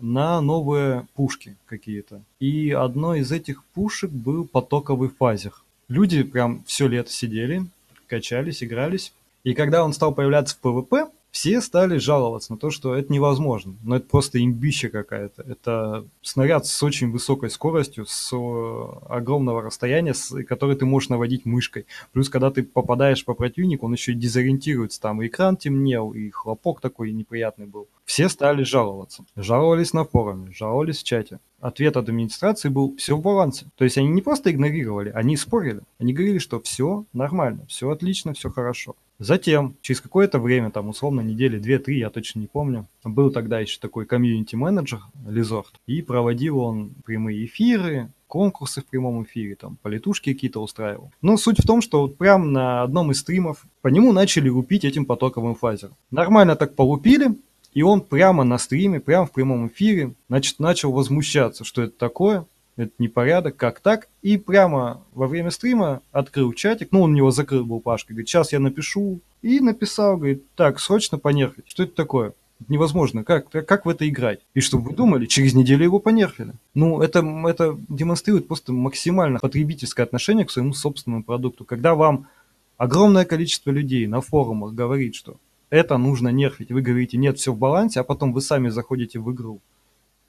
на 0.00 0.40
новые 0.40 1.06
пушки 1.14 1.56
какие-то. 1.66 2.22
И 2.40 2.70
одной 2.70 3.20
из 3.20 3.30
этих 3.32 3.62
пушек 3.64 4.10
был 4.10 4.46
потоковый 4.46 5.08
фазер. 5.08 5.54
Люди 5.88 6.22
прям 6.22 6.64
все 6.66 6.88
лето 6.88 7.12
сидели, 7.12 7.66
качались, 8.06 8.62
игрались. 8.62 9.12
И 9.44 9.54
когда 9.54 9.84
он 9.84 9.92
стал 9.92 10.14
появляться 10.14 10.56
в 10.56 10.58
ПВП, 10.58 11.10
все 11.34 11.60
стали 11.60 11.98
жаловаться 11.98 12.52
на 12.52 12.58
то, 12.58 12.70
что 12.70 12.94
это 12.94 13.12
невозможно. 13.12 13.74
Но 13.82 13.96
это 13.96 14.06
просто 14.06 14.40
имбища 14.40 14.88
какая-то. 14.88 15.42
Это 15.42 16.06
снаряд 16.22 16.64
с 16.64 16.80
очень 16.80 17.10
высокой 17.10 17.50
скоростью, 17.50 18.06
с 18.06 18.32
э, 18.32 18.82
огромного 19.08 19.60
расстояния, 19.60 20.14
с, 20.14 20.32
который 20.44 20.76
ты 20.76 20.86
можешь 20.86 21.08
наводить 21.08 21.44
мышкой. 21.44 21.86
Плюс, 22.12 22.28
когда 22.28 22.52
ты 22.52 22.62
попадаешь 22.62 23.24
по 23.24 23.34
противнику, 23.34 23.86
он 23.86 23.94
еще 23.94 24.12
и 24.12 24.14
дезориентируется. 24.14 25.00
Там 25.00 25.22
и 25.22 25.26
экран 25.26 25.56
темнел, 25.56 26.12
и 26.12 26.30
хлопок 26.30 26.80
такой 26.80 27.10
неприятный 27.10 27.66
был. 27.66 27.88
Все 28.04 28.28
стали 28.28 28.62
жаловаться. 28.62 29.24
Жаловались 29.34 29.92
на 29.92 30.04
форуме, 30.04 30.52
жаловались 30.52 31.00
в 31.00 31.02
чате. 31.02 31.40
Ответ 31.58 31.96
от 31.96 32.08
администрации 32.08 32.68
был 32.68 32.94
«все 32.96 33.16
в 33.16 33.22
балансе». 33.22 33.66
То 33.76 33.82
есть 33.82 33.98
они 33.98 34.06
не 34.06 34.22
просто 34.22 34.52
игнорировали, 34.52 35.10
они 35.10 35.36
спорили. 35.36 35.80
Они 35.98 36.12
говорили, 36.12 36.38
что 36.38 36.60
все 36.60 37.06
нормально, 37.12 37.66
все 37.66 37.90
отлично, 37.90 38.34
все 38.34 38.50
хорошо. 38.50 38.94
Затем, 39.18 39.76
через 39.80 40.00
какое-то 40.00 40.38
время, 40.38 40.70
там 40.70 40.88
условно 40.88 41.20
недели 41.20 41.58
две-три, 41.58 41.98
я 41.98 42.10
точно 42.10 42.40
не 42.40 42.46
помню, 42.46 42.88
был 43.04 43.30
тогда 43.30 43.60
еще 43.60 43.78
такой 43.78 44.06
комьюнити-менеджер 44.06 45.00
Лизорт, 45.28 45.74
и 45.86 46.02
проводил 46.02 46.58
он 46.58 46.90
прямые 47.04 47.44
эфиры, 47.44 48.10
конкурсы 48.26 48.80
в 48.80 48.86
прямом 48.86 49.22
эфире, 49.22 49.54
там, 49.54 49.76
политушки 49.80 50.32
какие-то 50.32 50.60
устраивал. 50.60 51.12
Но 51.22 51.36
суть 51.36 51.62
в 51.62 51.66
том, 51.66 51.80
что 51.80 52.02
вот 52.02 52.18
прям 52.18 52.52
на 52.52 52.82
одном 52.82 53.12
из 53.12 53.20
стримов 53.20 53.64
по 53.80 53.88
нему 53.88 54.12
начали 54.12 54.48
лупить 54.48 54.84
этим 54.84 55.06
потоковым 55.06 55.54
фазером. 55.54 55.94
Нормально 56.10 56.56
так 56.56 56.74
полупили, 56.74 57.36
и 57.72 57.82
он 57.82 58.00
прямо 58.00 58.42
на 58.42 58.58
стриме, 58.58 58.98
прямо 58.98 59.26
в 59.26 59.32
прямом 59.32 59.68
эфире, 59.68 60.14
значит, 60.28 60.58
начал 60.58 60.90
возмущаться, 60.90 61.64
что 61.64 61.82
это 61.82 61.96
такое, 61.96 62.46
это 62.76 62.92
непорядок, 62.98 63.56
как 63.56 63.80
так? 63.80 64.08
И 64.22 64.36
прямо 64.36 65.02
во 65.12 65.26
время 65.26 65.50
стрима 65.50 66.02
открыл 66.12 66.52
чатик, 66.52 66.88
ну, 66.90 67.02
он 67.02 67.14
него 67.14 67.30
закрыл 67.30 67.64
был 67.64 67.80
Пашка, 67.80 68.12
говорит, 68.12 68.28
сейчас 68.28 68.52
я 68.52 68.60
напишу. 68.60 69.20
И 69.42 69.60
написал, 69.60 70.16
говорит, 70.16 70.42
так, 70.56 70.80
срочно 70.80 71.18
понерфить. 71.18 71.64
Что 71.68 71.82
это 71.82 71.94
такое? 71.94 72.32
невозможно. 72.68 73.24
Как, 73.24 73.50
как 73.50 73.84
в 73.84 73.88
это 73.88 74.08
играть? 74.08 74.40
И 74.54 74.60
чтобы 74.60 74.90
вы 74.90 74.96
думали, 74.96 75.26
через 75.26 75.54
неделю 75.54 75.84
его 75.84 75.98
понерфили. 75.98 76.52
Ну, 76.74 77.02
это, 77.02 77.18
это 77.46 77.76
демонстрирует 77.88 78.48
просто 78.48 78.72
максимально 78.72 79.38
потребительское 79.38 80.06
отношение 80.06 80.46
к 80.46 80.50
своему 80.50 80.72
собственному 80.72 81.24
продукту. 81.24 81.64
Когда 81.64 81.94
вам 81.94 82.28
огромное 82.76 83.24
количество 83.24 83.70
людей 83.70 84.06
на 84.06 84.20
форумах 84.20 84.72
говорит, 84.72 85.14
что 85.14 85.36
это 85.70 85.98
нужно 85.98 86.28
нерфить, 86.28 86.70
вы 86.70 86.80
говорите, 86.80 87.16
нет, 87.18 87.38
все 87.38 87.52
в 87.52 87.58
балансе, 87.58 88.00
а 88.00 88.04
потом 88.04 88.32
вы 88.32 88.40
сами 88.40 88.68
заходите 88.68 89.18
в 89.18 89.30
игру 89.32 89.60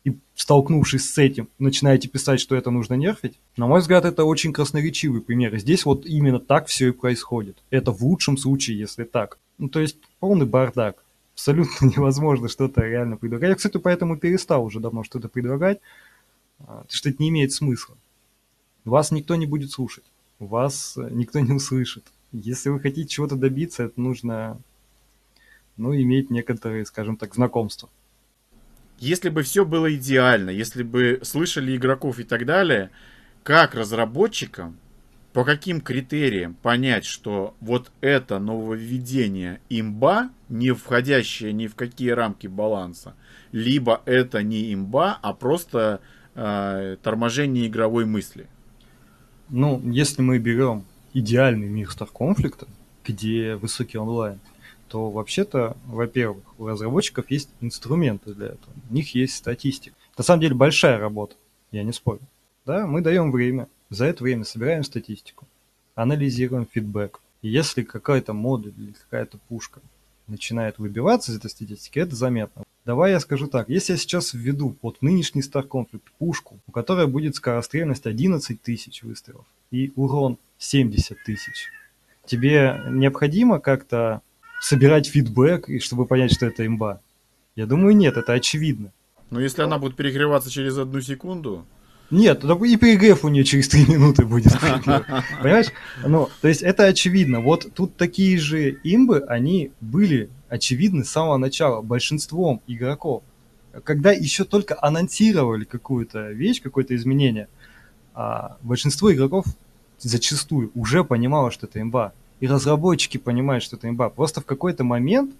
и, 0.05 0.15
столкнувшись 0.35 1.11
с 1.11 1.17
этим, 1.17 1.49
начинаете 1.57 2.07
писать, 2.07 2.39
что 2.39 2.55
это 2.55 2.69
нужно 2.69 2.93
нерфить, 2.93 3.37
на 3.57 3.67
мой 3.67 3.81
взгляд, 3.81 4.05
это 4.05 4.23
очень 4.23 4.53
красноречивый 4.53 5.19
пример. 5.19 5.57
Здесь 5.57 5.83
вот 5.83 6.05
именно 6.05 6.39
так 6.39 6.67
все 6.67 6.89
и 6.89 6.91
происходит. 6.91 7.57
Это 7.71 7.91
в 7.91 8.03
лучшем 8.03 8.37
случае, 8.37 8.77
если 8.77 9.03
так. 9.03 9.39
Ну, 9.57 9.67
то 9.67 9.79
есть 9.81 9.97
полный 10.19 10.45
бардак. 10.45 11.03
Абсолютно 11.33 11.85
невозможно 11.97 12.47
что-то 12.47 12.81
реально 12.81 13.17
предлагать. 13.17 13.49
Я, 13.49 13.55
кстати, 13.55 13.77
поэтому 13.77 14.15
перестал 14.17 14.63
уже 14.63 14.79
давно 14.79 15.03
что-то 15.03 15.27
предлагать, 15.27 15.79
а, 16.59 16.85
что 16.87 17.09
это 17.09 17.21
не 17.21 17.29
имеет 17.29 17.51
смысла. 17.51 17.97
Вас 18.85 19.09
никто 19.11 19.35
не 19.35 19.47
будет 19.47 19.71
слушать, 19.71 20.03
вас 20.37 20.95
э, 20.97 21.09
никто 21.11 21.39
не 21.39 21.51
услышит. 21.51 22.05
Если 22.31 22.69
вы 22.69 22.79
хотите 22.79 23.07
чего-то 23.07 23.35
добиться, 23.35 23.83
это 23.83 23.99
нужно 23.99 24.61
ну, 25.75 25.95
иметь 25.95 26.29
некоторые, 26.29 26.85
скажем 26.85 27.17
так, 27.17 27.33
знакомства 27.33 27.89
если 28.99 29.29
бы 29.29 29.43
все 29.43 29.65
было 29.65 29.93
идеально, 29.93 30.49
если 30.49 30.83
бы 30.83 31.19
слышали 31.23 31.75
игроков 31.75 32.19
и 32.19 32.23
так 32.23 32.45
далее, 32.45 32.91
как 33.43 33.75
разработчикам, 33.75 34.77
по 35.33 35.43
каким 35.43 35.81
критериям 35.81 36.53
понять, 36.53 37.03
что 37.03 37.55
вот 37.59 37.91
это 37.99 38.39
нововведение 38.39 39.59
имба, 39.69 40.29
не 40.47 40.71
входящее 40.71 41.51
ни 41.51 41.67
в 41.67 41.75
какие 41.75 42.11
рамки 42.11 42.47
баланса, 42.47 43.15
либо 43.51 44.01
это 44.05 44.41
не 44.43 44.73
имба, 44.73 45.19
а 45.21 45.33
просто 45.33 45.99
э, 46.35 46.95
торможение 47.03 47.67
игровой 47.67 48.05
мысли? 48.05 48.47
Ну, 49.49 49.81
если 49.91 50.21
мы 50.21 50.39
берем 50.39 50.85
идеальный 51.13 51.67
мир 51.67 51.89
Star 51.89 52.09
конфликта, 52.11 52.67
где 53.05 53.55
высокий 53.55 53.97
онлайн, 53.97 54.39
то 54.87 55.09
вообще-то, 55.09 55.75
во-первых, 55.85 56.43
у 56.57 56.67
разработчиков 56.67 57.29
есть 57.31 57.49
инструменты 57.61 58.33
для 58.33 58.47
этого. 58.47 58.73
У 58.89 58.93
них 58.93 59.15
есть 59.15 59.35
статистика. 59.35 59.95
На 60.17 60.23
самом 60.23 60.41
деле 60.41 60.55
большая 60.55 60.99
работа, 60.99 61.35
я 61.71 61.83
не 61.83 61.93
спорю. 61.93 62.21
Да, 62.65 62.87
мы 62.87 63.01
даем 63.01 63.31
время. 63.31 63.67
За 63.89 64.05
это 64.05 64.23
время 64.23 64.43
собираем 64.43 64.83
статистику, 64.83 65.45
анализируем 65.93 66.67
фидбэк. 66.71 67.21
И 67.41 67.49
если 67.49 67.83
какая-то 67.83 68.33
модуль 68.33 68.73
или 68.77 68.93
какая-то 68.93 69.37
пушка 69.47 69.79
начинает 70.27 70.79
выбиваться 70.79 71.31
из 71.31 71.37
этой 71.37 71.51
статистики, 71.51 71.99
это 71.99 72.15
заметно. 72.15 72.63
Давай 72.85 73.11
я 73.11 73.19
скажу 73.19 73.47
так, 73.47 73.69
если 73.69 73.93
я 73.93 73.97
сейчас 73.97 74.33
введу 74.33 74.75
вот 74.81 75.01
нынешний 75.01 75.41
Star 75.41 75.67
Conflict 75.67 76.03
пушку, 76.19 76.59
у 76.67 76.71
которой 76.71 77.07
будет 77.07 77.35
скорострельность 77.35 78.05
11 78.05 78.61
тысяч 78.61 79.03
выстрелов 79.03 79.45
и 79.71 79.91
урон 79.95 80.37
70 80.59 81.17
тысяч, 81.23 81.69
тебе 82.25 82.81
необходимо 82.89 83.59
как-то 83.59 84.21
собирать 84.61 85.07
фидбэк, 85.07 85.69
и 85.69 85.79
чтобы 85.79 86.05
понять, 86.05 86.33
что 86.33 86.45
это 86.45 86.65
имба? 86.65 87.01
Я 87.55 87.65
думаю, 87.65 87.95
нет, 87.95 88.17
это 88.17 88.33
очевидно. 88.33 88.91
Но 89.29 89.39
если 89.39 89.61
она 89.61 89.77
будет 89.77 89.95
перегреваться 89.95 90.49
через 90.49 90.77
одну 90.77 91.01
секунду... 91.01 91.65
Нет, 92.11 92.43
и 92.43 92.77
перегрев 92.77 93.25
у 93.25 93.29
нее 93.29 93.43
через 93.43 93.67
3 93.69 93.87
минуты 93.87 94.25
будет. 94.25 94.53
Понимаешь? 95.41 95.67
Ну, 96.05 96.29
то 96.41 96.47
есть 96.47 96.61
это 96.61 96.85
очевидно. 96.85 97.39
Вот 97.39 97.73
тут 97.73 97.95
такие 97.95 98.37
же 98.37 98.79
имбы, 98.83 99.25
они 99.27 99.71
были 99.81 100.29
очевидны 100.47 101.03
с 101.03 101.09
самого 101.09 101.37
начала 101.37 101.81
большинством 101.81 102.61
игроков. 102.67 103.23
Когда 103.83 104.11
еще 104.11 104.43
только 104.43 104.77
анонсировали 104.79 105.63
какую-то 105.63 106.31
вещь, 106.31 106.61
какое-то 106.61 106.95
изменение, 106.95 107.47
а 108.13 108.57
большинство 108.61 109.11
игроков 109.11 109.45
зачастую 109.97 110.71
уже 110.75 111.03
понимало, 111.03 111.49
что 111.49 111.65
это 111.65 111.81
имба 111.81 112.13
и 112.39 112.47
разработчики 112.47 113.17
понимают, 113.17 113.63
что 113.63 113.75
это 113.75 113.89
имба. 113.89 114.09
Просто 114.09 114.41
в 114.41 114.45
какой-то 114.45 114.83
момент, 114.83 115.33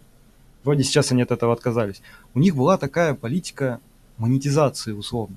вроде 0.64 0.84
сейчас 0.84 1.12
они 1.12 1.22
от 1.22 1.32
этого 1.32 1.54
отказались, 1.54 2.02
у 2.34 2.40
них 2.40 2.56
была 2.56 2.78
такая 2.78 3.14
политика 3.14 3.80
монетизации 4.18 4.92
условно. 4.92 5.36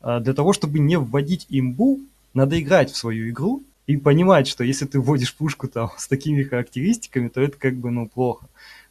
А 0.00 0.20
для 0.20 0.34
того, 0.34 0.52
чтобы 0.52 0.78
не 0.78 0.98
вводить 0.98 1.46
имбу, 1.48 2.00
надо 2.34 2.60
играть 2.60 2.90
в 2.90 2.96
свою 2.96 3.28
игру 3.30 3.62
и 3.86 3.96
понимать, 3.96 4.46
что 4.46 4.64
если 4.64 4.86
ты 4.86 5.00
вводишь 5.00 5.34
пушку 5.34 5.68
там 5.68 5.90
с 5.98 6.06
такими 6.08 6.42
характеристиками, 6.42 7.28
то 7.28 7.40
это 7.40 7.56
как 7.58 7.74
бы, 7.76 7.90
ну, 7.90 8.08
плохо. 8.08 8.46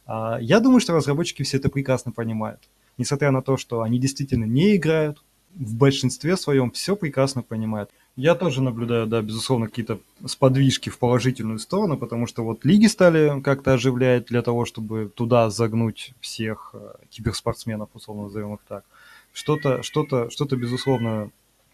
А 0.06 0.38
я 0.40 0.60
думаю, 0.60 0.80
что 0.80 0.94
разработчики 0.94 1.42
все 1.42 1.58
это 1.58 1.68
прекрасно 1.68 2.12
понимают. 2.12 2.60
Несмотря 2.98 3.30
на 3.30 3.42
то, 3.42 3.56
что 3.56 3.82
они 3.82 3.98
действительно 3.98 4.44
не 4.44 4.76
играют, 4.76 5.22
в 5.54 5.74
большинстве 5.74 6.36
своем 6.36 6.70
все 6.70 6.96
прекрасно 6.96 7.42
понимают. 7.42 7.90
Я 8.20 8.34
тоже 8.34 8.60
наблюдаю, 8.60 9.06
да, 9.06 9.22
безусловно, 9.22 9.66
какие-то 9.66 9.98
сподвижки 10.26 10.90
в 10.90 10.98
положительную 10.98 11.58
сторону, 11.58 11.96
потому 11.96 12.26
что 12.26 12.44
вот 12.44 12.66
лиги 12.66 12.84
стали 12.84 13.40
как-то 13.40 13.72
оживлять 13.72 14.26
для 14.26 14.42
того, 14.42 14.66
чтобы 14.66 15.08
туда 15.08 15.48
загнуть 15.48 16.12
всех 16.20 16.74
э, 16.74 16.96
киберспортсменов, 17.08 17.88
условно 17.94 18.24
назовем 18.24 18.56
их 18.56 18.60
так. 18.68 18.84
Что-то, 19.32 19.82
что-то, 19.82 20.28
что-то, 20.28 20.56
безусловно, 20.56 21.30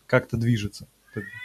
как-то 0.07 0.37
движется. 0.37 0.87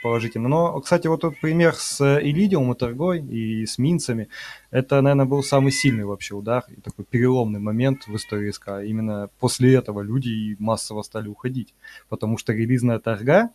положительно. 0.04 0.48
Но, 0.48 0.80
кстати, 0.82 1.08
вот 1.08 1.22
тот 1.22 1.34
пример 1.42 1.74
с 1.74 2.20
Илидиум 2.20 2.72
и 2.72 2.76
торгой 2.76 3.26
и 3.26 3.66
с 3.66 3.80
Минцами, 3.80 4.28
это, 4.70 5.02
наверное, 5.02 5.26
был 5.26 5.42
самый 5.42 5.72
сильный 5.72 6.06
вообще 6.06 6.36
удар 6.36 6.64
и 6.70 6.80
такой 6.80 7.06
переломный 7.06 7.60
момент 7.60 8.06
в 8.06 8.16
истории 8.16 8.52
СК. 8.52 8.68
Именно 8.86 9.32
после 9.40 9.74
этого 9.74 10.02
люди 10.02 10.56
массово 10.60 11.02
стали 11.02 11.28
уходить, 11.28 11.74
потому 12.08 12.38
что 12.38 12.54
релизная 12.54 13.00
торга 13.00 13.50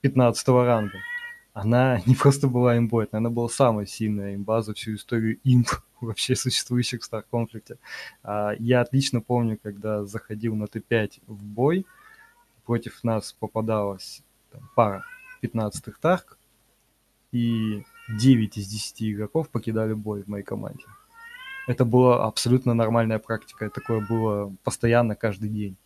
15 0.00 0.48
ранга, 0.48 0.98
она 1.52 2.00
не 2.06 2.14
просто 2.14 2.48
была 2.48 2.78
имбой, 2.78 3.08
она 3.10 3.30
была 3.30 3.48
самая 3.48 3.86
сильная 3.86 4.34
имба 4.34 4.62
за 4.62 4.74
всю 4.74 4.94
историю 4.94 5.38
имб 5.44 5.68
вообще 6.00 6.36
существующих 6.36 7.02
в 7.02 7.12
Conflict. 7.32 7.78
А, 8.22 8.52
я 8.58 8.80
отлично 8.80 9.20
помню, 9.20 9.58
когда 9.62 10.04
заходил 10.04 10.54
на 10.54 10.64
Т5 10.64 11.22
в 11.26 11.44
бой, 11.44 11.86
против 12.64 13.02
нас 13.02 13.32
попадалась 13.32 14.22
там, 14.52 14.68
пара 14.76 15.04
15-х 15.42 15.98
тарк, 16.00 16.38
и 17.32 17.84
9 18.08 18.56
из 18.56 18.68
10 18.68 19.02
игроков 19.02 19.48
покидали 19.50 19.92
бой 19.92 20.22
в 20.22 20.28
моей 20.28 20.44
команде. 20.44 20.84
Это 21.66 21.84
была 21.84 22.24
абсолютно 22.24 22.72
нормальная 22.72 23.18
практика, 23.18 23.68
такое 23.68 24.00
было 24.00 24.54
постоянно 24.64 25.14
каждый 25.14 25.50
день. 25.50 25.76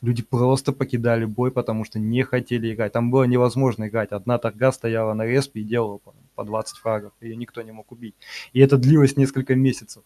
Люди 0.00 0.22
просто 0.22 0.72
покидали 0.72 1.24
бой, 1.24 1.50
потому 1.50 1.84
что 1.84 1.98
не 1.98 2.22
хотели 2.22 2.72
играть. 2.72 2.92
Там 2.92 3.10
было 3.10 3.24
невозможно 3.24 3.88
играть. 3.88 4.12
Одна 4.12 4.38
торга 4.38 4.70
стояла 4.70 5.14
на 5.14 5.26
респе 5.26 5.60
и 5.60 5.64
делала 5.64 5.98
по, 5.98 6.14
по 6.34 6.44
20 6.44 6.78
фрагов. 6.78 7.12
Ее 7.20 7.36
никто 7.36 7.62
не 7.62 7.72
мог 7.72 7.90
убить. 7.90 8.14
И 8.52 8.60
это 8.60 8.76
длилось 8.76 9.16
несколько 9.16 9.54
месяцев. 9.54 10.02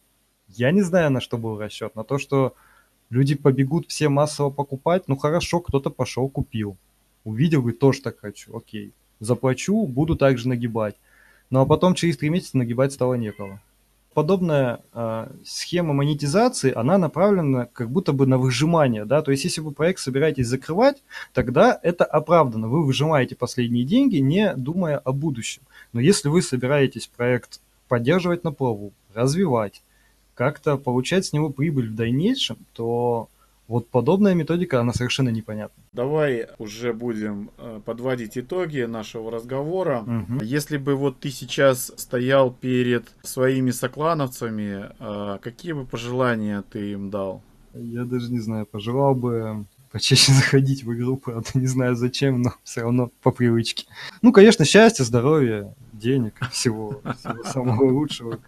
Я 0.49 0.71
не 0.71 0.83
знаю, 0.83 1.11
на 1.11 1.21
что 1.21 1.37
был 1.37 1.59
расчет. 1.59 1.95
На 1.95 2.05
то, 2.05 2.19
что 2.19 2.55
люди 3.11 3.35
побегут 3.35 3.87
все 3.89 4.09
массово 4.09 4.51
покупать. 4.51 5.09
Ну 5.09 5.17
хорошо, 5.17 5.61
кто-то 5.61 5.91
пошел, 5.91 6.29
купил. 6.29 6.77
Увидел, 7.25 7.61
говорит, 7.61 7.79
тоже 7.79 8.01
так 8.01 8.19
хочу. 8.19 8.57
Окей. 8.57 8.93
Заплачу, 9.21 9.87
буду 9.87 10.17
также 10.17 10.49
нагибать. 10.49 10.97
Ну 11.51 11.61
а 11.61 11.67
потом 11.67 11.95
через 11.95 12.17
три 12.17 12.31
месяца 12.31 12.57
нагибать 12.57 12.93
стало 12.93 13.15
некого 13.15 13.61
подобная 14.15 14.81
э, 14.93 15.29
схема 15.45 15.93
монетизации, 15.93 16.73
она 16.75 16.99
направлена 16.99 17.67
как 17.67 17.91
будто 17.91 18.13
бы 18.13 18.27
на 18.27 18.39
выжимание, 18.39 19.05
да, 19.05 19.23
то 19.23 19.31
есть 19.31 19.45
если 19.45 19.61
вы 19.61 19.73
проект 19.73 20.01
собираетесь 20.01 20.47
закрывать, 20.47 21.03
тогда 21.33 21.79
это 21.83 22.05
оправдано, 22.05 22.69
вы 22.69 22.85
выжимаете 22.85 23.37
последние 23.37 23.85
деньги, 23.85 24.17
не 24.17 24.55
думая 24.55 24.99
о 24.99 25.13
будущем. 25.13 25.63
Но 25.93 26.01
если 26.01 26.29
вы 26.29 26.43
собираетесь 26.43 27.07
проект 27.07 27.61
поддерживать 27.89 28.45
на 28.45 28.53
плаву, 28.53 28.93
развивать, 29.15 29.83
как-то 30.35 30.77
получать 30.77 31.27
с 31.27 31.33
него 31.33 31.51
прибыль 31.51 31.91
в 31.91 31.95
дальнейшем, 31.95 32.57
то 32.73 33.29
вот 33.73 33.89
подобная 33.89 34.35
методика, 34.35 34.81
она 34.81 34.93
совершенно 34.93 35.31
непонятна. 35.31 35.83
Давай 35.93 36.47
уже 36.59 36.93
будем 36.93 37.51
э, 37.57 37.81
подводить 37.85 38.37
итоги 38.37 38.83
нашего 38.83 39.31
разговора. 39.31 40.05
Угу. 40.07 40.45
Если 40.45 40.77
бы 40.77 40.95
вот 40.95 41.21
ты 41.21 41.31
сейчас 41.31 41.91
стоял 41.97 42.53
перед 42.53 43.05
своими 43.23 43.71
соклановцами, 43.71 44.91
э, 44.99 45.39
какие 45.41 45.73
бы 45.73 45.87
пожелания 45.87 46.63
ты 46.71 46.93
им 46.93 47.11
дал? 47.11 47.43
Я 47.75 48.05
даже 48.05 48.31
не 48.31 48.41
знаю, 48.41 48.67
пожелал 48.67 49.15
бы 49.15 49.65
почаще 49.91 50.33
заходить 50.41 50.85
в 50.85 50.93
игру, 50.93 51.17
правда, 51.17 51.49
не 51.55 51.67
знаю 51.67 51.97
зачем, 51.97 52.43
но 52.43 52.53
все 52.65 52.83
равно 52.83 53.11
по 53.23 53.31
привычке. 53.31 53.87
Ну, 54.21 54.33
конечно, 54.33 54.67
счастья, 54.67 55.05
здоровья, 55.05 55.75
денег, 55.95 56.35
всего, 56.53 57.01
всего 57.19 57.45
самого 57.45 57.91
лучшего, 57.91 58.39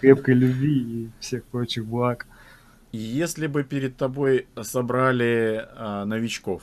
крепкой 0.00 0.34
любви 0.34 0.80
и 0.80 1.10
всех 1.20 1.44
прочих 1.44 1.84
благ. 1.86 2.26
Если 2.96 3.48
бы 3.48 3.64
перед 3.64 3.96
тобой 3.96 4.46
собрали 4.62 5.66
а, 5.74 6.04
новичков, 6.04 6.62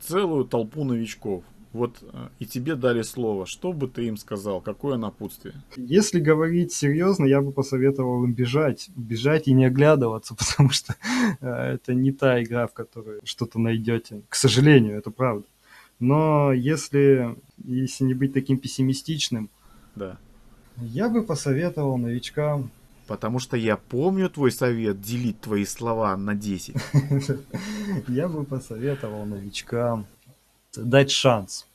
целую 0.00 0.46
толпу 0.46 0.82
новичков, 0.82 1.44
вот 1.74 1.98
а, 2.10 2.30
и 2.38 2.46
тебе 2.46 2.74
дали 2.74 3.02
слово, 3.02 3.44
что 3.44 3.74
бы 3.74 3.86
ты 3.86 4.06
им 4.06 4.16
сказал, 4.16 4.62
какое 4.62 4.96
напутствие? 4.96 5.56
Если 5.76 6.20
говорить 6.20 6.72
серьезно, 6.72 7.26
я 7.26 7.42
бы 7.42 7.52
посоветовал 7.52 8.24
им 8.24 8.32
бежать, 8.32 8.88
бежать 8.96 9.46
и 9.46 9.52
не 9.52 9.66
оглядываться, 9.66 10.34
потому 10.38 10.70
что 10.70 10.96
а, 11.42 11.74
это 11.74 11.92
не 11.92 12.12
та 12.12 12.42
игра, 12.42 12.66
в 12.66 12.72
которой 12.72 13.20
что-то 13.24 13.58
найдете. 13.58 14.22
К 14.30 14.36
сожалению, 14.36 14.96
это 14.96 15.10
правда. 15.10 15.44
Но 16.00 16.50
если, 16.50 17.36
если 17.62 18.04
не 18.04 18.14
быть 18.14 18.32
таким 18.32 18.56
пессимистичным, 18.56 19.50
да. 19.94 20.16
я 20.78 21.10
бы 21.10 21.22
посоветовал 21.22 21.98
новичкам 21.98 22.70
Потому 23.08 23.38
что 23.38 23.56
я 23.56 23.78
помню 23.78 24.28
твой 24.28 24.52
совет 24.52 25.00
делить 25.00 25.40
твои 25.40 25.64
слова 25.64 26.14
на 26.16 26.34
10. 26.34 26.76
Я 28.08 28.28
бы 28.28 28.44
посоветовал 28.44 29.24
новичкам 29.24 30.06
дать 30.76 31.10
шанс. 31.10 31.66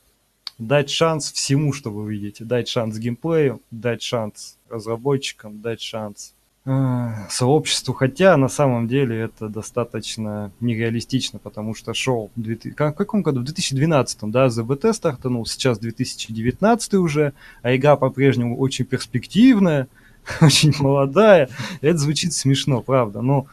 Дать 0.58 0.88
шанс 0.88 1.32
всему, 1.32 1.72
что 1.72 1.90
вы 1.90 2.12
видите. 2.12 2.44
Дать 2.44 2.68
шанс 2.68 2.96
геймплею, 2.98 3.60
дать 3.72 4.00
шанс 4.00 4.56
разработчикам, 4.70 5.60
дать 5.60 5.80
шанс 5.80 6.34
э, 6.66 7.08
сообществу. 7.28 7.92
Хотя 7.94 8.36
на 8.36 8.48
самом 8.48 8.86
деле 8.86 9.18
это 9.18 9.48
достаточно 9.48 10.52
нереалистично, 10.60 11.40
потому 11.40 11.74
что 11.74 11.94
шел 11.94 12.30
в 12.36 12.74
каком 12.74 13.22
году? 13.22 13.40
В 13.40 13.44
2012 13.44 14.30
да, 14.30 14.48
ЗБТ 14.48 14.94
стартанул, 14.94 15.44
сейчас 15.46 15.80
2019 15.80 16.94
уже, 16.94 17.32
а 17.62 17.74
игра 17.74 17.96
по-прежнему 17.96 18.56
очень 18.56 18.84
перспективная. 18.84 19.88
очень 20.40 20.74
молодая. 20.78 21.48
Это 21.80 21.98
звучит 21.98 22.32
смешно, 22.32 22.82
правда. 22.82 23.20
Но, 23.20 23.46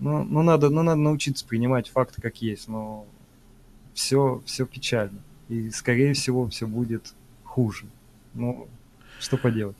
но, 0.00 0.24
но, 0.24 0.42
надо, 0.42 0.70
но 0.70 0.82
надо 0.82 1.00
научиться 1.00 1.46
принимать 1.46 1.88
факты 1.88 2.22
как 2.22 2.40
есть. 2.42 2.68
Но 2.68 3.06
все, 3.94 4.42
все 4.46 4.66
печально. 4.66 5.18
И, 5.48 5.70
скорее 5.70 6.14
всего, 6.14 6.48
все 6.48 6.66
будет 6.66 7.14
хуже. 7.44 7.86
Ну, 8.34 8.68
что 9.20 9.36
поделать. 9.36 9.76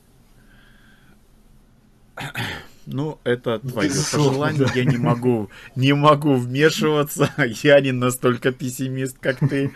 Ну, 2.87 3.19
это 3.25 3.59
твое 3.59 3.91
пожелание. 3.91 4.69
Я 4.75 4.85
не 4.85 4.99
могу, 4.99 5.51
не 5.75 5.95
могу 5.95 6.35
вмешиваться. 6.35 7.33
Я 7.63 7.81
не 7.81 7.93
настолько 7.93 8.53
пессимист, 8.53 9.19
как 9.19 9.39
ты. 9.39 9.73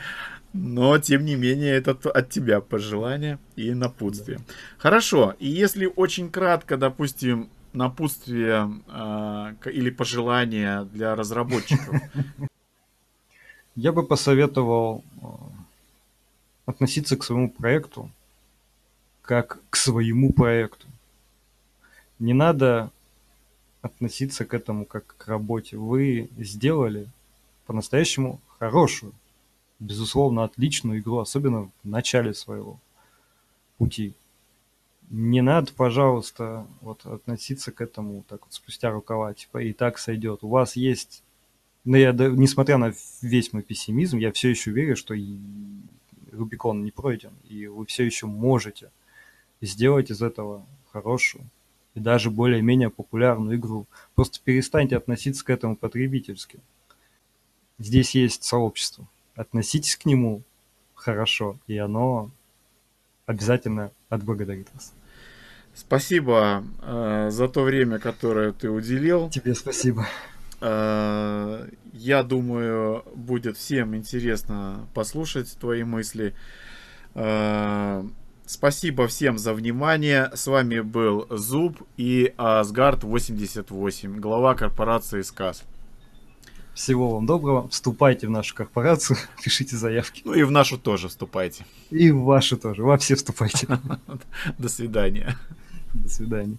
Но, 0.61 0.99
тем 0.99 1.25
не 1.25 1.37
менее, 1.37 1.73
это 1.75 1.93
от 1.93 2.31
тебя 2.31 2.61
пожелание 2.61 3.39
и 3.55 3.73
напутствие. 3.75 4.41
Хорошо, 4.77 5.37
и 5.39 5.47
если 5.47 5.87
очень 5.87 6.31
кратко, 6.31 6.77
допустим, 6.77 7.49
напутствие 7.73 8.69
э, 8.89 9.71
или 9.71 9.91
пожелание 9.91 10.85
для 10.87 11.15
разработчиков? 11.15 12.03
Я 13.77 13.93
бы 13.93 14.05
посоветовал 14.05 15.05
а, 15.23 15.53
относиться 16.67 17.17
к 17.17 17.23
своему 17.23 17.49
проекту 17.51 18.11
как 19.23 19.61
к 19.71 19.77
своему 19.77 20.33
проекту. 20.33 20.89
Не 22.19 22.33
надо 22.33 22.91
относиться 23.81 24.45
к 24.45 24.55
этому 24.55 24.87
как 24.87 25.15
к 25.17 25.29
работе. 25.29 25.77
Вы 25.77 26.31
сделали 26.37 27.07
по-настоящему 27.67 28.41
хорошую 28.59 29.13
безусловно, 29.79 30.45
отличную 30.45 31.01
игру, 31.01 31.19
особенно 31.19 31.71
в 31.83 31.89
начале 31.89 32.35
своего 32.35 32.81
пути. 33.77 34.15
Не 35.11 35.41
надо, 35.41 35.73
пожалуйста, 35.73 36.67
вот 36.81 37.07
относиться 37.07 37.73
к 37.73 37.81
этому 37.81 38.25
так 38.29 38.45
вот 38.45 38.53
спустя 38.53 38.91
рукава, 38.91 39.33
типа 39.33 39.63
и 39.63 39.73
так 39.73 39.99
сойдет. 39.99 40.43
У 40.43 40.49
вас 40.49 40.77
есть, 40.77 41.23
но 41.85 41.93
ну, 41.93 41.99
я, 41.99 42.13
несмотря 42.13 42.77
на 42.77 42.93
весь 43.23 43.53
мой 43.53 43.63
пессимизм, 43.63 44.19
я 44.19 44.33
все 44.33 44.51
еще 44.51 44.71
верю, 44.71 44.97
что 44.97 45.15
Рубикон 46.33 46.85
не 46.85 46.91
пройден, 46.91 47.33
и 47.49 47.67
вы 47.67 47.87
все 47.87 48.05
еще 48.05 48.27
можете 48.27 48.91
сделать 49.61 50.11
из 50.11 50.21
этого 50.21 50.67
хорошую 50.93 51.45
и 51.95 52.01
даже 52.01 52.31
более-менее 52.31 52.91
популярную 52.91 53.57
игру. 53.57 53.87
Просто 54.15 54.41
перестаньте 54.45 54.97
относиться 54.97 55.45
к 55.45 55.51
этому 55.51 55.75
потребительски. 55.75 56.61
Здесь 57.79 58.15
есть 58.15 58.45
сообщество 58.45 59.09
относитесь 59.39 59.97
к 59.97 60.05
нему 60.05 60.43
хорошо, 60.95 61.59
и 61.67 61.79
оно 61.79 62.31
обязательно 63.27 63.93
отблагодарит 64.09 64.69
вас. 64.75 64.93
Спасибо 65.75 66.65
э, 66.83 67.29
за 67.31 67.49
то 67.49 67.63
время, 67.63 68.01
которое 68.01 68.53
ты 68.53 68.69
уделил. 68.69 69.31
Тебе 69.31 69.55
спасибо. 69.55 70.09
Э, 70.61 71.69
я 71.93 72.23
думаю, 72.25 73.05
будет 73.15 73.57
всем 73.57 73.95
интересно 73.95 74.89
послушать 74.93 75.57
твои 75.61 75.85
мысли. 75.85 76.35
Э, 77.15 78.03
спасибо 78.45 79.07
всем 79.07 79.39
за 79.39 79.55
внимание. 79.55 80.31
С 80.35 80.49
вами 80.49 80.81
был 80.81 81.29
Зуб 81.31 81.81
и 81.97 82.35
Асгард 82.37 83.05
88, 83.05 84.19
глава 84.19 84.57
корпорации 84.57 85.23
СКАС. 85.23 85.63
Всего 86.79 87.11
вам 87.11 87.27
доброго. 87.27 87.69
Вступайте 87.71 88.29
в 88.29 88.31
нашу 88.31 88.55
корпорацию, 88.55 89.19
пишите 89.43 89.77
заявки. 89.77 90.23
Ну 90.25 90.33
и 90.33 90.45
в 90.45 90.53
нашу 90.53 90.79
тоже 90.79 91.09
вступайте. 91.09 91.67
И 91.91 92.13
в 92.13 92.23
вашу 92.23 92.57
тоже. 92.57 92.85
Во 92.85 92.97
все 92.97 93.17
вступайте. 93.17 93.67
До 94.59 94.69
свидания. 94.69 95.37
До 95.93 96.09
свидания. 96.09 96.57